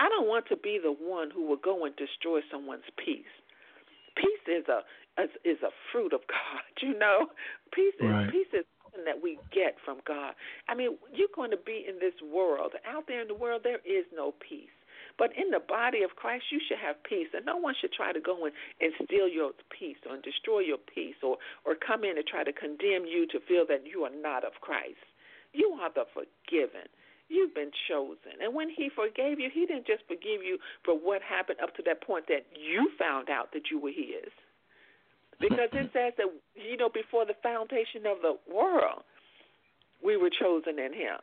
I 0.00 0.08
don't 0.08 0.26
want 0.26 0.46
to 0.48 0.56
be 0.56 0.80
the 0.82 0.90
one 0.90 1.30
who 1.30 1.46
will 1.46 1.62
go 1.62 1.84
and 1.84 1.94
destroy 1.94 2.40
someone's 2.50 2.90
peace. 2.98 3.30
Peace 4.16 4.58
is 4.58 4.66
a 4.66 4.82
is, 5.22 5.30
is 5.44 5.62
a 5.62 5.70
fruit 5.92 6.12
of 6.12 6.26
God. 6.26 6.66
You 6.82 6.98
know, 6.98 7.28
peace 7.72 7.94
is 8.00 8.10
right. 8.10 8.28
peace 8.28 8.50
is 8.52 8.66
something 8.82 9.04
that 9.06 9.22
we 9.22 9.38
get 9.54 9.78
from 9.84 9.98
God. 10.04 10.34
I 10.68 10.74
mean, 10.74 10.98
you're 11.14 11.30
going 11.30 11.52
to 11.52 11.62
be 11.62 11.86
in 11.88 12.00
this 12.00 12.18
world. 12.26 12.72
Out 12.90 13.04
there 13.06 13.22
in 13.22 13.28
the 13.28 13.38
world, 13.38 13.60
there 13.62 13.82
is 13.86 14.04
no 14.12 14.34
peace. 14.42 14.74
But 15.18 15.34
in 15.34 15.50
the 15.50 15.58
body 15.58 16.06
of 16.06 16.14
Christ, 16.14 16.46
you 16.54 16.60
should 16.62 16.78
have 16.78 17.02
peace, 17.02 17.26
and 17.34 17.44
no 17.44 17.56
one 17.58 17.74
should 17.74 17.92
try 17.92 18.12
to 18.14 18.20
go 18.22 18.46
in 18.46 18.52
and 18.80 18.94
steal 19.04 19.26
your 19.26 19.50
peace 19.68 19.98
or 20.08 20.16
destroy 20.22 20.60
your 20.60 20.78
peace 20.78 21.18
or 21.26 21.36
or 21.66 21.74
come 21.74 22.04
in 22.06 22.16
and 22.16 22.26
try 22.26 22.44
to 22.44 22.54
condemn 22.54 23.04
you 23.04 23.26
to 23.34 23.42
feel 23.50 23.66
that 23.66 23.82
you 23.84 24.06
are 24.06 24.14
not 24.14 24.46
of 24.46 24.54
Christ. 24.62 25.02
You 25.52 25.76
are 25.82 25.90
the 25.90 26.06
forgiven. 26.14 26.86
You've 27.28 27.52
been 27.52 27.72
chosen. 27.90 28.40
And 28.40 28.54
when 28.54 28.70
he 28.70 28.88
forgave 28.88 29.38
you, 29.38 29.50
he 29.52 29.66
didn't 29.66 29.86
just 29.86 30.06
forgive 30.06 30.40
you 30.46 30.56
for 30.84 30.94
what 30.94 31.20
happened 31.20 31.58
up 31.60 31.74
to 31.76 31.82
that 31.84 32.00
point 32.00 32.24
that 32.28 32.46
you 32.56 32.88
found 32.98 33.28
out 33.28 33.52
that 33.52 33.68
you 33.70 33.78
were 33.78 33.92
his. 33.92 34.32
Because 35.40 35.68
it 35.72 35.90
says 35.96 36.14
that, 36.16 36.30
you 36.54 36.76
know, 36.78 36.88
before 36.88 37.26
the 37.26 37.36
foundation 37.42 38.06
of 38.06 38.22
the 38.22 38.38
world, 38.48 39.02
we 40.02 40.16
were 40.16 40.30
chosen 40.30 40.78
in 40.78 40.94
him. 40.94 41.20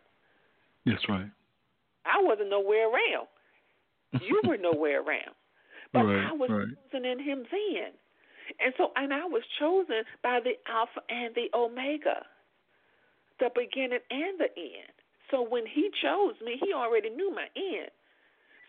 That's 0.85 1.09
right. 1.09 1.31
I 2.05 2.21
wasn't 2.21 2.51
nowhere 2.51 2.85
around. 2.85 3.27
You 4.21 4.41
were 4.47 4.57
nowhere 4.57 5.01
around. 5.01 5.35
But 5.93 6.05
right, 6.05 6.27
I 6.29 6.33
was 6.33 6.49
right. 6.49 6.67
chosen 6.91 7.05
in 7.05 7.19
him 7.19 7.45
then. 7.51 7.91
And 8.59 8.73
so 8.77 8.91
and 8.95 9.13
I 9.13 9.25
was 9.25 9.41
chosen 9.59 10.03
by 10.21 10.39
the 10.43 10.53
Alpha 10.69 11.01
and 11.09 11.33
the 11.33 11.49
Omega, 11.57 12.25
the 13.39 13.49
beginning 13.55 14.03
and 14.11 14.39
the 14.39 14.51
end. 14.55 14.93
So 15.31 15.41
when 15.41 15.65
he 15.65 15.89
chose 16.01 16.35
me, 16.45 16.59
he 16.61 16.73
already 16.73 17.09
knew 17.09 17.33
my 17.33 17.47
end. 17.55 17.89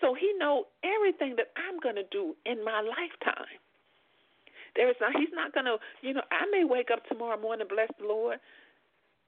So 0.01 0.15
he 0.15 0.33
know 0.39 0.67
everything 0.85 1.37
that 1.37 1.53
I'm 1.57 1.81
going 1.81 1.97
to 1.97 2.09
do 2.11 2.35
in 2.45 2.65
my 2.65 2.81
lifetime. 2.81 3.61
There 4.75 4.89
is 4.91 4.97
not, 5.01 5.13
he's 5.17 5.33
not 5.33 5.53
going 5.55 5.65
to, 5.67 5.77
you 6.03 6.13
know, 6.13 6.25
I 6.31 6.45
may 6.51 6.65
wake 6.65 6.91
up 6.93 7.05
tomorrow 7.07 7.41
morning, 7.41 7.67
bless 7.69 7.89
the 7.99 8.07
Lord, 8.07 8.39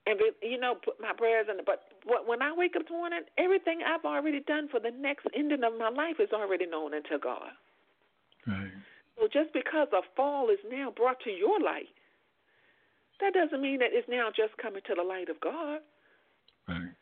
and 0.08 0.18
you 0.42 0.58
know 0.58 0.74
put 0.74 1.00
my 1.00 1.12
prayers 1.12 1.46
in. 1.50 1.60
But 1.66 1.84
when 2.26 2.40
I 2.40 2.52
wake 2.56 2.74
up 2.76 2.88
the 2.88 2.94
morning, 2.94 3.20
everything 3.36 3.80
I've 3.86 4.04
already 4.04 4.40
done 4.40 4.68
for 4.70 4.80
the 4.80 4.90
next 4.90 5.26
ending 5.36 5.62
of 5.62 5.78
my 5.78 5.90
life 5.90 6.16
is 6.18 6.30
already 6.32 6.66
known 6.66 6.94
unto 6.94 7.18
God. 7.18 7.52
Right. 8.46 8.72
So 9.18 9.28
just 9.30 9.52
because 9.52 9.88
a 9.92 10.00
fall 10.16 10.48
is 10.48 10.58
now 10.70 10.92
brought 10.96 11.20
to 11.24 11.30
your 11.30 11.60
light, 11.60 11.92
that 13.20 13.34
doesn't 13.34 13.60
mean 13.60 13.80
that 13.80 13.90
it's 13.92 14.08
now 14.08 14.30
just 14.34 14.56
coming 14.56 14.80
to 14.86 14.94
the 14.94 15.02
light 15.02 15.28
of 15.28 15.40
God. 15.40 15.80
Right. 16.68 16.94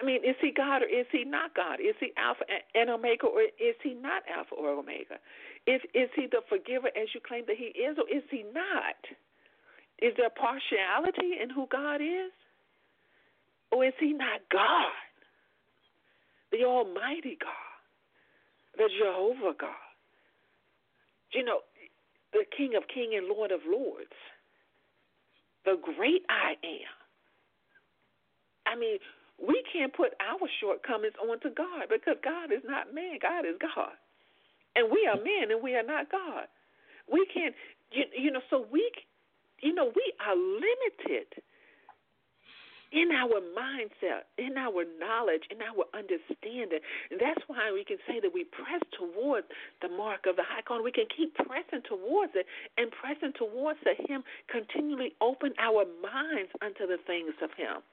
I 0.00 0.04
mean, 0.04 0.22
is 0.24 0.36
he 0.40 0.50
God 0.50 0.82
or 0.82 0.86
is 0.86 1.06
he 1.10 1.24
not 1.24 1.54
God? 1.54 1.80
Is 1.80 1.94
he 1.98 2.12
Alpha 2.16 2.44
and 2.74 2.88
Omega 2.88 3.26
or 3.26 3.42
is 3.42 3.74
he 3.82 3.94
not 3.94 4.22
Alpha 4.30 4.54
or 4.54 4.70
Omega? 4.70 5.18
Is 5.66 5.80
is 5.94 6.08
he 6.14 6.26
the 6.30 6.42
forgiver 6.48 6.88
as 6.88 7.08
you 7.14 7.20
claim 7.20 7.44
that 7.46 7.56
he 7.56 7.74
is 7.76 7.98
or 7.98 8.08
is 8.08 8.22
he 8.30 8.44
not? 8.54 8.98
Is 10.00 10.14
there 10.16 10.30
partiality 10.30 11.42
in 11.42 11.50
who 11.50 11.66
God 11.70 12.00
is? 12.00 12.32
Or 13.70 13.84
is 13.84 13.94
he 14.00 14.12
not 14.12 14.40
God? 14.50 14.92
The 16.52 16.64
Almighty 16.64 17.36
God, 17.40 17.76
the 18.76 18.88
Jehovah 18.98 19.54
God. 19.58 19.88
You 21.32 21.44
know, 21.44 21.60
the 22.32 22.44
King 22.56 22.72
of 22.76 22.84
Kings 22.88 23.12
and 23.16 23.28
Lord 23.28 23.50
of 23.50 23.60
Lords, 23.68 24.16
the 25.64 25.76
great 25.82 26.22
I 26.30 26.52
am. 26.64 26.96
I 28.64 28.78
mean, 28.78 28.98
we 29.36 29.62
can't 29.72 29.92
put 29.92 30.12
our 30.20 30.48
shortcomings 30.60 31.14
onto 31.20 31.52
God 31.52 31.88
because 31.90 32.16
God 32.24 32.52
is 32.52 32.62
not 32.64 32.94
man, 32.94 33.18
God 33.20 33.44
is 33.44 33.56
God. 33.60 33.92
And 34.74 34.90
we 34.90 35.08
are 35.10 35.16
mm. 35.16 35.24
men 35.24 35.50
and 35.50 35.62
we 35.62 35.74
are 35.74 35.86
not 35.86 36.10
God. 36.10 36.46
We 37.10 37.26
can't, 37.32 37.54
you, 37.92 38.04
you 38.16 38.30
know, 38.30 38.40
so 38.50 38.66
we 38.70 38.90
you 39.62 39.74
know, 39.74 39.90
we 39.94 40.12
are 40.20 40.36
limited 40.36 41.42
in 42.92 43.12
our 43.12 43.40
mindset, 43.52 44.24
in 44.38 44.56
our 44.56 44.84
knowledge, 44.96 45.44
in 45.52 45.60
our 45.60 45.84
understanding. 45.92 46.80
And 47.10 47.20
that's 47.20 47.44
why 47.46 47.70
we 47.72 47.84
can 47.84 47.98
say 48.08 48.20
that 48.20 48.32
we 48.32 48.44
press 48.44 48.80
towards 48.96 49.46
the 49.82 49.88
mark 49.88 50.24
of 50.24 50.36
the 50.36 50.44
high 50.44 50.62
calling. 50.64 50.84
We 50.84 50.92
can 50.92 51.08
keep 51.12 51.34
pressing 51.36 51.84
towards 51.84 52.32
it 52.34 52.46
and 52.76 52.88
pressing 52.90 53.36
towards 53.36 53.80
it. 53.84 54.00
Him 54.08 54.24
continually 54.48 55.12
open 55.20 55.52
our 55.60 55.84
minds 56.00 56.52
unto 56.64 56.88
the 56.88 56.96
things 57.04 57.36
of 57.42 57.52
Him. 57.56 57.84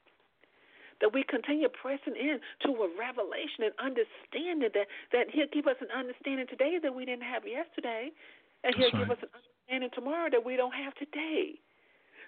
That 1.03 1.11
we 1.11 1.28
continue 1.28 1.68
pressing 1.68 2.16
in 2.16 2.39
to 2.63 2.72
a 2.72 2.88
revelation 2.95 3.68
and 3.68 3.76
understanding 3.84 4.72
that, 4.72 4.88
that 5.11 5.28
He'll 5.28 5.51
give 5.51 5.68
us 5.68 5.76
an 5.84 5.91
understanding 5.91 6.47
today 6.47 6.80
that 6.80 6.95
we 6.95 7.03
didn't 7.03 7.28
have 7.28 7.43
yesterday. 7.43 8.16
And 8.63 8.72
He'll 8.80 8.95
give 8.95 9.11
us 9.11 9.20
an 9.20 9.28
understanding 9.28 9.55
tomorrow 9.93 10.30
that 10.32 10.45
we 10.45 10.55
don't 10.55 10.74
have 10.74 10.93
today. 10.95 11.59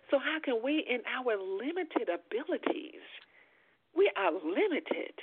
So, 0.09 0.19
how 0.19 0.39
can 0.43 0.61
we, 0.63 0.85
in 0.87 1.01
our 1.05 1.35
limited 1.35 2.07
abilities, 2.07 3.03
we 3.95 4.09
are 4.15 4.31
limited, 4.31 5.13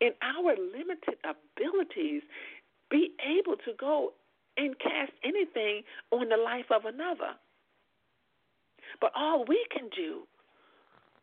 in 0.00 0.12
our 0.22 0.54
limited 0.54 1.18
abilities, 1.24 2.22
be 2.90 3.10
able 3.26 3.56
to 3.56 3.72
go 3.78 4.12
and 4.56 4.78
cast 4.78 5.12
anything 5.24 5.82
on 6.12 6.28
the 6.28 6.36
life 6.36 6.70
of 6.70 6.84
another? 6.84 7.34
But 9.00 9.12
all 9.16 9.44
we 9.46 9.66
can 9.70 9.88
do 9.94 10.22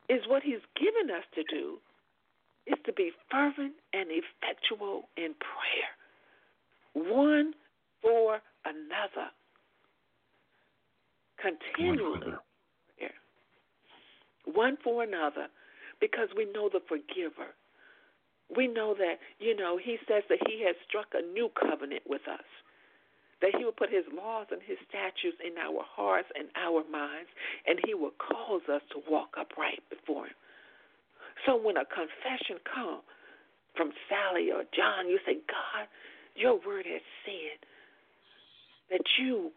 is 0.10 0.22
what 0.28 0.43
He's 0.43 0.64
given 0.76 1.16
us 1.16 1.24
to 1.36 1.43
do 1.43 1.80
is 2.68 2.78
to 2.86 2.93
be 2.93 3.12
fervent 3.32 3.74
and 3.93 4.10
effectual 4.10 5.08
in 5.18 5.34
prayer, 5.39 5.91
one 6.93 7.53
for 8.01 8.41
another, 8.66 9.30
continually 11.41 12.36
one 14.45 14.77
for 14.83 15.03
another 15.03 15.47
because 15.99 16.29
we 16.36 16.45
know 16.45 16.69
the 16.69 16.81
forgiver. 16.88 17.53
We 18.55 18.67
know 18.67 18.93
that, 18.93 19.17
you 19.39 19.55
know, 19.55 19.77
he 19.77 19.97
says 20.07 20.23
that 20.29 20.39
he 20.47 20.63
has 20.65 20.75
struck 20.88 21.07
a 21.13 21.25
new 21.33 21.49
covenant 21.57 22.03
with 22.05 22.21
us, 22.29 22.45
that 23.41 23.55
he 23.57 23.65
will 23.65 23.73
put 23.73 23.89
his 23.89 24.05
laws 24.13 24.47
and 24.51 24.61
his 24.61 24.77
statutes 24.88 25.41
in 25.41 25.57
our 25.57 25.81
hearts 25.81 26.29
and 26.38 26.47
our 26.55 26.86
minds, 26.89 27.29
and 27.65 27.79
he 27.86 27.95
will 27.95 28.13
cause 28.21 28.61
us 28.69 28.81
to 28.93 29.01
walk 29.09 29.33
upright 29.39 29.81
before 29.89 30.27
him. 30.27 30.38
So 31.45 31.57
when 31.57 31.77
a 31.77 31.86
confession 31.86 32.61
comes 32.63 33.01
from 33.75 33.91
Sally 34.07 34.51
or 34.53 34.63
John, 34.77 35.09
you 35.09 35.19
say, 35.25 35.41
God, 35.49 35.89
your 36.36 36.61
word 36.61 36.86
has 36.86 37.01
said 37.25 37.59
that 38.91 39.03
you 39.17 39.51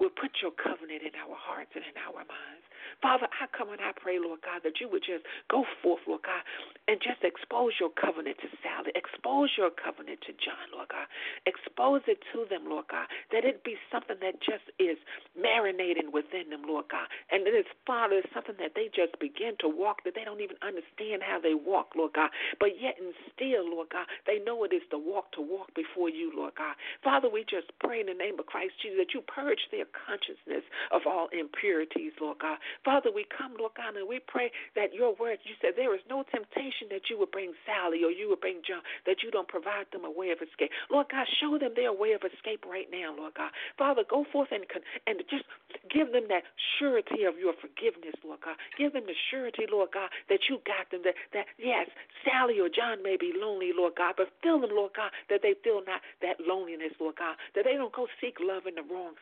will 0.00 0.12
put 0.12 0.40
your 0.40 0.52
covenant 0.52 1.02
in 1.04 1.14
our 1.18 1.36
hearts 1.36 1.72
and 1.74 1.84
in 1.84 1.96
our 2.00 2.24
minds. 2.24 2.64
Father, 3.00 3.26
I 3.30 3.46
come 3.50 3.70
and 3.70 3.80
I 3.80 3.94
pray, 3.94 4.18
Lord 4.18 4.42
God, 4.42 4.62
that 4.62 4.82
you 4.82 4.90
would 4.90 5.02
just 5.02 5.24
go 5.50 5.64
forth, 5.82 6.02
Lord 6.06 6.22
God, 6.26 6.42
and 6.86 6.98
just 7.00 7.22
expose 7.22 7.78
your 7.78 7.90
covenant 7.90 8.38
to 8.42 8.48
Sally, 8.62 8.92
expose 8.94 9.54
your 9.56 9.70
covenant 9.70 10.20
to 10.26 10.32
John, 10.36 10.70
Lord 10.74 10.90
God, 10.90 11.06
expose 11.46 12.02
it 12.06 12.22
to 12.34 12.46
them, 12.50 12.66
Lord 12.68 12.86
God, 12.90 13.06
that 13.30 13.46
it 13.46 13.62
be 13.64 13.78
something 13.90 14.18
that 14.20 14.42
just 14.42 14.66
is 14.78 14.98
marinating 15.34 16.12
within 16.12 16.50
them, 16.50 16.66
Lord 16.66 16.90
God, 16.90 17.06
and 17.30 17.46
that 17.46 17.54
it's, 17.54 17.70
Father, 17.86 18.22
it's 18.22 18.30
something 18.34 18.58
that 18.58 18.74
they 18.74 18.90
just 18.90 19.18
begin 19.18 19.58
to 19.62 19.68
walk, 19.70 20.04
that 20.04 20.14
they 20.14 20.26
don't 20.26 20.42
even 20.42 20.58
understand 20.62 21.22
how 21.22 21.38
they 21.38 21.54
walk, 21.54 21.94
Lord 21.94 22.14
God, 22.14 22.30
but 22.58 22.78
yet 22.78 22.98
and 22.98 23.14
still, 23.34 23.66
Lord 23.66 23.90
God, 23.90 24.06
they 24.26 24.38
know 24.42 24.62
it 24.64 24.74
is 24.74 24.84
the 24.90 24.98
walk 24.98 25.32
to 25.38 25.42
walk 25.42 25.74
before 25.74 26.10
you, 26.10 26.30
Lord 26.34 26.54
God. 26.58 26.74
Father, 27.02 27.30
we 27.30 27.46
just 27.46 27.70
pray 27.82 28.02
in 28.02 28.10
the 28.10 28.18
name 28.18 28.38
of 28.38 28.46
Christ 28.46 28.74
Jesus 28.82 28.98
that 29.02 29.14
you 29.14 29.22
purge 29.26 29.66
their 29.70 29.81
consciousness 29.90 30.62
of 30.90 31.02
all 31.06 31.28
impurities, 31.32 32.12
Lord 32.20 32.38
God. 32.38 32.58
Father, 32.84 33.10
we 33.10 33.26
come, 33.26 33.54
Lord 33.58 33.72
God, 33.76 33.96
and 33.96 34.08
we 34.08 34.20
pray 34.22 34.50
that 34.74 34.94
your 34.94 35.14
word, 35.18 35.38
you 35.44 35.54
said 35.60 35.74
there 35.76 35.94
is 35.94 36.04
no 36.08 36.24
temptation 36.30 36.88
that 36.90 37.10
you 37.10 37.18
would 37.18 37.30
bring 37.30 37.52
Sally 37.66 38.04
or 38.04 38.10
you 38.10 38.28
would 38.30 38.40
bring 38.40 38.62
John, 38.66 38.82
that 39.06 39.22
you 39.22 39.30
don't 39.30 39.48
provide 39.48 39.86
them 39.92 40.04
a 40.04 40.10
way 40.10 40.30
of 40.30 40.38
escape. 40.42 40.70
Lord 40.90 41.06
God, 41.10 41.26
show 41.40 41.58
them 41.58 41.72
their 41.74 41.92
way 41.92 42.12
of 42.12 42.22
escape 42.22 42.64
right 42.68 42.88
now, 42.90 43.14
Lord 43.16 43.34
God. 43.34 43.50
Father, 43.78 44.04
go 44.08 44.24
forth 44.30 44.50
and, 44.52 44.64
and 45.06 45.22
just 45.30 45.44
give 45.90 46.12
them 46.12 46.28
that 46.28 46.44
surety 46.78 47.24
of 47.24 47.38
your 47.38 47.54
forgiveness, 47.58 48.14
Lord 48.24 48.40
God. 48.44 48.56
Give 48.78 48.92
them 48.92 49.06
the 49.06 49.16
surety, 49.30 49.66
Lord 49.70 49.90
God, 49.92 50.10
that 50.28 50.48
you 50.48 50.58
got 50.64 50.90
them, 50.90 51.02
that, 51.04 51.16
that 51.32 51.46
yes, 51.58 51.88
Sally 52.24 52.60
or 52.60 52.68
John 52.68 53.02
may 53.02 53.16
be 53.16 53.32
lonely, 53.34 53.72
Lord 53.74 53.94
God, 53.96 54.14
but 54.16 54.30
fill 54.42 54.60
them, 54.60 54.70
Lord 54.72 54.92
God, 54.96 55.10
that 55.28 55.40
they 55.42 55.54
feel 55.64 55.82
not 55.86 56.00
that 56.20 56.38
loneliness, 56.40 56.94
Lord 57.00 57.16
God, 57.16 57.36
that 57.54 57.64
they 57.64 57.74
don't 57.74 57.92
go 57.92 58.06
seek 58.20 58.38
love 58.40 58.66
in 58.66 58.76
the 58.76 58.86
wrong 58.86 59.14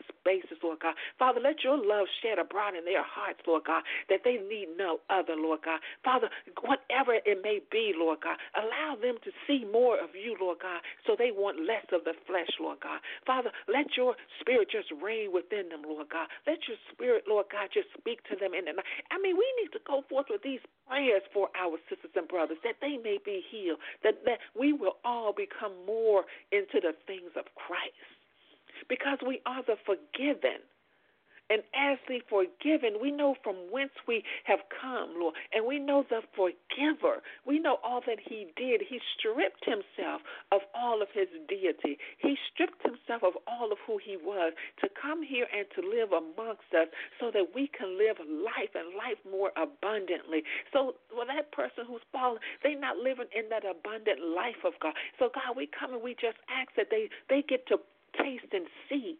spaces, 0.50 0.62
Lord 0.62 0.80
God. 0.80 0.94
Father, 1.18 1.40
let 1.40 1.62
your 1.64 1.76
love 1.76 2.06
shed 2.22 2.38
abroad 2.38 2.74
in 2.76 2.84
their 2.84 3.04
hearts, 3.04 3.40
Lord 3.46 3.64
God, 3.64 3.82
that 4.08 4.20
they 4.24 4.36
need 4.36 4.68
no 4.76 4.98
other, 5.10 5.34
Lord 5.36 5.60
God. 5.64 5.80
Father, 6.04 6.28
whatever 6.62 7.14
it 7.14 7.38
may 7.42 7.60
be, 7.70 7.92
Lord 7.96 8.20
God, 8.22 8.36
allow 8.54 8.96
them 9.00 9.16
to 9.24 9.30
see 9.46 9.64
more 9.70 9.98
of 9.98 10.10
you, 10.14 10.36
Lord 10.40 10.58
God, 10.62 10.80
so 11.06 11.14
they 11.16 11.30
want 11.32 11.60
less 11.60 11.86
of 11.92 12.04
the 12.04 12.14
flesh, 12.26 12.50
Lord 12.60 12.78
God. 12.82 13.00
Father, 13.26 13.50
let 13.68 13.96
your 13.96 14.14
spirit 14.40 14.68
just 14.70 14.90
reign 15.02 15.32
within 15.32 15.68
them, 15.70 15.82
Lord 15.86 16.08
God. 16.10 16.28
Let 16.46 16.66
your 16.68 16.78
spirit, 16.92 17.24
Lord 17.28 17.46
God, 17.52 17.70
just 17.72 17.88
speak 17.96 18.22
to 18.30 18.36
them 18.36 18.54
in 18.54 18.66
the 18.66 18.74
night. 18.74 18.88
I 19.10 19.18
mean, 19.20 19.36
we 19.36 19.46
need 19.62 19.72
to 19.72 19.82
go 19.86 20.02
forth 20.08 20.26
with 20.30 20.42
these 20.42 20.62
prayers 20.88 21.22
for 21.32 21.48
our 21.54 21.78
sisters 21.88 22.12
and 22.16 22.26
brothers 22.26 22.58
that 22.64 22.80
they 22.80 22.98
may 22.98 23.18
be 23.22 23.42
healed, 23.50 23.78
that, 24.02 24.24
that 24.26 24.38
we 24.58 24.72
will 24.72 24.98
all 25.04 25.32
become 25.32 25.72
more 25.86 26.24
into 26.50 26.80
the 26.82 26.94
things 27.06 27.30
of 27.36 27.44
Christ 27.54 28.19
because 28.88 29.18
we 29.26 29.40
are 29.46 29.62
the 29.62 29.76
forgiven. 29.84 30.62
And 31.50 31.66
as 31.74 31.98
the 32.06 32.22
forgiven, 32.30 33.02
we 33.02 33.10
know 33.10 33.34
from 33.42 33.56
whence 33.74 33.90
we 34.06 34.22
have 34.44 34.60
come, 34.70 35.18
Lord. 35.18 35.34
And 35.52 35.66
we 35.66 35.80
know 35.80 36.06
the 36.08 36.22
forgiver. 36.38 37.26
We 37.44 37.58
know 37.58 37.78
all 37.82 38.00
that 38.06 38.22
he 38.22 38.46
did. 38.54 38.82
He 38.88 39.00
stripped 39.18 39.66
himself 39.66 40.22
of 40.52 40.62
all 40.78 41.02
of 41.02 41.08
his 41.12 41.26
deity. 41.50 41.98
He 42.18 42.38
stripped 42.54 42.86
himself 42.86 43.26
of 43.26 43.34
all 43.50 43.72
of 43.72 43.78
who 43.84 43.98
he 43.98 44.16
was 44.16 44.54
to 44.80 44.88
come 44.94 45.26
here 45.26 45.46
and 45.50 45.66
to 45.74 45.82
live 45.82 46.14
amongst 46.14 46.70
us 46.70 46.86
so 47.18 47.34
that 47.34 47.50
we 47.52 47.66
can 47.66 47.98
live 47.98 48.22
life 48.22 48.70
and 48.78 48.94
life 48.94 49.18
more 49.26 49.50
abundantly. 49.58 50.46
So 50.72 50.94
for 51.10 51.26
that 51.26 51.50
person 51.50 51.82
who's 51.82 52.06
fallen, 52.14 52.38
they're 52.62 52.78
not 52.78 53.02
living 53.02 53.26
in 53.34 53.50
that 53.50 53.66
abundant 53.66 54.22
life 54.22 54.62
of 54.62 54.78
God. 54.78 54.94
So 55.18 55.34
God, 55.34 55.58
we 55.58 55.66
come 55.66 55.92
and 55.98 56.02
we 56.02 56.14
just 56.14 56.38
ask 56.46 56.70
that 56.78 56.94
they, 56.94 57.10
they 57.26 57.42
get 57.42 57.66
to 57.74 57.82
taste 58.16 58.52
and 58.52 58.66
see 58.88 59.18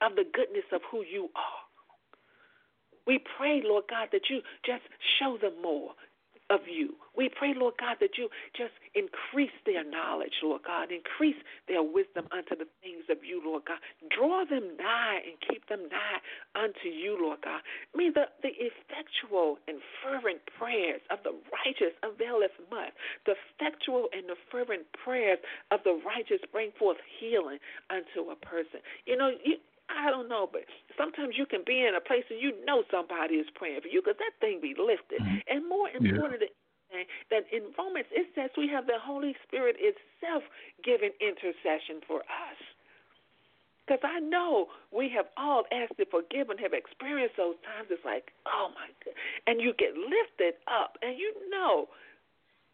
of 0.00 0.16
the 0.16 0.24
goodness 0.32 0.64
of 0.72 0.80
who 0.90 1.02
you 1.04 1.30
are. 1.34 1.64
We 3.06 3.20
pray, 3.36 3.62
Lord 3.64 3.84
God, 3.90 4.08
that 4.12 4.30
you 4.30 4.40
just 4.64 4.82
show 5.18 5.36
them 5.40 5.60
more 5.62 5.92
of 6.50 6.60
you. 6.68 6.94
We 7.16 7.30
pray, 7.30 7.54
Lord 7.56 7.74
God, 7.78 7.96
that 8.00 8.18
you 8.18 8.28
just 8.56 8.74
increase 8.94 9.54
their 9.64 9.84
knowledge, 9.84 10.34
Lord 10.42 10.62
God, 10.66 10.90
increase 10.90 11.38
their 11.68 11.82
wisdom 11.82 12.26
unto 12.34 12.58
the 12.58 12.68
things 12.82 13.06
of 13.08 13.24
you, 13.24 13.40
Lord 13.44 13.62
God. 13.66 13.78
Draw 14.10 14.44
them 14.50 14.76
nigh 14.76 15.22
and 15.24 15.38
keep 15.40 15.68
them 15.68 15.88
nigh 15.88 16.20
unto 16.58 16.90
you, 16.90 17.16
Lord 17.20 17.40
God. 17.44 17.62
May 17.94 18.10
the, 18.10 18.28
the 18.42 18.52
effectual 18.58 19.58
and 19.68 19.78
fervent 20.02 20.42
prayers 20.58 21.00
of 21.10 21.22
the 21.22 21.32
righteous 21.64 21.94
availeth 22.02 22.54
much. 22.70 22.92
The 23.26 23.38
effectual 23.56 24.08
and 24.12 24.28
the 24.28 24.36
fervent 24.50 24.84
prayers 24.92 25.38
of 25.70 25.80
the 25.84 26.00
righteous 26.04 26.42
bring 26.52 26.72
forth 26.78 26.98
healing 27.20 27.58
unto 27.88 28.30
a 28.30 28.36
person. 28.36 28.82
You 29.06 29.16
know, 29.16 29.30
you, 29.42 29.56
I 29.94 30.10
don't 30.10 30.28
know, 30.28 30.48
but 30.50 30.62
sometimes 30.98 31.34
you 31.38 31.46
can 31.46 31.62
be 31.64 31.86
in 31.86 31.94
a 31.94 32.00
place 32.00 32.24
and 32.30 32.40
you 32.40 32.52
know 32.64 32.82
somebody 32.90 33.36
is 33.36 33.46
praying 33.54 33.80
for 33.80 33.88
you 33.88 34.02
because 34.02 34.18
that 34.18 34.34
thing 34.40 34.60
be 34.60 34.74
lifted. 34.74 35.22
Mm-hmm. 35.22 35.46
And 35.48 35.68
more 35.68 35.88
important 35.88 36.42
yeah. 36.42 36.50
than 36.50 37.06
that 37.30 37.44
in 37.50 37.74
Romans 37.78 38.06
it 38.12 38.30
says 38.34 38.50
we 38.56 38.68
have 38.68 38.86
the 38.86 38.98
Holy 39.02 39.34
Spirit 39.46 39.76
itself 39.78 40.42
giving 40.82 41.10
intercession 41.18 42.02
for 42.06 42.20
us. 42.26 42.58
Because 43.84 44.00
I 44.02 44.20
know 44.20 44.72
we 44.90 45.12
have 45.12 45.26
all 45.36 45.64
asked 45.68 45.98
to 45.98 46.06
forgive 46.08 46.48
and 46.48 46.58
have 46.58 46.72
experienced 46.72 47.36
those 47.36 47.60
times. 47.68 47.92
It's 47.92 48.04
like, 48.04 48.32
oh 48.48 48.72
my 48.72 48.88
God. 49.04 49.12
And 49.46 49.60
you 49.60 49.74
get 49.76 49.92
lifted 49.92 50.56
up 50.64 50.96
and 51.02 51.18
you 51.18 51.34
know 51.50 51.92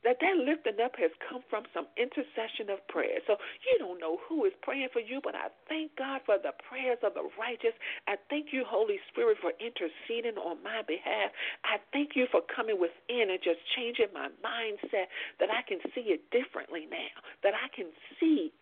that 0.04 0.16
that 0.20 0.36
lifting 0.40 0.80
up 0.80 0.96
has 0.96 1.12
come 1.20 1.44
from 1.48 1.64
some 1.74 1.86
intercession 2.00 2.72
of 2.72 2.80
prayer. 2.88 3.20
So 3.26 3.36
you 3.68 3.76
don't 3.78 4.00
know 4.00 4.16
who 4.28 4.44
is 4.44 4.52
praying 4.62 4.88
for 4.92 5.00
you, 5.00 5.20
but 5.22 5.34
I 5.34 5.52
thank 5.68 5.96
God 5.96 6.24
for 6.24 6.40
the 6.40 6.56
prayers 6.56 6.98
of 7.04 7.14
the 7.14 7.28
righteous. 7.36 7.76
I 8.08 8.16
thank 8.32 8.52
you, 8.52 8.64
Holy 8.64 8.96
Spirit, 9.12 9.38
for 9.40 9.52
interceding 9.60 10.40
on 10.40 10.62
my 10.64 10.80
behalf. 10.86 11.32
I 11.64 11.78
thank 11.92 12.16
you 12.16 12.26
for 12.32 12.40
coming 12.48 12.80
within 12.80 13.28
and 13.28 13.40
just 13.44 13.60
changing 13.76 14.08
my 14.16 14.32
mindset 14.40 15.12
that 15.38 15.52
I 15.52 15.60
can 15.68 15.84
see 15.94 16.12
it 16.16 16.24
differently 16.32 16.88
now, 16.88 17.14
that 17.44 17.52
I 17.52 17.68
can 17.74 17.92
see 18.18 18.52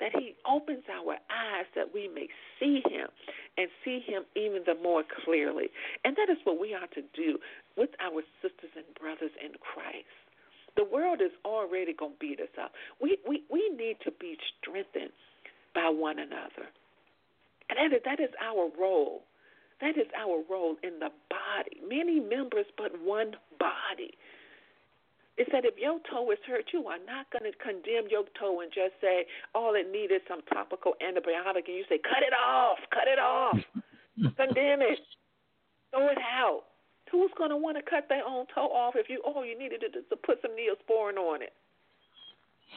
that 0.00 0.14
He 0.14 0.34
opens 0.46 0.84
our 0.86 1.18
eyes 1.26 1.66
that 1.74 1.90
we 1.92 2.08
may 2.08 2.28
see 2.58 2.82
Him 2.86 3.08
and 3.58 3.68
see 3.84 4.00
Him 4.06 4.22
even 4.36 4.62
the 4.66 4.78
more 4.80 5.02
clearly. 5.24 5.66
And 6.04 6.16
that 6.16 6.30
is 6.30 6.38
what 6.44 6.60
we 6.60 6.74
are 6.74 6.86
to 6.94 7.02
do 7.14 7.38
with 7.76 7.90
our 7.98 8.22
sisters 8.42 8.70
and 8.76 8.86
brothers 8.94 9.34
in 9.42 9.52
Christ. 9.58 10.27
The 10.78 10.84
world 10.86 11.20
is 11.20 11.34
already 11.44 11.92
going 11.92 12.12
to 12.12 12.18
beat 12.22 12.38
us 12.38 12.54
up. 12.54 12.70
We, 13.02 13.18
we, 13.26 13.42
we 13.50 13.68
need 13.74 13.96
to 14.04 14.12
be 14.14 14.38
strengthened 14.62 15.10
by 15.74 15.90
one 15.90 16.20
another. 16.20 16.70
And 17.68 17.74
that 17.82 17.90
is, 17.90 18.02
that 18.06 18.20
is 18.20 18.30
our 18.38 18.70
role. 18.78 19.26
That 19.80 19.98
is 19.98 20.06
our 20.14 20.38
role 20.48 20.76
in 20.86 21.02
the 21.02 21.10
body. 21.26 21.82
Many 21.82 22.20
members, 22.20 22.66
but 22.78 22.94
one 23.02 23.34
body. 23.58 24.14
It 25.36 25.48
said 25.50 25.66
if 25.66 25.74
your 25.78 25.98
toe 26.06 26.30
is 26.30 26.38
hurt, 26.46 26.70
you 26.72 26.86
are 26.86 27.02
not 27.02 27.26
going 27.34 27.50
to 27.50 27.58
condemn 27.58 28.06
your 28.06 28.22
toe 28.38 28.60
and 28.62 28.70
just 28.70 28.94
say 29.02 29.26
all 29.58 29.74
it 29.74 29.90
needs 29.90 30.14
is 30.14 30.22
some 30.30 30.42
topical 30.46 30.94
antibiotic, 31.02 31.66
and 31.66 31.74
you 31.74 31.84
say 31.90 31.98
cut 31.98 32.22
it 32.22 32.34
off, 32.34 32.78
cut 32.94 33.10
it 33.10 33.18
off, 33.18 33.58
condemn 34.38 34.82
it, 34.82 34.98
throw 35.90 36.06
it 36.06 36.18
out. 36.22 36.67
Who's 37.10 37.30
going 37.36 37.50
to 37.50 37.56
want 37.56 37.76
to 37.76 37.82
cut 37.82 38.06
their 38.08 38.24
own 38.24 38.46
toe 38.54 38.68
off 38.68 38.94
if 38.96 39.08
you 39.08 39.22
all 39.24 39.44
you 39.44 39.58
needed 39.58 39.80
to, 39.80 40.02
to 40.02 40.16
put 40.16 40.40
some 40.42 40.52
neosporin 40.52 41.16
on 41.16 41.42
it? 41.42 41.52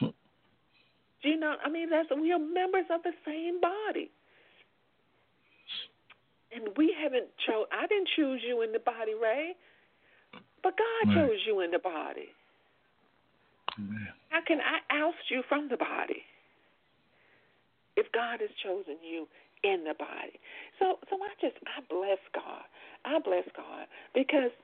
Do 1.22 1.28
you 1.28 1.38
know? 1.38 1.54
I 1.64 1.68
mean, 1.68 1.90
that's 1.90 2.08
we 2.10 2.32
are 2.32 2.38
members 2.38 2.86
of 2.90 3.02
the 3.02 3.12
same 3.26 3.60
body, 3.60 4.10
and 6.54 6.68
we 6.76 6.94
haven't 7.00 7.28
chose. 7.46 7.66
I 7.72 7.86
didn't 7.86 8.08
choose 8.16 8.40
you 8.46 8.62
in 8.62 8.72
the 8.72 8.80
body, 8.80 9.12
Ray, 9.20 9.54
but 10.62 10.74
God 10.76 11.14
right. 11.14 11.28
chose 11.28 11.38
you 11.46 11.60
in 11.60 11.70
the 11.70 11.78
body. 11.78 12.28
Amen. 13.78 14.08
How 14.28 14.40
can 14.46 14.58
I 14.60 15.04
oust 15.04 15.30
you 15.30 15.42
from 15.48 15.68
the 15.68 15.76
body 15.76 16.24
if 17.96 18.06
God 18.12 18.40
has 18.40 18.50
chosen 18.62 18.96
you 19.02 19.26
in 19.64 19.84
the 19.84 19.94
body? 19.94 20.38
So, 20.78 20.98
so 21.08 21.16
I 21.16 21.30
just 21.40 21.56
I 21.66 21.80
bless 21.88 22.20
God 22.34 22.66
I 23.04 23.18
bless 23.18 23.46
God 23.56 23.86
because 24.14 24.54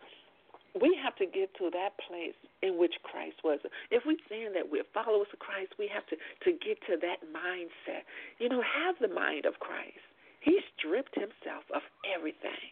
we 0.79 0.95
have 1.03 1.17
to 1.19 1.27
get 1.27 1.51
to 1.59 1.71
that 1.75 1.99
place 2.07 2.39
in 2.63 2.79
which 2.79 2.95
Christ 3.03 3.43
was. 3.43 3.59
If 3.91 4.07
we 4.07 4.15
saying 4.31 4.55
that 4.55 4.69
we're 4.71 4.87
followers 4.95 5.27
of 5.33 5.41
Christ, 5.43 5.75
we 5.79 5.91
have 5.91 6.07
to 6.13 6.17
to 6.17 6.51
get 6.63 6.79
to 6.87 6.95
that 7.03 7.25
mindset. 7.27 8.07
You 8.39 8.49
know, 8.49 8.63
have 8.63 8.95
the 9.03 9.11
mind 9.11 9.47
of 9.47 9.59
Christ. 9.59 10.03
He 10.41 10.61
stripped 10.77 11.19
himself 11.19 11.67
of 11.75 11.83
everything. 12.07 12.71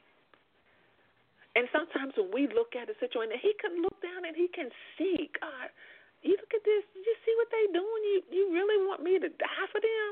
And 1.58 1.66
sometimes 1.72 2.12
when 2.14 2.30
we 2.30 2.46
look 2.52 2.76
at 2.76 2.86
a 2.92 2.96
situation, 3.00 3.32
he 3.40 3.56
can 3.58 3.80
look 3.80 3.96
down 4.04 4.28
and 4.28 4.36
he 4.36 4.46
can 4.52 4.68
see, 5.00 5.32
God, 5.40 5.72
you 6.20 6.36
look 6.36 6.52
at 6.52 6.62
this, 6.62 6.84
you 6.94 7.14
see 7.24 7.34
what 7.40 7.48
they 7.50 7.64
doing? 7.74 8.02
You 8.12 8.16
you 8.30 8.44
really 8.54 8.78
want 8.86 9.02
me 9.02 9.18
to 9.18 9.30
die 9.32 9.66
for 9.72 9.80
them? 9.82 10.10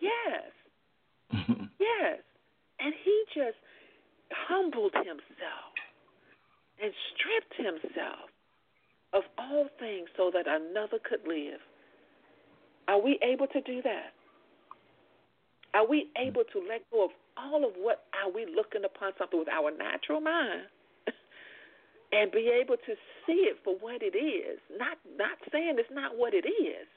Yes. 0.00 0.48
yes. 1.78 2.20
And 2.80 2.94
he 3.04 3.24
just 3.34 3.56
humbled 4.30 4.94
himself 4.94 5.72
and 6.82 6.92
stripped 7.14 7.54
himself 7.56 8.30
of 9.12 9.22
all 9.38 9.68
things 9.78 10.08
so 10.16 10.30
that 10.32 10.46
another 10.46 10.98
could 11.02 11.26
live. 11.26 11.60
Are 12.88 13.00
we 13.00 13.18
able 13.22 13.46
to 13.48 13.60
do 13.60 13.82
that? 13.82 14.12
Are 15.74 15.86
we 15.86 16.08
able 16.16 16.44
to 16.52 16.58
let 16.68 16.82
go 16.90 17.04
of 17.04 17.10
all 17.36 17.64
of 17.64 17.72
what 17.76 18.04
are 18.16 18.32
we 18.32 18.46
looking 18.46 18.84
upon 18.84 19.12
something 19.18 19.38
with 19.38 19.48
our 19.48 19.70
natural 19.70 20.20
mind 20.20 20.66
and 22.12 22.32
be 22.32 22.48
able 22.48 22.76
to 22.76 22.94
see 23.26 23.48
it 23.52 23.58
for 23.64 23.74
what 23.76 24.02
it 24.02 24.16
is? 24.16 24.58
Not 24.78 24.96
not 25.16 25.36
saying 25.52 25.76
it's 25.78 25.92
not 25.92 26.16
what 26.16 26.32
it 26.32 26.48
is. 26.48 26.88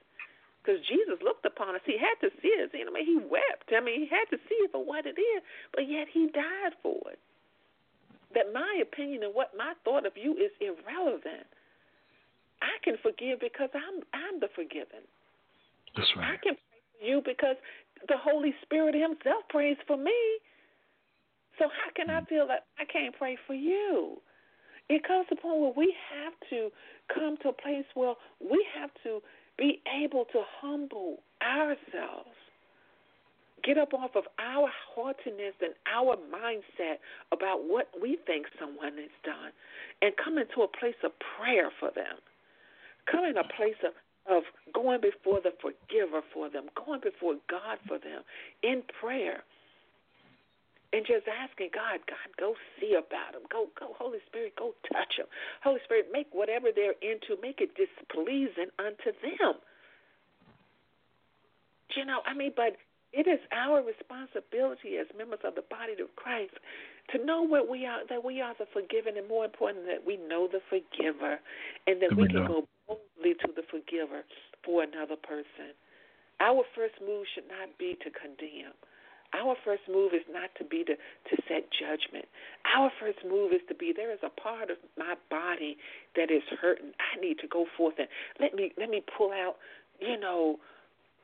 Because 0.62 0.78
Jesus 0.86 1.18
looked 1.26 1.46
upon 1.46 1.74
us. 1.74 1.82
He 1.86 1.98
had 1.98 2.22
to 2.22 2.30
see 2.42 2.54
it. 2.54 2.70
I 2.70 2.86
mean, 2.94 3.06
he 3.06 3.18
wept. 3.18 3.74
I 3.74 3.82
mean, 3.82 4.06
he 4.06 4.08
had 4.08 4.30
to 4.30 4.38
see 4.46 4.62
it 4.62 4.72
for 4.72 4.86
what 4.86 5.10
it 5.10 5.18
is, 5.18 5.42
but 5.74 5.90
yet 5.90 6.06
he 6.06 6.30
died 6.30 6.78
for 6.86 7.02
it. 7.10 7.20
That 8.38 8.54
my 8.54 8.80
opinion 8.82 9.24
and 9.24 9.34
what 9.34 9.58
my 9.58 9.74
thought 9.84 10.06
of 10.06 10.14
you 10.16 10.38
is 10.38 10.54
irrelevant. 10.62 11.50
I 12.62 12.78
can 12.86 12.96
forgive 13.02 13.42
because 13.42 13.74
I'm 13.74 14.06
I'm 14.14 14.40
the 14.40 14.48
forgiven. 14.54 15.02
That's 15.98 16.08
right. 16.16 16.38
I 16.38 16.38
can 16.38 16.54
pray 16.54 16.82
for 16.94 17.06
you 17.06 17.22
because 17.26 17.58
the 18.08 18.18
Holy 18.22 18.54
Spirit 18.62 18.94
Himself 18.94 19.50
prays 19.50 19.78
for 19.88 19.98
me. 19.98 20.16
So 21.58 21.68
how 21.68 21.90
can 21.98 22.10
I 22.10 22.22
mm. 22.22 22.28
feel 22.30 22.48
that 22.48 22.70
I 22.80 22.86
can't 22.86 23.18
pray 23.18 23.38
for 23.48 23.54
you? 23.54 24.22
It 24.90 25.04
comes 25.04 25.28
to 25.30 25.36
a 25.36 25.42
point 25.42 25.60
where 25.60 25.74
we 25.76 25.94
have 26.14 26.34
to 26.50 26.70
come 27.14 27.36
to 27.44 27.50
a 27.50 27.54
place 27.54 27.86
where 27.94 28.14
we 28.40 28.66
have 28.78 28.92
to 29.04 29.22
be 29.58 29.82
able 30.04 30.26
to 30.26 30.42
humble 30.62 31.18
ourselves 31.42 32.36
get 33.64 33.78
up 33.78 33.94
off 33.94 34.12
of 34.16 34.24
our 34.40 34.70
haughtiness 34.94 35.54
and 35.62 35.74
our 35.86 36.18
mindset 36.34 36.98
about 37.32 37.64
what 37.66 37.90
we 38.02 38.18
think 38.26 38.48
someone 38.60 38.98
has 38.98 39.14
done 39.24 39.52
and 40.02 40.14
come 40.18 40.38
into 40.38 40.62
a 40.62 40.68
place 40.68 40.98
of 41.04 41.12
prayer 41.38 41.70
for 41.80 41.92
them. 41.94 42.18
Come 43.10 43.26
in 43.26 43.38
a 43.38 43.48
place 43.56 43.78
of, 43.86 43.94
of 44.30 44.44
going 44.74 45.02
before 45.02 45.42
the 45.42 45.54
forgiver 45.62 46.22
for 46.34 46.50
them, 46.50 46.66
going 46.74 47.02
before 47.02 47.36
God 47.50 47.78
for 47.88 47.98
them 47.98 48.22
in 48.64 48.84
prayer. 49.00 49.44
And 50.92 51.08
just 51.08 51.24
asking 51.24 51.72
God, 51.74 52.04
God, 52.04 52.28
go 52.36 52.56
see 52.76 53.00
about 53.00 53.32
them. 53.32 53.48
Go, 53.48 53.72
go, 53.80 53.96
Holy 53.96 54.20
Spirit, 54.28 54.60
go 54.60 54.76
touch 54.92 55.16
them. 55.16 55.28
Holy 55.64 55.80
Spirit, 55.88 56.12
make 56.12 56.28
whatever 56.36 56.68
they're 56.76 57.00
into, 57.00 57.40
make 57.42 57.64
it 57.64 57.72
displeasing 57.80 58.68
unto 58.76 59.16
them. 59.24 59.56
You 61.96 62.04
know, 62.04 62.20
I 62.28 62.34
mean, 62.36 62.52
but 62.56 62.76
it 63.14 63.28
is 63.28 63.40
our 63.52 63.84
responsibility 63.84 64.96
as 65.00 65.08
members 65.18 65.40
of 65.44 65.56
the 65.56 65.64
body 65.68 65.96
of 66.00 66.16
Christ 66.16 66.56
to 67.12 67.24
know 67.24 67.42
what 67.42 67.68
we 67.68 67.86
are, 67.86 68.08
that 68.08 68.24
we 68.24 68.40
are 68.40 68.56
the 68.60 68.68
forgiven, 68.72 69.16
and 69.18 69.28
more 69.28 69.44
important, 69.44 69.86
that 69.88 70.06
we 70.06 70.16
know 70.16 70.48
the 70.48 70.64
forgiver, 70.72 71.40
and 71.88 72.02
that 72.02 72.16
we, 72.16 72.24
we 72.24 72.28
can 72.28 72.48
go 72.48 72.68
boldly 72.88 73.36
to 73.44 73.50
the 73.56 73.64
forgiver 73.68 74.24
for 74.64 74.84
another 74.84 75.16
person. 75.16 75.76
Our 76.40 76.64
first 76.76 76.96
move 77.00 77.26
should 77.36 77.48
not 77.48 77.76
be 77.78 77.96
to 78.04 78.10
condemn. 78.12 78.76
Our 79.34 79.56
first 79.64 79.84
move 79.88 80.14
is 80.14 80.26
not 80.32 80.50
to 80.58 80.64
be 80.64 80.84
to, 80.84 80.96
to 80.96 81.36
set 81.48 81.70
judgment. 81.72 82.26
Our 82.78 82.92
first 83.00 83.20
move 83.28 83.54
is 83.54 83.62
to 83.70 83.76
be 83.76 83.94
there 83.96 84.12
is 84.12 84.20
a 84.24 84.30
part 84.30 84.70
of 84.70 84.78
my 84.98 85.16
body 85.30 85.78
that 86.16 86.30
is 86.32 86.44
hurting. 86.62 86.92
I 87.00 87.20
need 87.20 87.40
to 87.40 87.48
go 87.48 87.66
forth 87.78 87.96
and 87.98 88.08
let 88.40 88.54
me 88.54 88.74
let 88.78 88.90
me 88.90 89.04
pull 89.18 89.32
out, 89.32 89.56
you 90.00 90.20
know, 90.20 90.60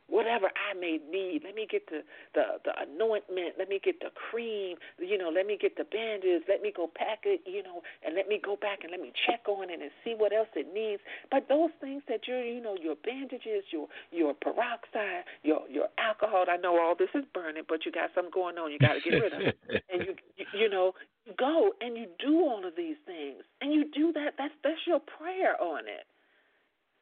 whatever 0.08 0.48
I 0.48 0.74
may 0.74 1.00
need. 1.12 1.44
Let 1.44 1.56
me 1.56 1.68
get 1.70 1.88
the, 1.88 2.02
the 2.34 2.60
the 2.66 2.74
anointment. 2.82 3.56
Let 3.60 3.70
me 3.70 3.80
get 3.84 4.00
the 4.00 4.10
cream. 4.16 4.78
You 5.00 5.18
know, 5.18 5.30
let 5.30 5.46
me 5.46 5.58
get 5.60 5.78
the 5.78 5.84
bandages. 5.84 6.44
Let 6.48 6.62
me 6.62 6.72
go 6.76 6.88
pack 6.88 7.24
it. 7.24 7.42
You 7.46 7.64
know, 7.64 7.82
and 8.06 8.16
let 8.16 8.28
me 8.28 8.40
go 8.44 8.56
back 8.56 8.84
and 8.84 8.92
let 8.92 9.02
me 9.02 9.12
check 9.28 9.48
on 9.48 9.70
it 9.70 9.80
and 9.82 9.92
see 10.04 10.16
what 10.18 10.34
else 10.34 10.50
it 10.56 10.68
needs. 10.74 11.02
But 11.32 11.48
those 11.50 11.72
things 11.80 12.04
that 12.08 12.28
you're, 12.28 12.44
you 12.44 12.62
know, 12.62 12.76
your 12.80 12.96
bandages, 12.96 13.68
your 13.72 13.88
your 14.12 14.34
peroxide, 14.34 15.28
your 15.44 15.68
your 15.70 15.88
alcohol. 16.00 16.46
I 16.50 16.58
know 16.58 16.80
all 16.80 16.96
this 16.98 17.12
is 17.14 17.26
burning, 17.34 17.64
but 17.68 17.86
you 17.86 17.92
got 17.92 18.10
something 18.16 18.32
going 18.34 18.58
on. 18.58 18.72
You 18.72 18.80
got 18.80 18.96
to 18.96 19.02
get 19.02 19.20
rid 19.20 19.34
of 19.34 19.42
it. 19.42 19.58
and 19.92 20.06
you, 20.06 20.16
you 20.38 20.46
you 20.54 20.70
know 20.70 20.94
go 21.38 21.74
and 21.82 21.98
you 21.98 22.08
do 22.20 22.40
all 22.42 22.66
of 22.66 22.76
these 22.76 22.98
things 23.06 23.44
and 23.62 23.74
you 23.74 23.86
do 23.94 24.14
that. 24.14 24.34
That's 24.38 24.54
that's 24.64 24.82
your 24.88 25.00
prayer 25.00 25.60
on 25.62 25.88
it. 25.88 26.06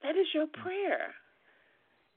That 0.03 0.15
is 0.17 0.27
your 0.33 0.47
prayer. 0.47 1.13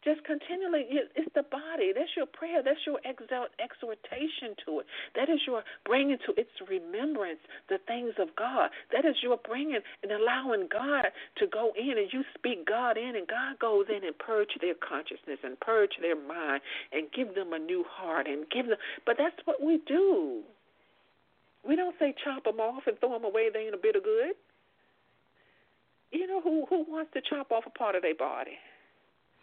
Just 0.09 0.25
continually, 0.25 0.89
it's 0.89 1.29
the 1.37 1.45
body. 1.45 1.93
That's 1.93 2.17
your 2.17 2.25
prayer. 2.25 2.65
That's 2.65 2.81
your 2.89 2.97
exhortation 3.05 4.57
to 4.65 4.81
it. 4.81 4.87
That 5.13 5.29
is 5.29 5.45
your 5.47 5.61
bringing 5.85 6.17
to 6.25 6.33
its 6.41 6.49
remembrance 6.65 7.45
the 7.69 7.77
things 7.85 8.17
of 8.17 8.33
God. 8.33 8.73
That 8.89 9.05
is 9.05 9.21
your 9.21 9.37
bringing 9.37 9.85
and 10.03 10.09
allowing 10.13 10.73
God 10.73 11.13
to 11.37 11.47
go 11.47 11.77
in, 11.77 12.01
and 12.01 12.09
you 12.09 12.25
speak 12.33 12.65
God 12.65 12.97
in, 12.97 13.21
and 13.21 13.29
God 13.29 13.61
goes 13.61 13.85
in 13.93 14.01
and 14.01 14.17
purge 14.17 14.57
their 14.65 14.81
consciousness 14.81 15.45
and 15.45 15.61
purge 15.61 15.93
their 16.01 16.17
mind 16.17 16.65
and 16.89 17.13
give 17.13 17.35
them 17.37 17.53
a 17.53 17.61
new 17.61 17.85
heart 17.85 18.27
and 18.27 18.49
give 18.49 18.65
them. 18.65 18.81
But 19.05 19.17
that's 19.21 19.37
what 19.45 19.61
we 19.61 19.77
do. 19.87 20.41
We 21.69 21.77
don't 21.77 21.97
say 22.01 22.15
chop 22.25 22.45
them 22.45 22.61
off 22.61 22.85
and 22.89 22.99
throw 22.99 23.13
them 23.13 23.25
away. 23.29 23.51
They 23.53 23.69
ain't 23.69 23.77
a 23.77 23.85
bit 23.85 23.97
of 23.97 24.05
good. 24.05 24.33
You 26.13 26.27
know 26.27 26.41
who 26.41 26.65
who 26.71 26.87
wants 26.89 27.13
to 27.13 27.21
chop 27.21 27.53
off 27.53 27.65
a 27.67 27.71
part 27.79 27.95
of 27.95 28.03
their 28.03 28.17
body? 28.17 28.57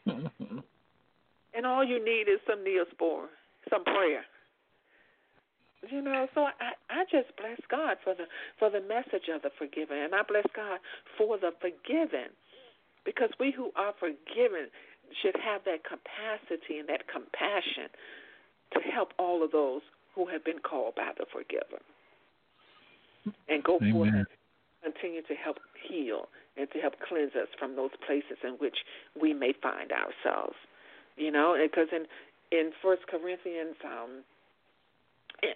And 0.06 1.66
all 1.66 1.84
you 1.84 2.04
need 2.04 2.30
is 2.30 2.40
some 2.48 2.60
neosporin, 2.60 3.28
some 3.70 3.84
prayer. 3.84 4.26
You 5.92 6.02
know, 6.02 6.28
so 6.34 6.42
I 6.42 6.74
I 6.90 7.04
just 7.12 7.36
bless 7.38 7.60
God 7.70 7.98
for 8.04 8.16
the 8.16 8.26
for 8.58 8.70
the 8.70 8.82
message 8.82 9.30
of 9.34 9.42
the 9.44 9.52
forgiven, 9.58 9.98
and 9.98 10.16
I 10.16 10.22
bless 10.28 10.46
God 10.56 10.80
for 11.18 11.38
the 11.38 11.52
forgiven, 11.62 12.34
because 13.06 13.30
we 13.40 13.52
who 13.52 13.72
are 13.76 13.94
forgiven 14.00 14.70
should 15.22 15.36
have 15.38 15.62
that 15.66 15.84
capacity 15.84 16.80
and 16.80 16.90
that 16.90 17.08
compassion 17.08 17.94
to 18.74 18.80
help 18.80 19.14
all 19.20 19.44
of 19.44 19.52
those 19.52 19.82
who 20.16 20.26
have 20.26 20.44
been 20.44 20.60
called 20.60 20.96
by 20.96 21.12
the 21.18 21.26
forgiver, 21.32 21.82
and 23.48 23.64
go 23.64 23.78
Amen. 23.78 23.94
forth 23.94 24.10
and 24.10 24.94
continue 24.94 25.22
to 25.22 25.36
help 25.36 25.58
heal 25.88 26.30
and 26.58 26.70
to 26.72 26.80
help 26.80 26.96
cleanse 27.00 27.36
us 27.36 27.48
from 27.60 27.76
those 27.76 27.92
places 28.06 28.38
in 28.44 28.54
which 28.60 28.78
we 29.20 29.34
may 29.34 29.54
find 29.62 29.92
ourselves. 29.92 30.56
You 31.18 31.32
know, 31.32 31.56
because 31.62 31.88
in 31.92 32.06
in 32.52 32.72
First 32.82 33.08
Corinthians, 33.08 33.76
um, 33.84 34.24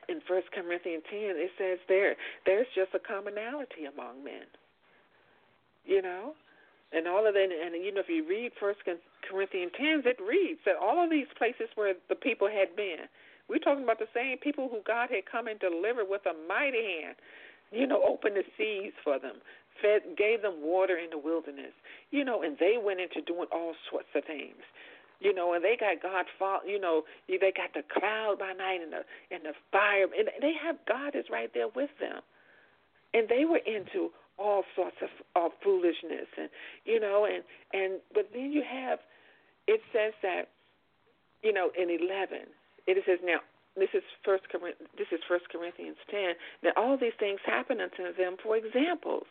in 0.08 0.22
First 0.28 0.52
Corinthians 0.52 1.04
ten, 1.10 1.36
it 1.36 1.52
says 1.58 1.80
there 1.88 2.16
there's 2.46 2.68
just 2.76 2.94
a 2.94 3.00
commonality 3.00 3.86
among 3.86 4.24
men. 4.24 4.48
You 5.86 6.02
know, 6.02 6.34
and 6.92 7.08
all 7.08 7.28
of 7.28 7.34
that, 7.34 7.50
and 7.52 7.76
you 7.84 7.94
know, 7.94 8.02
if 8.02 8.10
you 8.10 8.28
read 8.28 8.52
First 8.60 8.80
Corinthians 9.28 9.72
ten, 9.78 10.02
it 10.06 10.18
reads 10.22 10.60
that 10.66 10.76
all 10.76 11.04
of 11.04 11.10
these 11.10 11.30
places 11.38 11.70
where 11.76 11.94
the 12.10 12.16
people 12.16 12.48
had 12.48 12.76
been, 12.76 13.06
we're 13.48 13.60
talking 13.60 13.84
about 13.84 14.00
the 14.00 14.10
same 14.14 14.38
people 14.38 14.70
who 14.70 14.82
God 14.86 15.10
had 15.10 15.30
come 15.30 15.48
and 15.48 15.60
delivered 15.60 16.10
with 16.10 16.26
a 16.26 16.34
mighty 16.48 16.82
hand. 16.82 17.16
You 17.72 17.86
know, 17.86 18.02
opened 18.02 18.36
the 18.36 18.44
seas 18.58 18.94
for 19.04 19.20
them, 19.20 19.38
fed, 19.82 20.18
gave 20.18 20.42
them 20.42 20.62
water 20.62 20.98
in 20.98 21.10
the 21.10 21.18
wilderness. 21.18 21.74
You 22.12 22.26
know, 22.26 22.42
and 22.42 22.58
they 22.60 22.76
went 22.82 23.00
into 23.00 23.22
doing 23.22 23.48
all 23.52 23.74
sorts 23.90 24.10
of 24.16 24.24
things 24.26 24.64
you 25.20 25.34
know, 25.34 25.54
and 25.54 25.64
they 25.64 25.76
got 25.78 26.02
God, 26.02 26.26
you 26.66 26.80
know, 26.80 27.04
they 27.28 27.52
got 27.52 27.74
the 27.74 27.84
cloud 27.92 28.38
by 28.40 28.54
night 28.54 28.80
and 28.82 28.94
the 28.94 29.04
and 29.32 29.44
the 29.44 29.54
fire, 29.72 30.08
and 30.18 30.30
they 30.42 30.54
have 30.64 30.78
God 30.88 31.16
is 31.16 31.26
right 31.30 31.52
there 31.54 31.68
with 31.68 31.90
them, 32.00 32.22
and 33.14 33.28
they 33.28 33.46
were 33.46 33.60
into 33.66 34.12
all 34.38 34.64
sorts 34.76 34.96
of, 35.04 35.10
of 35.36 35.52
foolishness, 35.62 36.32
and 36.38 36.50
you 36.86 37.00
know, 37.00 37.28
and 37.28 37.44
and 37.74 38.00
but 38.14 38.30
then 38.34 38.52
you 38.52 38.64
have, 38.64 39.00
it 39.68 39.82
says 39.92 40.14
that, 40.24 40.48
you 41.44 41.52
know, 41.52 41.70
in 41.78 41.90
eleven, 41.90 42.48
it 42.88 43.04
says 43.06 43.20
now 43.24 43.40
this 43.76 43.90
is 43.94 44.04
first 44.24 44.44
this 44.98 45.08
is 45.12 45.20
First 45.28 45.50
Corinthians 45.52 45.98
ten. 46.10 46.36
Now 46.64 46.72
all 46.78 46.98
these 46.98 47.18
things 47.20 47.40
happen 47.46 47.82
unto 47.82 48.16
them 48.16 48.38
for 48.42 48.56
examples, 48.56 49.28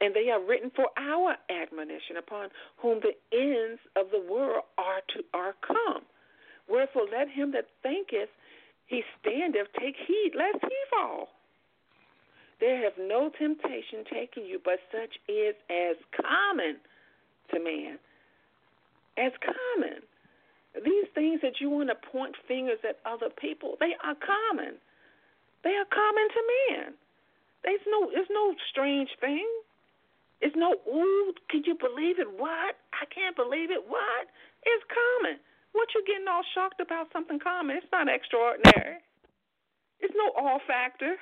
and 0.00 0.14
they 0.14 0.30
are 0.30 0.40
written 0.40 0.70
for 0.74 0.86
our 0.96 1.36
admonition, 1.50 2.16
upon 2.18 2.48
whom 2.78 3.00
the 3.00 3.14
ends 3.36 3.80
of 3.96 4.10
the 4.10 4.20
world 4.32 4.64
are 4.78 5.02
to 5.14 5.22
are 5.34 5.54
come. 5.66 6.02
Wherefore 6.68 7.06
let 7.10 7.28
him 7.28 7.52
that 7.52 7.66
thinketh 7.82 8.30
he 8.86 9.02
standeth 9.20 9.68
take 9.78 9.96
heed 10.06 10.32
lest 10.34 10.58
he 10.62 10.76
fall. 10.90 11.28
There 12.60 12.82
have 12.84 12.98
no 12.98 13.30
temptation 13.38 14.04
taken 14.12 14.44
you, 14.44 14.60
but 14.62 14.78
such 14.92 15.16
is 15.28 15.54
as 15.70 15.96
common 16.14 16.76
to 17.52 17.60
man. 17.60 17.98
As 19.16 19.32
common. 19.40 20.02
These 20.84 21.08
things 21.14 21.40
that 21.42 21.60
you 21.60 21.70
want 21.70 21.88
to 21.88 21.96
point 22.12 22.36
fingers 22.46 22.78
at 22.88 23.00
other 23.04 23.28
people, 23.30 23.76
they 23.80 23.96
are 24.04 24.14
common. 24.14 24.76
They 25.64 25.70
are 25.70 25.88
common 25.88 26.28
to 26.28 26.42
man. 26.52 26.94
There's 27.64 27.84
no, 27.88 28.10
there's 28.12 28.30
no 28.30 28.54
strange 28.70 29.10
thing. 29.20 29.46
It's 30.40 30.56
no, 30.56 30.72
ooh, 30.88 31.32
can 31.50 31.62
you 31.64 31.76
believe 31.76 32.18
it? 32.18 32.28
What? 32.28 32.80
I 32.96 33.04
can't 33.12 33.36
believe 33.36 33.70
it. 33.70 33.84
What? 33.86 34.24
It's 34.64 34.84
common. 34.88 35.40
What 35.72 35.88
you 35.94 36.02
getting 36.06 36.28
all 36.28 36.44
shocked 36.54 36.80
about 36.80 37.12
something 37.12 37.38
common? 37.38 37.76
It's 37.76 37.92
not 37.92 38.08
extraordinary. 38.08 39.04
It's 40.00 40.16
no 40.16 40.32
all 40.32 40.60
factor. 40.66 41.16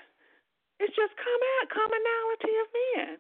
It's 0.79 0.95
just 0.95 1.13
common 1.19 1.67
commonality 1.75 2.55
of 2.63 2.69
men. 2.71 3.11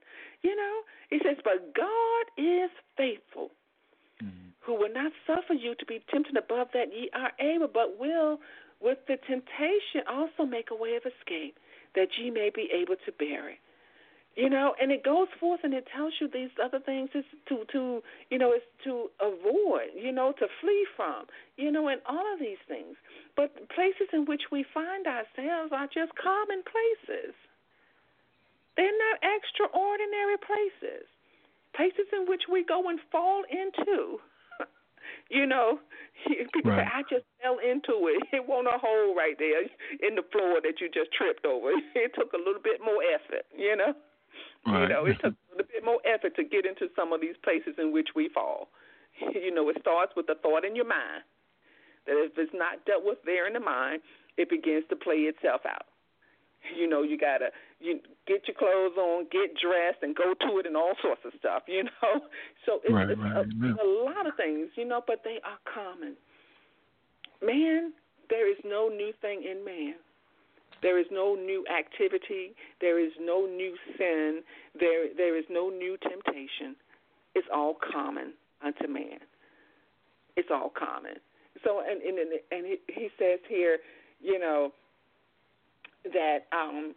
You 0.46 0.54
know? 0.54 0.76
He 1.10 1.18
says, 1.18 1.36
But 1.42 1.74
God 1.74 2.24
is 2.38 2.70
faithful, 2.96 3.50
mm-hmm. 4.22 4.54
who 4.62 4.78
will 4.78 4.94
not 4.94 5.10
suffer 5.26 5.54
you 5.54 5.74
to 5.74 5.86
be 5.86 5.98
tempted 6.10 6.36
above 6.38 6.68
that 6.74 6.94
ye 6.94 7.10
are 7.12 7.34
able, 7.42 7.66
but 7.66 7.98
will 7.98 8.38
with 8.80 8.98
the 9.10 9.18
temptation 9.26 10.06
also 10.06 10.46
make 10.46 10.70
a 10.70 10.78
way 10.78 10.94
of 10.94 11.02
escape, 11.02 11.58
that 11.94 12.14
ye 12.16 12.30
may 12.30 12.50
be 12.54 12.70
able 12.70 12.94
to 13.04 13.12
bear 13.18 13.50
it. 13.50 13.58
You 14.38 14.48
know, 14.48 14.70
and 14.80 14.92
it 14.92 15.02
goes 15.02 15.26
forth 15.40 15.62
and 15.64 15.74
it 15.74 15.88
tells 15.90 16.14
you 16.20 16.30
these 16.30 16.54
other 16.62 16.78
things 16.78 17.10
is 17.12 17.24
to 17.48 17.66
to 17.74 18.00
you 18.30 18.38
know, 18.38 18.54
is 18.54 18.62
to 18.84 19.10
avoid, 19.18 19.90
you 19.98 20.12
know, 20.12 20.30
to 20.38 20.46
flee 20.60 20.86
from, 20.94 21.26
you 21.56 21.72
know, 21.72 21.88
and 21.88 22.00
all 22.06 22.22
of 22.32 22.38
these 22.38 22.62
things. 22.68 22.94
But 23.34 23.50
places 23.74 24.06
in 24.12 24.26
which 24.26 24.42
we 24.52 24.64
find 24.72 25.08
ourselves 25.10 25.74
are 25.74 25.90
just 25.90 26.14
common 26.14 26.62
places. 26.62 27.34
They're 28.78 28.94
not 29.10 29.18
extraordinary 29.26 30.38
places. 30.38 31.10
Places 31.74 32.06
in 32.14 32.30
which 32.30 32.46
we 32.46 32.62
go 32.62 32.88
and 32.88 33.00
fall 33.10 33.42
into. 33.50 34.22
You 35.30 35.46
know, 35.46 35.78
people 36.54 36.72
right. 36.72 36.84
say, 36.84 36.88
I 36.88 37.02
just 37.08 37.24
fell 37.42 37.58
into 37.58 38.08
it. 38.08 38.22
It 38.32 38.46
wasn't 38.46 38.72
a 38.74 38.78
hole 38.78 39.14
right 39.14 39.36
there 39.38 39.64
in 40.00 40.14
the 40.16 40.24
floor 40.32 40.60
that 40.60 40.80
you 40.80 40.88
just 40.88 41.12
tripped 41.12 41.44
over. 41.44 41.72
It 41.94 42.12
took 42.14 42.32
a 42.32 42.38
little 42.38 42.62
bit 42.62 42.80
more 42.84 43.00
effort, 43.12 43.44
you 43.56 43.76
know. 43.76 43.92
Right. 44.66 44.82
You 44.82 44.88
know, 44.88 45.04
it 45.06 45.16
took 45.22 45.34
a 45.58 45.62
bit 45.62 45.84
more 45.84 46.00
effort 46.04 46.36
to 46.36 46.44
get 46.44 46.66
into 46.66 46.88
some 46.94 47.12
of 47.12 47.20
these 47.20 47.36
places 47.42 47.74
in 47.78 47.92
which 47.92 48.08
we 48.14 48.28
fall. 48.28 48.68
You 49.34 49.52
know, 49.52 49.68
it 49.68 49.76
starts 49.80 50.12
with 50.14 50.28
the 50.28 50.36
thought 50.36 50.64
in 50.64 50.76
your 50.76 50.86
mind 50.86 51.26
that 52.06 52.14
if 52.14 52.38
it's 52.38 52.54
not 52.54 52.86
dealt 52.86 53.04
with 53.04 53.18
there 53.26 53.48
in 53.48 53.52
the 53.52 53.60
mind, 53.60 54.00
it 54.36 54.48
begins 54.48 54.84
to 54.90 54.96
play 54.96 55.26
itself 55.26 55.62
out. 55.66 55.90
You 56.76 56.88
know, 56.88 57.02
you 57.02 57.18
gotta 57.18 57.50
you 57.80 58.00
get 58.26 58.46
your 58.46 58.54
clothes 58.54 58.96
on, 58.96 59.26
get 59.30 59.58
dressed, 59.58 60.02
and 60.02 60.14
go 60.14 60.34
to 60.34 60.58
it, 60.58 60.66
and 60.66 60.76
all 60.76 60.94
sorts 61.02 61.22
of 61.24 61.32
stuff. 61.38 61.62
You 61.66 61.84
know, 61.90 62.22
so 62.66 62.80
it's, 62.84 62.92
right, 62.92 63.10
it's 63.10 63.20
right, 63.20 63.46
a, 63.46 63.82
a 63.82 63.88
lot 64.04 64.26
of 64.26 64.34
things. 64.36 64.70
You 64.76 64.86
know, 64.86 65.02
but 65.06 65.22
they 65.24 65.38
are 65.42 65.58
common. 65.66 66.14
Man, 67.42 67.92
there 68.30 68.50
is 68.50 68.58
no 68.64 68.88
new 68.88 69.12
thing 69.20 69.42
in 69.42 69.64
man. 69.64 69.94
There 70.82 70.98
is 70.98 71.06
no 71.10 71.34
new 71.34 71.64
activity. 71.66 72.54
There 72.80 72.98
is 72.98 73.12
no 73.20 73.46
new 73.46 73.74
sin. 73.96 74.42
There 74.78 75.08
there 75.16 75.36
is 75.36 75.44
no 75.50 75.70
new 75.70 75.96
temptation. 76.02 76.76
It's 77.34 77.48
all 77.52 77.76
common 77.92 78.32
unto 78.64 78.86
man. 78.88 79.18
It's 80.36 80.48
all 80.52 80.70
common. 80.76 81.16
So 81.64 81.80
and 81.80 82.00
and 82.02 82.18
and 82.50 82.66
he, 82.66 82.76
he 82.88 83.08
says 83.18 83.40
here, 83.48 83.78
you 84.20 84.38
know, 84.38 84.72
that 86.04 86.46
um, 86.52 86.94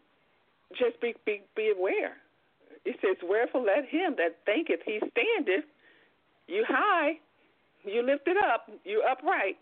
just 0.77 0.99
be 1.01 1.15
be 1.25 1.41
be 1.55 1.71
aware. 1.75 2.17
It 2.86 2.97
says, 3.01 3.17
"Wherefore 3.23 3.61
let 3.61 3.86
him 3.89 4.15
that 4.17 4.38
thinketh 4.45 4.82
he 4.86 4.97
standeth, 4.97 5.65
you 6.47 6.65
high, 6.67 7.19
you 7.84 8.03
lifted 8.05 8.38
up, 8.38 8.69
you 8.84 9.03
upright. 9.09 9.57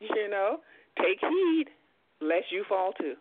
You 0.00 0.28
know, 0.28 0.58
take 0.98 1.20
heed 1.20 1.66
lest 2.20 2.50
you 2.50 2.64
fall 2.68 2.92
too, 2.98 3.14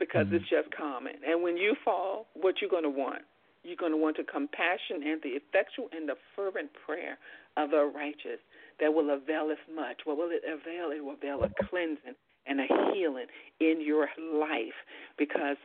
because 0.00 0.26
mm-hmm. 0.26 0.36
it's 0.36 0.48
just 0.50 0.74
common. 0.74 1.12
And 1.24 1.44
when 1.44 1.56
you 1.56 1.76
fall, 1.84 2.26
what 2.34 2.56
you're 2.60 2.70
going 2.70 2.82
to 2.82 2.90
want? 2.90 3.22
You're 3.62 3.76
going 3.76 3.92
to 3.92 3.98
want 3.98 4.16
the 4.16 4.24
compassion 4.24 5.04
and 5.04 5.20
the 5.22 5.36
effectual 5.36 5.88
and 5.92 6.08
the 6.08 6.16
fervent 6.34 6.70
prayer 6.84 7.18
of 7.56 7.70
the 7.70 7.92
righteous 7.94 8.40
that 8.80 8.92
will 8.92 9.12
avail 9.12 9.52
us 9.52 9.60
much. 9.72 10.00
What 10.04 10.16
will 10.16 10.30
it 10.32 10.42
avail? 10.48 10.90
It 10.90 11.04
will 11.04 11.12
avail 11.12 11.44
a 11.44 11.50
cleansing 11.68 12.16
and 12.46 12.58
a 12.58 12.66
healing 12.92 13.26
in 13.60 13.84
your 13.84 14.08
life 14.18 14.80
because 15.18 15.58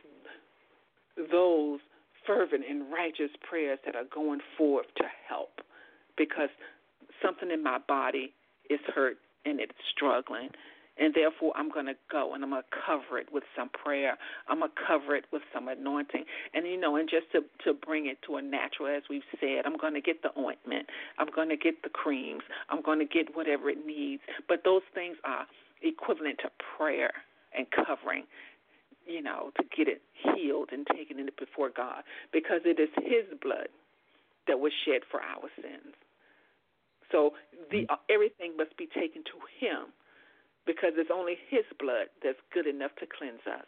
those 1.16 1.80
fervent 2.26 2.64
and 2.68 2.92
righteous 2.92 3.30
prayers 3.48 3.78
that 3.86 3.96
are 3.96 4.04
going 4.14 4.40
forth 4.58 4.86
to 4.98 5.04
help 5.26 5.60
because 6.18 6.50
something 7.24 7.50
in 7.50 7.62
my 7.62 7.78
body 7.88 8.34
is 8.68 8.80
hurt 8.94 9.16
and 9.46 9.60
it's 9.60 9.72
struggling 9.94 10.50
and 10.98 11.14
therefore 11.14 11.52
I'm 11.56 11.70
going 11.70 11.86
to 11.86 11.96
go 12.10 12.34
and 12.34 12.42
I'm 12.42 12.50
going 12.50 12.62
to 12.62 12.76
cover 12.86 13.18
it 13.18 13.28
with 13.32 13.44
some 13.56 13.68
prayer. 13.68 14.16
I'm 14.48 14.60
going 14.60 14.70
to 14.70 14.80
cover 14.86 15.14
it 15.14 15.24
with 15.32 15.42
some 15.52 15.68
anointing. 15.68 16.24
And, 16.54 16.66
you 16.66 16.80
know, 16.80 16.96
and 16.96 17.08
just 17.08 17.30
to, 17.32 17.44
to 17.64 17.74
bring 17.74 18.06
it 18.06 18.18
to 18.26 18.36
a 18.36 18.42
natural, 18.42 18.88
as 18.88 19.02
we've 19.10 19.26
said, 19.40 19.66
I'm 19.66 19.76
going 19.76 19.94
to 19.94 20.00
get 20.00 20.22
the 20.22 20.30
ointment. 20.38 20.88
I'm 21.18 21.28
going 21.34 21.48
to 21.50 21.56
get 21.56 21.82
the 21.82 21.90
creams. 21.90 22.42
I'm 22.70 22.82
going 22.82 22.98
to 22.98 23.04
get 23.04 23.36
whatever 23.36 23.68
it 23.68 23.84
needs. 23.86 24.22
But 24.48 24.62
those 24.64 24.82
things 24.94 25.16
are 25.24 25.46
equivalent 25.82 26.38
to 26.42 26.50
prayer 26.76 27.12
and 27.56 27.66
covering, 27.70 28.24
you 29.06 29.22
know, 29.22 29.50
to 29.56 29.64
get 29.76 29.88
it 29.88 30.02
healed 30.12 30.70
and 30.72 30.86
taken 30.86 31.18
into 31.18 31.32
before 31.38 31.70
God 31.74 32.02
because 32.32 32.60
it 32.64 32.80
is 32.80 32.88
His 32.96 33.26
blood 33.42 33.68
that 34.48 34.60
was 34.60 34.72
shed 34.84 35.02
for 35.10 35.20
our 35.20 35.48
sins. 35.56 35.94
So 37.12 37.32
the 37.70 37.84
mm-hmm. 37.84 37.94
everything 38.10 38.56
must 38.56 38.76
be 38.76 38.86
taken 38.86 39.22
to 39.24 39.38
Him 39.60 39.92
because 40.66 40.92
it's 40.96 41.10
only 41.14 41.36
His 41.48 41.64
blood 41.78 42.10
that's 42.22 42.40
good 42.52 42.66
enough 42.66 42.94
to 43.00 43.06
cleanse 43.06 43.46
us. 43.46 43.66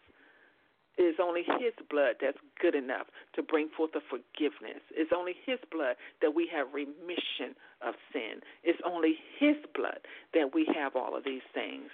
It 0.98 1.14
is 1.14 1.16
only 1.22 1.46
His 1.46 1.72
blood 1.88 2.16
that's 2.20 2.38
good 2.60 2.74
enough 2.74 3.06
to 3.34 3.42
bring 3.42 3.68
forth 3.70 3.94
a 3.94 4.02
forgiveness. 4.02 4.82
It's 4.90 5.12
only 5.16 5.34
His 5.46 5.58
blood 5.70 5.94
that 6.20 6.34
we 6.34 6.50
have 6.52 6.74
remission 6.74 7.54
of 7.80 7.94
sin. 8.12 8.42
It's 8.64 8.82
only 8.84 9.14
His 9.38 9.56
blood 9.74 10.02
that 10.34 10.52
we 10.52 10.66
have 10.74 10.96
all 10.96 11.16
of 11.16 11.24
these 11.24 11.46
things. 11.54 11.90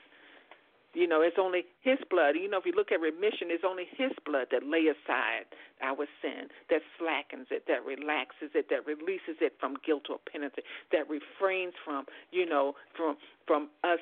You 0.95 1.09
know, 1.09 1.21
it's 1.21 1.37
only 1.39 1.67
His 1.83 1.99
blood. 2.09 2.37
You 2.41 2.49
know, 2.49 2.59
if 2.59 2.65
you 2.65 2.73
look 2.73 2.93
at 2.93 3.01
remission, 3.01 3.53
it's 3.53 3.67
only 3.67 3.85
His 3.99 4.13
blood 4.25 4.49
that 4.53 4.65
lay 4.65 4.89
aside 4.89 5.53
our 5.83 6.07
sin, 6.23 6.49
that 6.71 6.81
slackens 6.97 7.49
it, 7.51 7.65
that 7.69 7.85
relaxes 7.85 8.55
it, 8.55 8.71
that 8.71 8.87
releases 8.87 9.37
it 9.43 9.53
from 9.61 9.77
guilt 9.85 10.07
or 10.09 10.17
penalty, 10.33 10.63
that 10.93 11.05
refrains 11.11 11.75
from, 11.85 12.07
you 12.31 12.47
know, 12.49 12.73
from 12.97 13.19
from 13.45 13.69
us 13.83 14.01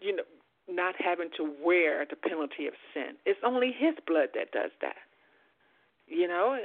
you 0.00 0.16
know, 0.16 0.22
not 0.68 0.94
having 0.98 1.30
to 1.36 1.52
wear 1.62 2.06
the 2.08 2.16
penalty 2.16 2.66
of 2.66 2.74
sin. 2.94 3.16
It's 3.26 3.40
only 3.44 3.72
His 3.76 3.94
blood 4.06 4.28
that 4.34 4.52
does 4.52 4.70
that. 4.80 4.96
You 6.06 6.28
know, 6.28 6.58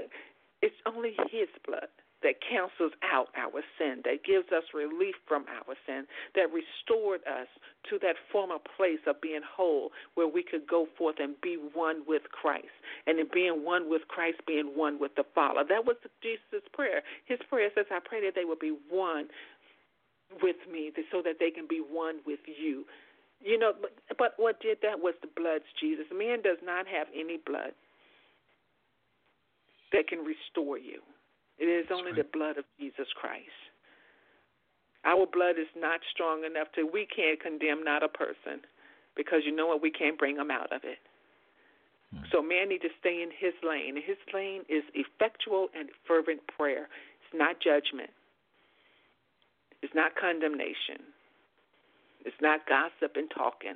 it's 0.62 0.76
only 0.86 1.16
His 1.32 1.50
blood 1.66 1.90
that 2.24 2.42
cancels 2.42 2.94
out 3.04 3.28
our 3.38 3.62
sin, 3.78 4.02
that 4.04 4.26
gives 4.26 4.50
us 4.50 4.64
relief 4.74 5.14
from 5.28 5.46
our 5.46 5.76
sin, 5.86 6.08
that 6.34 6.50
restored 6.50 7.22
us 7.30 7.46
to 7.90 8.00
that 8.00 8.16
former 8.32 8.58
place 8.58 9.04
of 9.06 9.22
being 9.22 9.46
whole, 9.46 9.92
where 10.16 10.28
we 10.28 10.42
could 10.42 10.66
go 10.66 10.88
forth 10.98 11.18
and 11.20 11.40
be 11.42 11.58
one 11.74 12.02
with 12.08 12.24
Christ. 12.32 12.74
And 13.06 13.20
in 13.20 13.28
being 13.32 13.64
one 13.64 13.90
with 13.90 14.08
Christ, 14.08 14.42
being 14.48 14.74
one 14.74 15.00
with 15.00 15.14
the 15.16 15.26
Father. 15.36 15.62
That 15.68 15.86
was 15.86 15.98
Jesus' 16.24 16.66
prayer. 16.74 17.04
His 17.26 17.38
prayer 17.48 17.70
says, 17.76 17.86
I 17.92 18.00
pray 18.04 18.26
that 18.26 18.34
they 18.34 18.46
will 18.46 18.60
be 18.60 18.76
one 18.90 19.28
with 20.42 20.58
me 20.72 20.92
so 21.12 21.22
that 21.22 21.38
they 21.40 21.52
can 21.52 21.68
be 21.70 21.78
one 21.78 22.26
with 22.26 22.40
you. 22.48 22.86
You 23.46 23.60
know, 23.60 23.74
but, 23.80 23.94
but 24.18 24.34
what 24.38 24.60
did 24.60 24.80
that 24.82 24.98
was 25.00 25.14
the 25.22 25.30
blood, 25.38 25.62
Jesus. 25.80 26.06
Man 26.10 26.42
does 26.42 26.58
not 26.66 26.88
have 26.88 27.06
any 27.14 27.38
blood 27.46 27.78
that 29.94 30.08
can 30.10 30.26
restore 30.26 30.80
you. 30.80 31.00
It 31.60 31.66
is 31.70 31.86
only 31.94 32.12
right. 32.12 32.26
the 32.26 32.38
blood 32.38 32.58
of 32.58 32.66
Jesus 32.80 33.06
Christ. 33.14 33.54
Our 35.06 35.28
blood 35.30 35.62
is 35.62 35.70
not 35.78 36.02
strong 36.12 36.44
enough 36.44 36.68
to, 36.74 36.90
we 36.90 37.06
can't 37.06 37.40
condemn 37.40 37.84
not 37.84 38.02
a 38.02 38.10
person 38.10 38.66
because 39.16 39.46
you 39.46 39.56
know 39.56 39.68
what? 39.68 39.82
We 39.82 39.92
can't 39.92 40.18
bring 40.18 40.38
them 40.38 40.50
out 40.50 40.74
of 40.74 40.82
it. 40.84 40.98
Hmm. 42.12 42.26
So 42.32 42.42
man 42.42 42.70
need 42.70 42.82
to 42.82 42.90
stay 43.00 43.22
in 43.22 43.30
his 43.30 43.54
lane. 43.62 43.96
His 43.96 44.18
lane 44.34 44.64
is 44.68 44.84
effectual 44.98 45.70
and 45.78 45.90
fervent 46.08 46.42
prayer. 46.58 46.90
It's 47.22 47.38
not 47.38 47.62
judgment. 47.62 48.10
It's 49.84 49.94
not 49.94 50.18
condemnation. 50.18 51.14
It's 52.26 52.36
not 52.42 52.62
gossip 52.68 53.16
and 53.16 53.30
talking. 53.36 53.76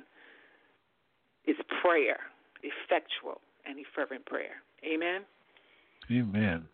It's 1.44 1.60
prayer, 1.82 2.18
effectual 2.62 3.40
and 3.64 3.78
fervent 3.94 4.26
prayer. 4.26 4.62
Amen. 4.84 5.22
Amen. 6.10 6.64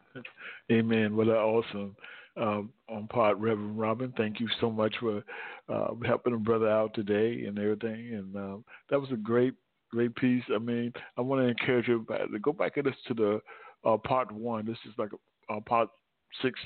Amen. 0.72 1.16
What 1.16 1.28
an 1.28 1.34
awesome 1.34 1.96
um, 2.36 2.70
on 2.88 3.06
part, 3.08 3.38
Reverend 3.38 3.78
Robyn. 3.78 4.12
Thank 4.16 4.40
you 4.40 4.48
so 4.60 4.70
much 4.70 4.94
for 5.00 5.22
uh, 5.68 5.88
helping 6.04 6.34
a 6.34 6.38
brother 6.38 6.68
out 6.68 6.94
today 6.94 7.44
and 7.46 7.58
everything. 7.58 8.14
And 8.14 8.36
um, 8.36 8.64
that 8.90 9.00
was 9.00 9.10
a 9.12 9.16
great, 9.16 9.54
great 9.90 10.14
piece. 10.16 10.44
I 10.54 10.58
mean, 10.58 10.92
I 11.16 11.20
want 11.20 11.42
to 11.42 11.48
encourage 11.48 11.88
everybody 11.88 12.30
to 12.30 12.38
go 12.38 12.52
back 12.52 12.76
and 12.76 12.86
listen 12.86 13.16
to 13.16 13.40
the 13.84 13.88
uh, 13.88 13.96
part 13.98 14.32
one. 14.32 14.66
This 14.66 14.78
is 14.86 14.94
like 14.98 15.10
a, 15.12 15.54
a 15.54 15.60
part 15.60 15.88
six 16.42 16.58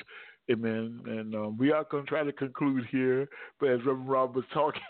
Amen. 0.51 1.01
And 1.07 1.35
um, 1.35 1.59
we 1.59 1.71
are 1.71 1.85
going 1.91 2.05
to 2.05 2.09
try 2.09 2.25
to 2.25 2.33
conclude 2.33 2.87
here. 2.91 3.29
But 3.61 3.69
as 3.71 3.79
Reverend 3.81 4.09
Rob 4.09 4.35
was 4.35 4.45
talking, 4.55 4.81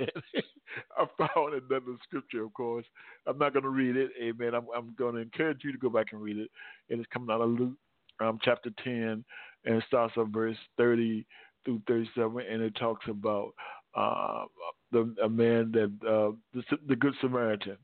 I 0.97 1.07
found 1.19 1.55
another 1.55 1.97
scripture, 2.05 2.45
of 2.45 2.55
course. 2.55 2.87
I'm 3.27 3.39
not 3.39 3.53
going 3.53 3.65
to 3.65 3.69
read 3.69 3.97
it. 3.97 4.11
Amen. 4.23 4.55
I'm, 4.55 4.67
I'm, 4.75 4.95
going 4.97 5.17
to 5.17 5.21
encourage 5.21 5.61
you 5.65 5.73
to 5.73 5.79
go 5.79 5.91
back 5.91 6.09
and 6.13 6.23
read 6.23 6.39
it. 6.39 6.51
And 6.89 7.01
it's 7.01 7.11
coming 7.13 7.31
out 7.31 7.43
of 7.43 7.51
Luke 7.51 7.75
um, 8.21 8.39
chapter 8.43 8.71
10, 8.85 9.25
and 9.65 9.75
it 9.77 9.85
starts 9.87 10.15
at 10.17 10.29
verse 10.29 10.57
30 10.79 11.27
through 11.65 11.83
37. 11.89 12.45
And 12.51 12.63
it 12.63 12.75
talks 12.77 13.07
about 13.09 13.53
uh, 13.95 14.45
the 14.93 15.15
a 15.23 15.29
man 15.29 15.73
that, 15.73 15.93
uh, 16.07 16.33
the, 16.55 16.63
the 16.89 16.97
Good 16.97 17.15
Samaritan 17.21 17.77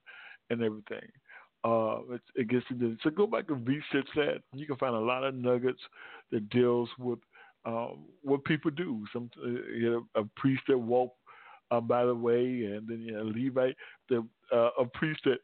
and 0.51 0.63
everything. 0.63 1.09
Uh, 1.65 1.99
it, 2.13 2.21
it 2.37 2.49
gets 2.49 2.65
into 2.71 2.97
so 3.03 3.11
go 3.11 3.27
back 3.27 3.47
and 3.49 3.67
research 3.67 4.07
that. 4.15 4.41
You 4.55 4.67
can 4.67 4.77
find 4.77 4.95
a 4.95 5.01
lot 5.01 5.25
of 5.25 5.35
nuggets 5.35 5.81
that 6.31 6.49
deals 6.51 6.89
with 6.97 7.19
uh, 7.67 7.89
what 8.23 8.45
people 8.45 8.71
do. 8.71 9.05
Some 9.13 9.31
uh, 9.45 9.49
you 9.49 9.91
know, 9.91 10.23
a 10.23 10.25
priest 10.41 10.63
that 10.69 10.79
walked 10.79 11.19
uh, 11.71 11.81
by 11.81 12.05
the 12.05 12.15
way, 12.15 12.65
and 12.65 12.87
then 12.89 13.01
you 13.01 13.13
know, 13.13 13.25
Levite, 13.25 13.77
the 14.09 14.27
uh, 14.55 14.71
a 14.79 14.87
priest 14.95 15.21
that 15.25 15.39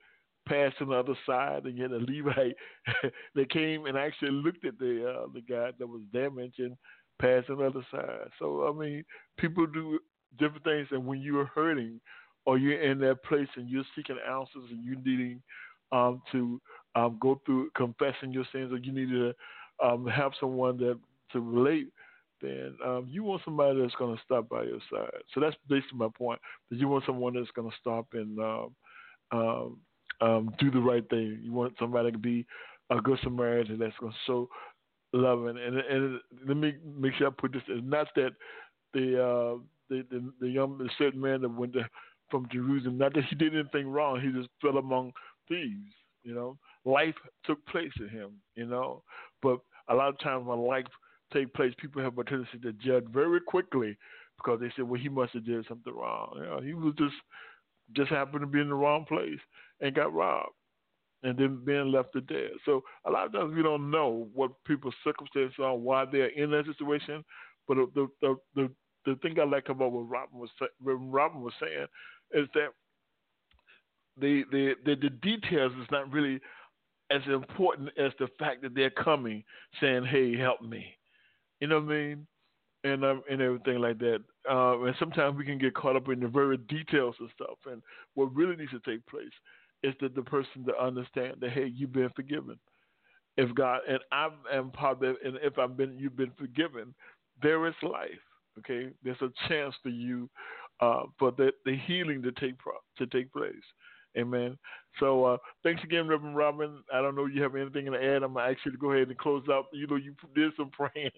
passed 0.48 0.76
on 0.80 0.88
the 0.88 0.96
other 0.96 1.16
side, 1.26 1.64
and 1.64 1.76
yet 1.76 1.90
a 1.90 1.98
Levite 1.98 2.54
that 3.34 3.50
came 3.50 3.86
and 3.86 3.96
actually 3.96 4.30
looked 4.30 4.64
at 4.64 4.78
the 4.78 5.08
uh, 5.08 5.26
the 5.34 5.40
guy 5.40 5.70
that 5.78 5.86
was 5.86 6.02
damaged 6.12 6.58
and 6.58 6.76
passed 7.20 7.50
on 7.50 7.58
the 7.58 7.66
other 7.66 7.86
side. 7.90 8.28
So 8.38 8.68
I 8.68 8.72
mean, 8.78 9.04
people 9.38 9.66
do 9.66 9.98
different 10.38 10.64
things, 10.64 10.88
and 10.90 11.04
when 11.04 11.20
you're 11.20 11.46
hurting 11.46 12.00
or 12.44 12.58
you're 12.58 12.80
in 12.82 12.98
that 12.98 13.22
place 13.24 13.48
and 13.56 13.68
you're 13.68 13.84
seeking 13.94 14.16
answers 14.28 14.70
and 14.70 14.84
you're 14.84 14.96
needing 14.96 15.40
um, 15.92 16.20
to 16.32 16.60
um, 16.96 17.18
go 17.20 17.40
through 17.46 17.70
confessing 17.76 18.32
your 18.32 18.44
sins, 18.52 18.72
or 18.72 18.78
you 18.78 18.92
need 18.92 19.08
to 19.10 19.32
um, 19.84 20.06
have 20.06 20.32
someone 20.40 20.76
that 20.78 20.98
to 21.32 21.40
relate 21.40 21.88
um, 22.84 23.06
you 23.10 23.22
want 23.22 23.42
somebody 23.44 23.80
that's 23.80 23.94
going 23.94 24.16
to 24.16 24.22
stop 24.24 24.48
by 24.48 24.64
your 24.64 24.78
side. 24.90 25.10
So 25.32 25.40
that's 25.40 25.56
basically 25.68 25.98
my 25.98 26.08
point. 26.16 26.40
That 26.70 26.78
you 26.78 26.88
want 26.88 27.04
someone 27.06 27.34
that's 27.34 27.50
going 27.54 27.70
to 27.70 27.76
stop 27.80 28.06
and 28.12 28.38
um, 28.38 28.74
um, 29.30 29.78
um, 30.20 30.54
do 30.58 30.70
the 30.70 30.80
right 30.80 31.08
thing. 31.10 31.40
You 31.42 31.52
want 31.52 31.74
somebody 31.78 32.12
to 32.12 32.18
be 32.18 32.46
a 32.90 33.00
good 33.00 33.18
Samaritan 33.22 33.78
that's 33.78 33.96
going 33.98 34.12
to 34.12 34.18
show 34.26 34.48
love. 35.12 35.46
And, 35.46 35.58
and, 35.58 35.78
and 35.78 36.20
let 36.46 36.56
me 36.56 36.74
make 36.98 37.14
sure 37.14 37.28
I 37.28 37.30
put 37.30 37.52
this. 37.52 37.62
It's 37.68 37.86
not 37.86 38.08
that 38.16 38.32
the 38.92 39.22
uh, 39.22 39.58
the, 39.88 40.04
the 40.10 40.32
the 40.40 40.48
young 40.48 40.78
the 40.78 40.88
certain 40.98 41.20
man 41.20 41.42
that 41.42 41.50
went 41.50 41.72
to, 41.74 41.88
from 42.30 42.48
Jerusalem. 42.52 42.98
Not 42.98 43.14
that 43.14 43.24
he 43.24 43.36
did 43.36 43.54
anything 43.54 43.88
wrong. 43.88 44.20
He 44.20 44.30
just 44.30 44.48
fell 44.60 44.78
among 44.78 45.12
thieves. 45.48 45.92
You 46.24 46.34
know, 46.34 46.56
life 46.84 47.14
took 47.44 47.64
place 47.66 47.92
in 47.98 48.08
him. 48.08 48.30
You 48.54 48.66
know, 48.66 49.02
but 49.42 49.58
a 49.88 49.94
lot 49.94 50.08
of 50.08 50.18
times 50.20 50.46
when 50.46 50.60
life 50.60 50.86
take 51.32 51.54
place, 51.54 51.72
people 51.78 52.02
have 52.02 52.18
a 52.18 52.24
tendency 52.24 52.58
to 52.62 52.72
judge 52.72 53.04
very 53.12 53.40
quickly 53.40 53.96
because 54.36 54.60
they 54.60 54.70
say, 54.76 54.82
"Well, 54.82 55.00
he 55.00 55.08
must 55.08 55.32
have 55.34 55.44
did 55.44 55.66
something 55.66 55.94
wrong." 55.94 56.32
You 56.36 56.42
know, 56.44 56.60
he 56.60 56.74
was 56.74 56.94
just 56.98 57.14
just 57.92 58.10
happened 58.10 58.40
to 58.40 58.46
be 58.46 58.60
in 58.60 58.68
the 58.68 58.74
wrong 58.74 59.04
place 59.04 59.40
and 59.80 59.94
got 59.94 60.12
robbed, 60.12 60.54
and 61.22 61.36
then 61.36 61.64
being 61.64 61.92
left 61.92 62.12
to 62.14 62.20
dead. 62.20 62.52
So 62.64 62.82
a 63.06 63.10
lot 63.10 63.26
of 63.26 63.32
times 63.32 63.54
we 63.54 63.62
don't 63.62 63.90
know 63.90 64.28
what 64.34 64.52
people's 64.64 64.94
circumstances 65.04 65.56
are, 65.60 65.76
why 65.76 66.04
they're 66.04 66.26
in 66.28 66.50
that 66.50 66.66
situation. 66.66 67.24
But 67.68 67.76
the 67.94 68.08
the 68.20 68.36
the, 68.54 68.70
the 69.04 69.16
thing 69.16 69.38
I 69.38 69.44
like 69.44 69.68
about 69.68 69.92
what 69.92 70.08
Robyn 70.08 70.38
was 70.38 70.50
Robyn 70.80 71.42
was 71.42 71.54
saying 71.60 71.86
is 72.32 72.48
that 72.54 72.68
the 74.18 74.44
the 74.50 74.74
the, 74.84 74.94
the 74.96 75.10
details 75.10 75.72
is 75.80 75.86
not 75.90 76.12
really 76.12 76.40
as 77.10 77.22
important 77.26 77.90
as 77.98 78.12
the 78.18 78.28
fact 78.38 78.62
that 78.62 78.74
they're 78.74 78.90
coming 78.90 79.44
saying, 79.80 80.04
"Hey, 80.04 80.36
help 80.36 80.62
me." 80.62 80.96
You 81.62 81.68
know 81.68 81.78
what 81.78 81.92
I 81.92 81.96
mean? 81.96 82.26
And 82.82 83.04
um, 83.04 83.22
and 83.30 83.40
everything 83.40 83.78
like 83.78 84.00
that. 84.00 84.18
Uh, 84.50 84.82
and 84.82 84.96
sometimes 84.98 85.36
we 85.36 85.44
can 85.44 85.58
get 85.58 85.74
caught 85.74 85.94
up 85.94 86.08
in 86.08 86.18
the 86.18 86.26
very 86.26 86.56
details 86.56 87.14
of 87.20 87.28
stuff. 87.32 87.56
And 87.70 87.80
what 88.14 88.34
really 88.34 88.56
needs 88.56 88.72
to 88.72 88.80
take 88.80 89.06
place 89.06 89.30
is 89.84 89.94
that 90.00 90.16
the 90.16 90.22
person 90.22 90.64
to 90.66 90.76
understand 90.82 91.36
that 91.40 91.52
hey, 91.52 91.70
you've 91.72 91.92
been 91.92 92.10
forgiven. 92.16 92.58
If 93.36 93.54
God 93.54 93.82
and 93.88 94.00
I 94.10 94.28
am 94.52 94.72
it, 95.02 95.16
and 95.24 95.38
if 95.40 95.56
I've 95.56 95.76
been 95.76 95.96
you've 96.00 96.16
been 96.16 96.32
forgiven, 96.36 96.92
there 97.40 97.64
is 97.68 97.74
life. 97.84 98.10
Okay, 98.58 98.88
there's 99.04 99.22
a 99.22 99.30
chance 99.46 99.76
for 99.84 99.90
you 99.90 100.28
uh, 100.80 101.04
for 101.16 101.30
the, 101.30 101.52
the 101.64 101.76
healing 101.86 102.22
to 102.22 102.32
take 102.32 102.58
pro- 102.58 102.72
to 102.98 103.06
take 103.06 103.32
place. 103.32 103.54
Amen. 104.16 104.58
So 105.00 105.24
uh, 105.24 105.36
thanks 105.62 105.82
again, 105.84 106.06
Reverend 106.06 106.36
Robyn. 106.36 106.82
I 106.92 107.00
don't 107.00 107.14
know 107.14 107.26
if 107.26 107.34
you 107.34 107.42
have 107.42 107.56
anything 107.56 107.86
to 107.86 107.96
add. 107.96 108.22
I'm 108.22 108.34
gonna 108.34 108.50
ask 108.50 108.58
you 108.64 108.72
to 108.72 108.78
go 108.78 108.92
ahead 108.92 109.08
and 109.08 109.18
close 109.18 109.44
out. 109.50 109.66
You 109.72 109.86
know, 109.86 109.96
you 109.96 110.14
did 110.34 110.52
some 110.56 110.70
praying 110.72 111.10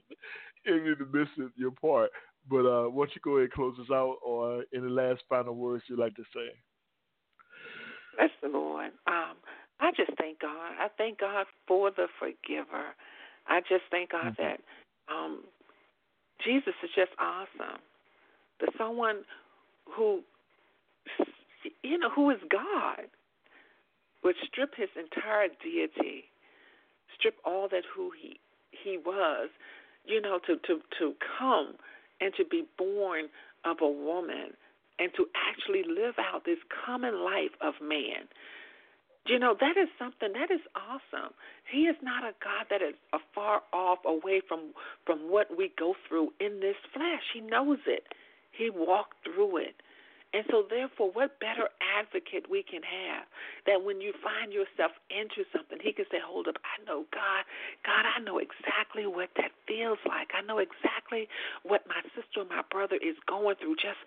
in 0.67 0.97
the 0.99 1.19
midst 1.19 1.39
of 1.41 1.51
your 1.57 1.73
part, 1.73 2.11
but 2.49 2.67
uh, 2.67 2.89
why 2.89 3.07
don't 3.07 3.15
you 3.15 3.21
go 3.23 3.33
ahead 3.33 3.45
and 3.45 3.53
close 3.53 3.77
us 3.81 3.91
out, 3.93 4.17
or 4.25 4.65
any 4.75 4.89
last 4.89 5.23
final 5.29 5.55
words 5.55 5.85
you'd 5.89 5.99
like 5.99 6.15
to 6.17 6.23
say? 6.35 6.51
Bless 8.17 8.31
the 8.43 8.49
Lord. 8.49 8.93
Um, 9.09 9.37
I 9.81 9.91
just 9.97 10.13
thank 10.19 10.41
God. 10.41 10.73
I 10.79 10.87
thank 10.97 11.19
God 11.19 11.47
for 11.67 11.91
the 11.91 12.07
forgiver. 12.19 12.95
I 13.49 13.61
just 13.61 13.83
thank 13.91 14.13
God 14.13 14.37
mm-hmm. 14.39 14.43
that 14.43 14.61
um, 15.13 15.43
Jesus 16.45 16.75
is 16.83 16.91
just 16.95 17.11
awesome. 17.19 17.81
That 18.61 18.71
someone 18.79 19.23
who 19.97 20.23
you 21.83 21.99
know, 21.99 22.11
who 22.11 22.31
is 22.31 22.39
God, 22.51 23.07
would 24.23 24.37
strip 24.47 24.75
his 24.77 24.89
entire 24.97 25.49
deity, 25.63 26.25
strip 27.19 27.37
all 27.45 27.69
that 27.69 27.85
who 27.95 28.11
he 28.21 28.41
he 28.71 28.99
was, 28.99 29.51
you 30.05 30.21
know, 30.21 30.39
to 30.47 30.57
to 30.67 30.81
to 30.99 31.15
come 31.39 31.75
and 32.21 32.33
to 32.37 32.45
be 32.45 32.65
born 32.79 33.27
of 33.65 33.79
a 33.81 33.89
woman 33.89 34.53
and 34.99 35.11
to 35.17 35.27
actually 35.35 35.83
live 35.83 36.15
out 36.19 36.45
this 36.45 36.59
common 36.87 37.25
life 37.25 37.53
of 37.61 37.75
man. 37.83 38.29
You 39.27 39.39
know, 39.39 39.57
that 39.59 39.77
is 39.81 39.89
something 39.99 40.33
that 40.35 40.51
is 40.53 40.61
awesome. 40.77 41.33
He 41.71 41.83
is 41.83 41.97
not 42.03 42.25
a 42.25 42.35
God 42.45 42.67
that 42.69 42.83
is 42.83 42.95
far 43.35 43.63
off 43.73 43.99
away 44.05 44.43
from 44.47 44.73
from 45.07 45.31
what 45.31 45.57
we 45.57 45.73
go 45.79 45.95
through 46.09 46.33
in 46.41 46.61
this 46.61 46.77
flesh. 46.93 47.25
He 47.33 47.41
knows 47.41 47.79
it. 47.87 48.05
He 48.53 48.71
walked 48.71 49.25
through 49.25 49.59
it. 49.59 49.77
And 50.35 50.43
so, 50.51 50.67
therefore, 50.67 51.15
what 51.15 51.39
better 51.39 51.71
advocate 51.79 52.51
we 52.51 52.67
can 52.67 52.83
have 52.83 53.23
that 53.71 53.87
when 53.87 54.03
you 54.03 54.11
find 54.19 54.51
yourself 54.51 54.91
into 55.07 55.47
something, 55.55 55.79
he 55.79 55.95
can 55.95 56.11
say, 56.11 56.19
Hold 56.19 56.51
up, 56.51 56.59
I 56.67 56.83
know 56.83 57.07
God. 57.15 57.47
God, 57.87 58.03
I 58.03 58.19
know 58.19 58.43
exactly 58.43 59.07
what 59.07 59.31
that 59.39 59.55
feels 59.71 60.03
like. 60.03 60.35
I 60.35 60.43
know 60.43 60.59
exactly 60.59 61.31
what 61.63 61.87
my 61.87 62.03
sister 62.19 62.43
or 62.43 62.51
my 62.51 62.67
brother 62.67 62.99
is 62.99 63.15
going 63.31 63.55
through. 63.63 63.79
Just 63.79 64.03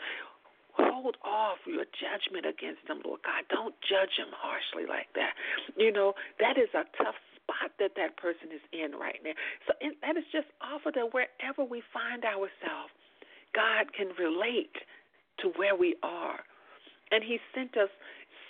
hold 0.76 1.16
off 1.24 1.64
your 1.64 1.88
judgment 1.96 2.44
against 2.44 2.84
them, 2.92 3.00
Lord 3.08 3.24
God. 3.24 3.48
Don't 3.48 3.74
judge 3.88 4.20
them 4.20 4.36
harshly 4.36 4.84
like 4.84 5.08
that. 5.16 5.32
You 5.80 5.96
know, 5.96 6.12
that 6.44 6.60
is 6.60 6.70
a 6.76 6.84
tough 7.00 7.16
spot 7.40 7.72
that 7.80 7.96
that 7.96 8.20
person 8.20 8.52
is 8.52 8.62
in 8.76 9.00
right 9.00 9.24
now. 9.24 9.34
So 9.64 9.80
that 9.80 10.20
is 10.20 10.28
just 10.36 10.52
offer 10.60 10.92
that 10.92 11.16
wherever 11.16 11.64
we 11.64 11.80
find 11.96 12.28
ourselves, 12.28 12.92
God 13.56 13.96
can 13.96 14.12
relate 14.20 14.76
to 15.42 15.50
where 15.56 15.76
we 15.76 15.96
are. 16.04 16.40
And 17.12 17.24
He 17.24 17.40
sent 17.56 17.78
us 17.78 17.90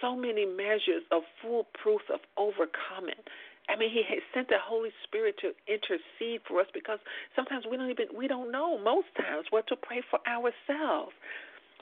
so 0.02 0.16
many 0.16 0.46
measures 0.46 1.04
of 1.12 1.24
full 1.42 1.68
proof 1.82 2.02
of 2.14 2.20
overcoming. 2.38 3.22
I 3.70 3.76
mean, 3.76 3.92
He 3.92 4.04
has 4.10 4.24
sent 4.34 4.48
the 4.48 4.62
Holy 4.62 4.92
Spirit 5.04 5.36
to 5.42 5.52
intercede 5.68 6.42
for 6.48 6.62
us 6.62 6.68
because 6.74 7.00
sometimes 7.36 7.66
we 7.70 7.78
don't 7.78 7.92
even 7.92 8.08
we 8.16 8.28
don't 8.28 8.52
know 8.52 8.78
most 8.80 9.08
times 9.18 9.48
what 9.50 9.68
to 9.68 9.76
pray 9.76 10.02
for 10.10 10.20
ourselves. 10.28 11.14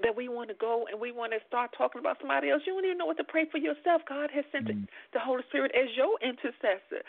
That 0.04 0.12
we 0.12 0.28
want 0.28 0.50
to 0.52 0.60
go 0.60 0.84
and 0.92 1.00
we 1.00 1.16
want 1.16 1.32
to 1.32 1.40
start 1.48 1.72
talking 1.72 2.04
about 2.04 2.20
somebody 2.20 2.50
else. 2.52 2.64
You 2.68 2.74
don't 2.76 2.84
even 2.84 2.98
know 2.98 3.08
what 3.08 3.16
to 3.16 3.24
pray 3.24 3.48
for 3.48 3.58
yourself. 3.58 4.04
God 4.04 4.28
has 4.36 4.44
sent 4.52 4.68
mm-hmm. 4.68 4.92
the 5.16 5.24
Holy 5.24 5.40
Spirit 5.48 5.72
as 5.72 5.88
your 5.96 6.20
intercessor 6.20 7.00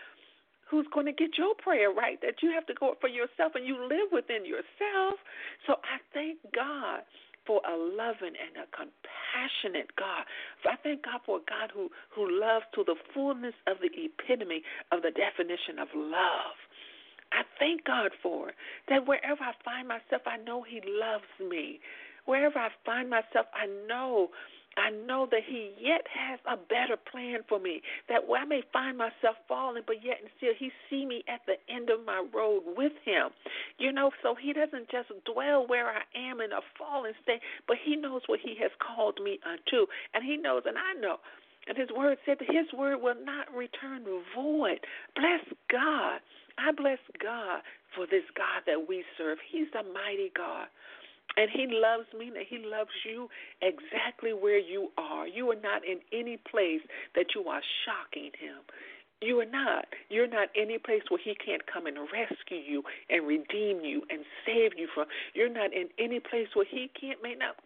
who's 0.70 0.86
going 0.92 1.07
to 1.07 1.12
get 1.12 1.38
your 1.38 1.55
prayer 1.55 1.90
right 1.90 2.20
that 2.22 2.42
you 2.42 2.51
have 2.51 2.66
to 2.66 2.74
go 2.74 2.94
for 3.01 3.09
yourself 3.09 3.55
and 3.55 3.66
you 3.66 3.78
live 3.86 4.11
within 4.12 4.44
yourself. 4.44 5.18
So 5.66 5.74
I 5.82 6.03
thank 6.12 6.38
God 6.55 7.03
for 7.47 7.62
a 7.64 7.76
loving 7.76 8.34
and 8.34 8.59
a 8.59 8.66
compassionate 8.74 9.94
God. 9.97 10.24
I 10.64 10.76
thank 10.82 11.05
God 11.05 11.20
for 11.24 11.38
a 11.38 11.47
God 11.49 11.70
who, 11.72 11.90
who 12.14 12.26
loves 12.28 12.66
to 12.74 12.84
the 12.84 12.97
fullness 13.14 13.55
of 13.66 13.78
the 13.80 13.90
epitome 13.94 14.62
of 14.92 15.03
the 15.03 15.11
definition 15.11 15.78
of 15.78 15.88
love. 15.94 16.59
I 17.32 17.42
thank 17.59 17.84
God 17.84 18.12
for. 18.22 18.53
That 18.88 19.07
wherever 19.07 19.42
I 19.42 19.53
find 19.64 19.88
myself, 19.88 20.22
I 20.26 20.36
know 20.38 20.62
He 20.62 20.80
loves 20.86 21.30
me. 21.40 21.80
Wherever 22.24 22.59
I 22.59 22.70
find 22.84 23.11
myself, 23.11 23.47
I 23.55 23.66
know 23.86 24.30
I 24.76 24.90
know 24.90 25.26
that 25.30 25.40
He 25.46 25.72
yet 25.80 26.02
has 26.12 26.38
a 26.46 26.56
better 26.56 26.96
plan 26.96 27.40
for 27.48 27.58
me. 27.58 27.82
That 28.08 28.22
I 28.28 28.44
may 28.44 28.62
find 28.72 28.98
myself 28.98 29.36
falling, 29.48 29.82
but 29.86 30.04
yet 30.04 30.18
and 30.20 30.30
still 30.36 30.52
He 30.58 30.70
see 30.90 31.06
me 31.06 31.24
at 31.28 31.40
the 31.46 31.56
end 31.72 31.90
of 31.90 32.04
my 32.04 32.24
road 32.34 32.62
with 32.76 32.92
Him. 33.04 33.30
You 33.78 33.92
know, 33.92 34.10
so 34.22 34.34
He 34.34 34.52
doesn't 34.52 34.90
just 34.90 35.08
dwell 35.24 35.66
where 35.66 35.88
I 35.88 36.02
am 36.14 36.40
in 36.40 36.52
a 36.52 36.60
fallen 36.78 37.14
state, 37.22 37.40
but 37.66 37.76
He 37.84 37.96
knows 37.96 38.22
what 38.26 38.40
He 38.40 38.56
has 38.60 38.70
called 38.80 39.18
me 39.22 39.38
unto, 39.44 39.86
and 40.14 40.24
He 40.24 40.36
knows, 40.36 40.62
and 40.66 40.76
I 40.76 40.98
know. 41.00 41.16
And 41.68 41.76
His 41.76 41.88
Word 41.96 42.18
said 42.24 42.38
that 42.40 42.48
His 42.48 42.72
Word 42.76 43.02
will 43.02 43.18
not 43.24 43.52
return 43.54 44.04
void. 44.34 44.80
Bless 45.16 45.42
God. 45.70 46.20
I 46.58 46.72
bless 46.72 46.98
God 47.22 47.60
for 47.94 48.06
this 48.06 48.24
God 48.36 48.64
that 48.66 48.88
we 48.88 49.04
serve. 49.18 49.38
He's 49.50 49.68
a 49.78 49.82
mighty 49.82 50.32
God. 50.36 50.68
And 51.37 51.51
he 51.51 51.66
loves 51.68 52.07
me 52.18 52.28
and 52.28 52.47
he 52.49 52.59
loves 52.59 52.97
you 53.05 53.28
exactly 53.61 54.32
where 54.32 54.59
you 54.59 54.91
are. 54.97 55.28
You 55.28 55.51
are 55.51 55.61
not 55.61 55.84
in 55.84 56.01
any 56.12 56.39
place 56.39 56.80
that 57.14 57.34
you 57.34 57.47
are 57.49 57.62
shocking 57.84 58.30
him. 58.39 58.64
You 59.22 59.41
are 59.41 59.47
not. 59.47 59.87
You're 60.11 60.28
not 60.28 60.49
any 60.55 60.78
place 60.78 61.03
where 61.09 61.20
he 61.22 61.34
can't 61.34 61.62
come 61.66 61.87
and 61.87 61.97
rescue 62.12 62.59
you 62.59 62.82
and 63.09 63.26
redeem 63.26 63.80
you 63.80 64.03
and 64.11 64.24
save 64.45 64.72
you 64.76 64.89
from. 64.95 65.07
You're 65.32 65.53
not 65.53 65.72
in 65.72 65.89
any 65.99 66.20
place 66.20 66.49
where 66.53 66.66
he 66.68 66.91
can't 67.01 67.22
may 67.22 67.34
not 67.34 67.57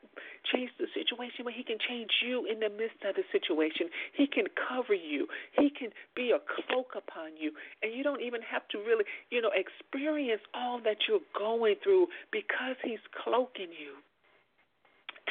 change 0.53 0.71
the 0.79 0.87
situation, 0.95 1.45
but 1.45 1.53
he 1.53 1.63
can 1.63 1.79
change 1.79 2.11
you 2.25 2.47
in 2.47 2.61
the 2.61 2.69
midst 2.69 3.03
of 3.07 3.15
the 3.15 3.25
situation. 3.33 3.89
He 4.13 4.27
can 4.27 4.47
cover 4.57 4.95
you. 4.95 5.27
He 5.59 5.71
can 5.71 5.91
be 6.15 6.33
a 6.33 6.41
cloak 6.41 6.97
upon 6.97 7.37
you. 7.37 7.53
And 7.83 7.93
you 7.95 8.03
don't 8.03 8.23
even 8.23 8.41
have 8.43 8.67
to 8.69 8.79
really, 8.79 9.05
you 9.31 9.41
know, 9.41 9.51
experience 9.55 10.43
all 10.55 10.81
that 10.83 11.09
you're 11.09 11.25
going 11.37 11.77
through 11.83 12.09
because 12.33 12.77
he's 12.83 13.03
cloaking 13.23 13.71
you. 13.71 14.01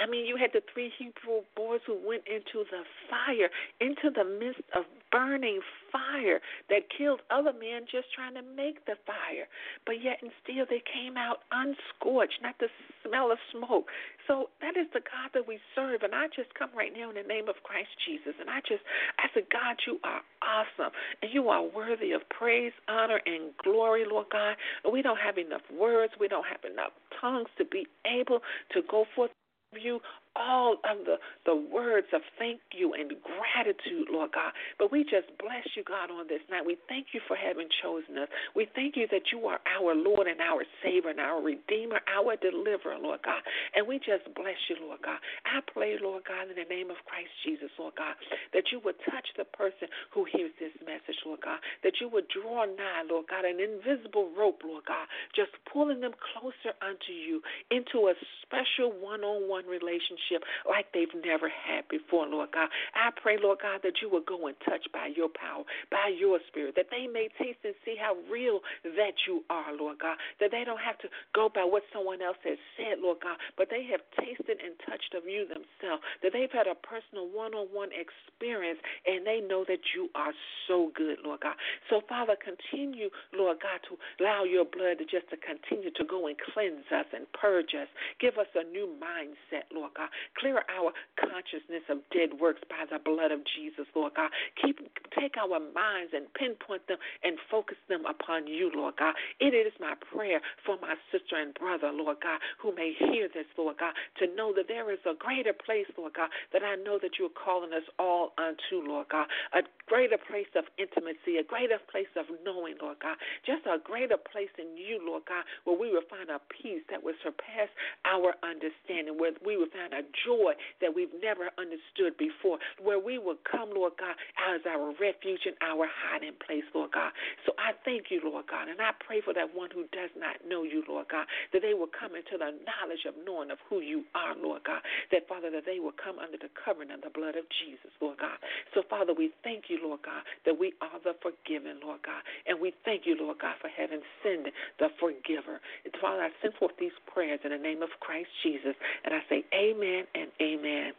I 0.01 0.09
mean, 0.09 0.25
you 0.25 0.37
had 0.37 0.51
the 0.53 0.61
three 0.73 0.91
Hebrew 0.97 1.43
boys 1.55 1.81
who 1.85 1.99
went 2.05 2.23
into 2.27 2.63
the 2.71 2.83
fire, 3.09 3.51
into 3.79 4.09
the 4.09 4.23
midst 4.23 4.63
of 4.75 4.85
burning 5.11 5.59
fire 5.91 6.39
that 6.69 6.87
killed 6.95 7.21
other 7.29 7.53
men 7.53 7.85
just 7.89 8.13
trying 8.13 8.35
to 8.35 8.45
make 8.55 8.85
the 8.85 8.95
fire. 9.05 9.49
But 9.85 10.01
yet 10.01 10.21
and 10.21 10.31
still 10.43 10.65
they 10.69 10.81
came 10.85 11.17
out 11.17 11.43
unscorched, 11.51 12.39
not 12.41 12.55
the 12.59 12.69
smell 13.03 13.31
of 13.31 13.39
smoke. 13.51 13.89
So 14.27 14.49
that 14.61 14.77
is 14.77 14.87
the 14.93 15.01
God 15.01 15.33
that 15.33 15.47
we 15.47 15.59
serve. 15.75 16.03
And 16.03 16.13
I 16.13 16.27
just 16.29 16.53
come 16.53 16.69
right 16.77 16.93
now 16.93 17.09
in 17.09 17.17
the 17.17 17.27
name 17.27 17.49
of 17.49 17.55
Christ 17.63 17.89
Jesus. 18.05 18.37
And 18.39 18.49
I 18.49 18.61
just, 18.61 18.85
I 19.17 19.27
said, 19.33 19.49
God, 19.51 19.81
you 19.87 19.97
are 20.03 20.21
awesome. 20.45 20.93
And 21.21 21.33
you 21.33 21.49
are 21.49 21.63
worthy 21.63 22.11
of 22.13 22.21
praise, 22.29 22.73
honor, 22.87 23.19
and 23.25 23.51
glory, 23.63 24.05
Lord 24.05 24.27
God. 24.31 24.55
We 24.85 25.01
don't 25.01 25.19
have 25.19 25.37
enough 25.37 25.65
words. 25.73 26.13
We 26.19 26.27
don't 26.27 26.45
have 26.45 26.63
enough 26.69 26.93
tongues 27.19 27.49
to 27.57 27.65
be 27.65 27.87
able 28.05 28.39
to 28.73 28.81
go 28.89 29.05
forth 29.15 29.31
you 29.73 30.01
all 30.35 30.77
of 30.85 31.05
the, 31.05 31.17
the 31.45 31.55
words 31.55 32.07
of 32.13 32.21
thank 32.37 32.59
you 32.73 32.93
and 32.93 33.11
gratitude, 33.21 34.07
Lord 34.11 34.31
God. 34.33 34.53
But 34.77 34.91
we 34.91 35.03
just 35.03 35.27
bless 35.41 35.65
you, 35.75 35.83
God, 35.83 36.11
on 36.11 36.27
this 36.27 36.43
night. 36.49 36.65
We 36.65 36.77
thank 36.87 37.11
you 37.13 37.21
for 37.27 37.35
having 37.35 37.67
chosen 37.81 38.17
us. 38.17 38.29
We 38.55 38.67
thank 38.75 38.95
you 38.95 39.07
that 39.11 39.33
you 39.33 39.47
are 39.47 39.59
our 39.65 39.95
Lord 39.95 40.27
and 40.27 40.39
our 40.39 40.63
Savior 40.83 41.11
and 41.11 41.19
our 41.19 41.41
Redeemer, 41.41 41.99
our 42.07 42.35
Deliverer, 42.37 43.01
Lord 43.01 43.21
God. 43.25 43.41
And 43.75 43.87
we 43.87 43.97
just 43.97 44.29
bless 44.35 44.59
you, 44.69 44.77
Lord 44.85 45.01
God. 45.03 45.19
I 45.45 45.59
pray, 45.73 45.97
Lord 46.01 46.23
God, 46.27 46.49
in 46.49 46.55
the 46.55 46.69
name 46.69 46.89
of 46.89 46.97
Christ 47.09 47.33
Jesus, 47.43 47.69
Lord 47.77 47.95
God, 47.97 48.15
that 48.53 48.71
you 48.71 48.79
would 48.85 48.95
touch 49.09 49.27
the 49.37 49.45
person 49.57 49.89
who 50.13 50.25
hears 50.29 50.53
this 50.59 50.73
message, 50.85 51.19
Lord 51.25 51.41
God, 51.41 51.59
that 51.83 51.99
you 51.99 52.09
would 52.09 52.29
draw 52.29 52.65
nigh, 52.65 53.03
Lord 53.09 53.25
God, 53.29 53.45
an 53.45 53.59
invisible 53.59 54.29
rope, 54.37 54.61
Lord 54.63 54.85
God, 54.85 55.07
just 55.35 55.51
pulling 55.71 55.99
them 55.99 56.13
closer 56.33 56.75
unto 56.81 57.11
you 57.11 57.41
into 57.71 58.07
a 58.07 58.15
special 58.45 58.93
one 58.93 59.21
on 59.21 59.49
one 59.49 59.65
relationship 59.65 60.18
relationship 60.19 60.47
like 60.67 60.85
they've 60.93 61.13
never 61.23 61.49
had 61.49 61.87
before, 61.89 62.27
Lord 62.27 62.51
God. 62.51 62.69
I 62.95 63.11
pray, 63.21 63.37
Lord 63.41 63.59
God, 63.61 63.81
that 63.83 64.01
you 64.01 64.09
will 64.09 64.23
go 64.25 64.47
and 64.47 64.55
touch 64.65 64.85
by 64.93 65.09
your 65.15 65.29
power, 65.29 65.63
by 65.91 66.11
your 66.15 66.39
spirit, 66.47 66.75
that 66.75 66.87
they 66.91 67.07
may 67.07 67.29
taste 67.37 67.59
and 67.63 67.75
see 67.85 67.95
how 67.99 68.15
real 68.31 68.59
that 68.83 69.15
you 69.27 69.43
are, 69.49 69.75
Lord 69.75 69.99
God, 69.99 70.17
that 70.39 70.51
they 70.51 70.63
don't 70.63 70.81
have 70.81 70.97
to 70.99 71.07
go 71.33 71.49
by 71.53 71.63
what 71.63 71.83
someone 71.93 72.21
else 72.21 72.39
has 72.43 72.57
said, 72.77 72.99
Lord 72.99 73.19
God, 73.23 73.37
but 73.57 73.67
they 73.69 73.85
have 73.91 74.01
tasted 74.19 74.59
and 74.59 74.75
touched 74.85 75.13
of 75.15 75.25
you 75.25 75.47
themselves, 75.47 76.03
that 76.23 76.33
they've 76.33 76.51
had 76.51 76.67
a 76.67 76.75
personal 76.75 77.27
one 77.29 77.53
on 77.53 77.67
one 77.71 77.89
experience 77.93 78.79
and 79.05 79.25
they 79.25 79.41
know 79.41 79.63
that 79.67 79.81
you 79.95 80.09
are 80.15 80.33
so 80.67 80.91
good, 80.95 81.19
Lord 81.23 81.41
God. 81.41 81.55
So, 81.89 82.01
Father, 82.07 82.35
continue, 82.37 83.09
Lord 83.33 83.57
God, 83.61 83.79
to 83.89 83.97
allow 84.21 84.43
your 84.43 84.65
blood 84.65 84.99
to 84.99 85.05
just 85.05 85.29
to 85.31 85.37
continue 85.37 85.91
to 85.91 86.03
go 86.05 86.27
and 86.27 86.35
cleanse 86.53 86.87
us 86.91 87.05
and 87.13 87.25
purge 87.33 87.73
us. 87.75 87.87
Give 88.19 88.37
us 88.37 88.49
a 88.55 88.63
new 88.69 88.89
mindset, 88.99 89.69
Lord 89.73 89.93
God. 89.95 90.08
Clear 90.37 90.63
our 90.69 90.91
consciousness 91.39 91.83
of 91.89 91.99
dead 92.11 92.39
works 92.39 92.61
by 92.67 92.83
the 92.91 92.99
blood 92.99 93.31
of 93.31 93.39
Jesus, 93.55 93.87
Lord 93.95 94.13
God. 94.15 94.29
Keep 94.59 94.91
take 95.15 95.37
our 95.39 95.59
minds 95.59 96.11
and 96.11 96.27
pinpoint 96.35 96.87
them 96.87 96.97
and 97.23 97.37
focus 97.49 97.77
them 97.87 98.03
upon 98.05 98.47
you, 98.47 98.71
Lord 98.75 98.95
God. 98.97 99.15
It 99.39 99.55
is 99.55 99.71
my 99.79 99.93
prayer 100.11 100.41
for 100.65 100.77
my 100.81 100.95
sister 101.11 101.39
and 101.39 101.53
brother, 101.53 101.91
Lord 101.93 102.17
God, 102.21 102.39
who 102.59 102.75
may 102.75 102.93
hear 102.97 103.27
this, 103.31 103.47
Lord 103.57 103.77
God, 103.79 103.93
to 104.19 104.27
know 104.35 104.53
that 104.55 104.67
there 104.67 104.91
is 104.91 104.99
a 105.05 105.15
greater 105.15 105.53
place, 105.53 105.87
Lord 105.97 106.13
God, 106.13 106.29
that 106.51 106.63
I 106.63 106.75
know 106.75 106.99
that 107.01 107.15
you're 107.19 107.33
calling 107.33 107.71
us 107.71 107.87
all 107.97 108.33
unto, 108.37 108.83
Lord 108.83 109.07
God. 109.09 109.27
A 109.53 109.63
greater 109.87 110.17
place 110.17 110.49
of 110.55 110.65
intimacy, 110.77 111.39
a 111.39 111.45
greater 111.45 111.79
place 111.91 112.11
of 112.19 112.25
knowing, 112.43 112.75
Lord 112.81 112.99
God. 113.01 113.15
Just 113.45 113.65
a 113.65 113.79
greater 113.79 114.17
place 114.17 114.51
in 114.59 114.75
you, 114.75 114.99
Lord 114.99 115.23
God, 115.27 115.43
where 115.63 115.77
we 115.77 115.91
will 115.91 116.05
find 116.09 116.29
a 116.29 116.39
peace 116.51 116.83
that 116.89 117.03
will 117.03 117.17
surpass 117.23 117.69
our 118.05 118.35
understanding, 118.43 119.17
where 119.17 119.31
we 119.45 119.57
will 119.57 119.71
find 119.71 119.93
a 119.93 120.03
joy 120.25 120.53
that 120.81 120.93
we've 120.93 121.13
never 121.21 121.28
understood 121.57 122.17
before, 122.17 122.57
where 122.81 122.99
we 122.99 123.17
will 123.17 123.37
come, 123.45 123.69
Lord 123.73 123.93
God, 123.99 124.15
as 124.39 124.61
our 124.65 124.95
refuge 124.97 125.43
and 125.45 125.55
our 125.61 125.85
hiding 125.85 126.37
place, 126.41 126.65
Lord 126.73 126.91
God. 126.91 127.11
So 127.45 127.53
I 127.59 127.75
thank 127.85 128.09
you, 128.09 128.21
Lord 128.23 128.47
God, 128.47 128.69
and 128.69 128.79
I 128.79 128.95
pray 129.03 129.21
for 129.21 129.33
that 129.33 129.53
one 129.53 129.69
who 129.69 129.83
does 129.91 130.09
not 130.17 130.41
know 130.47 130.63
you, 130.63 130.83
Lord 130.87 131.07
God, 131.11 131.27
that 131.53 131.61
they 131.61 131.73
will 131.73 131.91
come 131.91 132.15
into 132.15 132.37
the 132.39 132.55
knowledge 132.65 133.03
of 133.05 133.13
knowing 133.25 133.51
of 133.51 133.59
who 133.69 133.81
you 133.81 134.05
are, 134.15 134.33
Lord 134.37 134.63
God. 134.63 134.81
That, 135.11 135.27
Father, 135.27 135.51
that 135.51 135.65
they 135.65 135.79
will 135.79 135.95
come 135.95 136.17
under 136.17 136.37
the 136.37 136.51
covering 136.53 136.91
of 136.91 137.01
the 137.01 137.13
blood 137.13 137.35
of 137.35 137.45
Jesus, 137.61 137.91
Lord 138.01 138.17
God. 138.17 138.37
So, 138.73 138.81
Father, 138.87 139.13
we 139.13 139.31
thank 139.43 139.69
you, 139.69 139.79
Lord 139.81 140.01
God, 140.05 140.23
that 140.45 140.57
we 140.57 140.73
are 140.81 140.99
the 141.03 141.13
forgiven, 141.21 141.79
Lord 141.83 142.01
God. 142.05 142.21
And 142.47 142.59
we 142.59 142.73
thank 142.85 143.05
you, 143.05 143.15
Lord 143.19 143.39
God, 143.39 143.55
for 143.61 143.69
having 143.69 144.01
sent 144.23 144.47
the 144.79 144.89
forgiver. 144.99 145.59
And, 145.85 145.93
Father, 146.01 146.23
I 146.23 146.31
send 146.41 146.53
forth 146.55 146.73
these 146.79 146.95
prayers 147.11 147.39
in 147.43 147.51
the 147.51 147.57
name 147.57 147.81
of 147.81 147.89
Christ 147.99 148.29
Jesus. 148.43 148.75
And 149.03 149.13
I 149.13 149.21
say, 149.29 149.45
Amen 149.53 150.05
and 150.15 150.29
amen. 150.41 150.93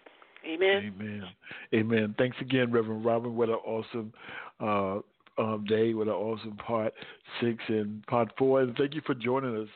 Amen. 0.47 0.93
Amen. 0.95 1.23
Amen. 1.75 2.15
Thanks 2.19 2.37
again, 2.41 2.71
Reverend 2.71 3.05
Robyn. 3.05 3.35
What 3.35 3.49
an 3.49 3.57
awesome 3.57 4.13
uh, 4.61 5.01
um, 5.39 5.65
day. 5.69 5.95
What 5.95 6.07
an 6.07 6.15
awesome 6.15 6.57
part 6.57 6.95
six 7.41 7.63
and 7.69 8.07
part 8.07 8.31
four. 8.39 8.61
And 8.61 8.77
thank 8.77 8.95
you 8.95 9.03
for 9.07 9.15
joining 9.15 9.57
us. 9.57 9.69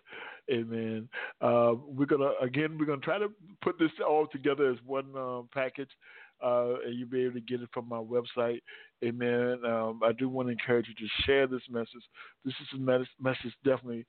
Amen. 0.50 1.08
Uh, 1.40 1.74
we're 1.86 2.06
gonna 2.06 2.32
again. 2.40 2.76
We're 2.78 2.86
gonna 2.86 3.00
try 3.00 3.18
to 3.18 3.28
put 3.62 3.78
this 3.78 3.90
all 4.06 4.26
together 4.26 4.70
as 4.70 4.76
one 4.86 5.06
um, 5.16 5.48
package, 5.54 5.88
uh, 6.44 6.74
and 6.84 6.98
you'll 6.98 7.08
be 7.08 7.22
able 7.22 7.34
to 7.34 7.40
get 7.40 7.62
it 7.62 7.68
from 7.72 7.88
my 7.88 7.96
website. 7.96 8.60
Amen. 9.02 9.58
Um, 9.64 10.00
I 10.04 10.12
do 10.12 10.28
want 10.28 10.48
to 10.48 10.52
encourage 10.52 10.86
you 10.88 10.94
to 10.94 11.12
share 11.24 11.46
this 11.46 11.62
message. 11.70 12.04
This 12.44 12.54
is 12.60 12.78
a 12.78 13.06
message 13.22 13.52
definitely 13.64 14.04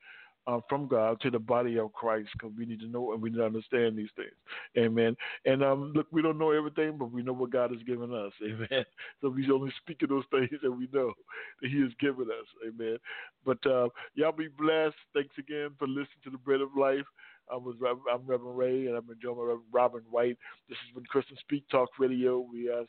uh, 0.47 0.59
from 0.69 0.87
God 0.87 1.19
to 1.21 1.31
the 1.31 1.39
body 1.39 1.79
of 1.79 1.91
Christ 1.93 2.29
because 2.33 2.51
we 2.57 2.65
need 2.65 2.79
to 2.81 2.87
know 2.87 3.13
and 3.13 3.21
we 3.21 3.29
need 3.29 3.37
to 3.37 3.45
understand 3.45 3.97
these 3.97 4.09
things. 4.15 4.33
Amen. 4.77 5.15
And 5.45 5.63
um, 5.63 5.93
look, 5.95 6.07
we 6.11 6.21
don't 6.21 6.37
know 6.37 6.51
everything, 6.51 6.97
but 6.97 7.11
we 7.11 7.23
know 7.23 7.33
what 7.33 7.51
God 7.51 7.71
has 7.71 7.81
given 7.83 8.13
us. 8.13 8.31
Amen. 8.43 8.85
So 9.21 9.29
we 9.29 9.49
only 9.51 9.71
speak 9.81 10.03
of 10.03 10.09
those 10.09 10.25
things 10.31 10.49
that 10.61 10.71
we 10.71 10.87
know 10.93 11.13
that 11.61 11.71
He 11.71 11.81
has 11.81 11.91
given 11.99 12.25
us. 12.25 12.47
Amen. 12.67 12.97
But 13.45 13.65
uh, 13.65 13.89
y'all 14.13 14.31
be 14.31 14.47
blessed. 14.47 14.95
Thanks 15.13 15.35
again 15.37 15.71
for 15.79 15.87
listening 15.87 16.23
to 16.25 16.29
the 16.29 16.37
Bread 16.37 16.61
of 16.61 16.75
Life. 16.77 17.05
I 17.51 17.55
was 17.55 17.75
I'm 18.11 18.25
Reverend 18.25 18.57
Ray, 18.57 18.87
and 18.87 18.97
I'm 18.97 19.07
joined 19.21 19.37
by 19.37 19.43
Reverend 19.43 19.61
Robyn 19.71 20.01
White. 20.09 20.37
This 20.67 20.77
is 20.89 20.95
when 20.95 21.05
Christian 21.05 21.37
Speak 21.41 21.63
Talk 21.69 21.89
Radio. 21.99 22.39
We 22.39 22.69
are 22.69 22.85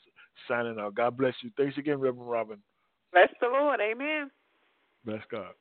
signing 0.48 0.78
out. 0.80 0.94
God 0.94 1.16
bless 1.16 1.34
you. 1.42 1.50
Thanks 1.59 1.76
again, 1.76 2.00
Reverend 2.00 2.30
Robyn. 2.30 2.59
Bless 3.12 3.28
the 3.40 3.48
Lord. 3.48 3.80
Amen. 3.80 4.30
Bless 5.04 5.22
God. 5.30 5.52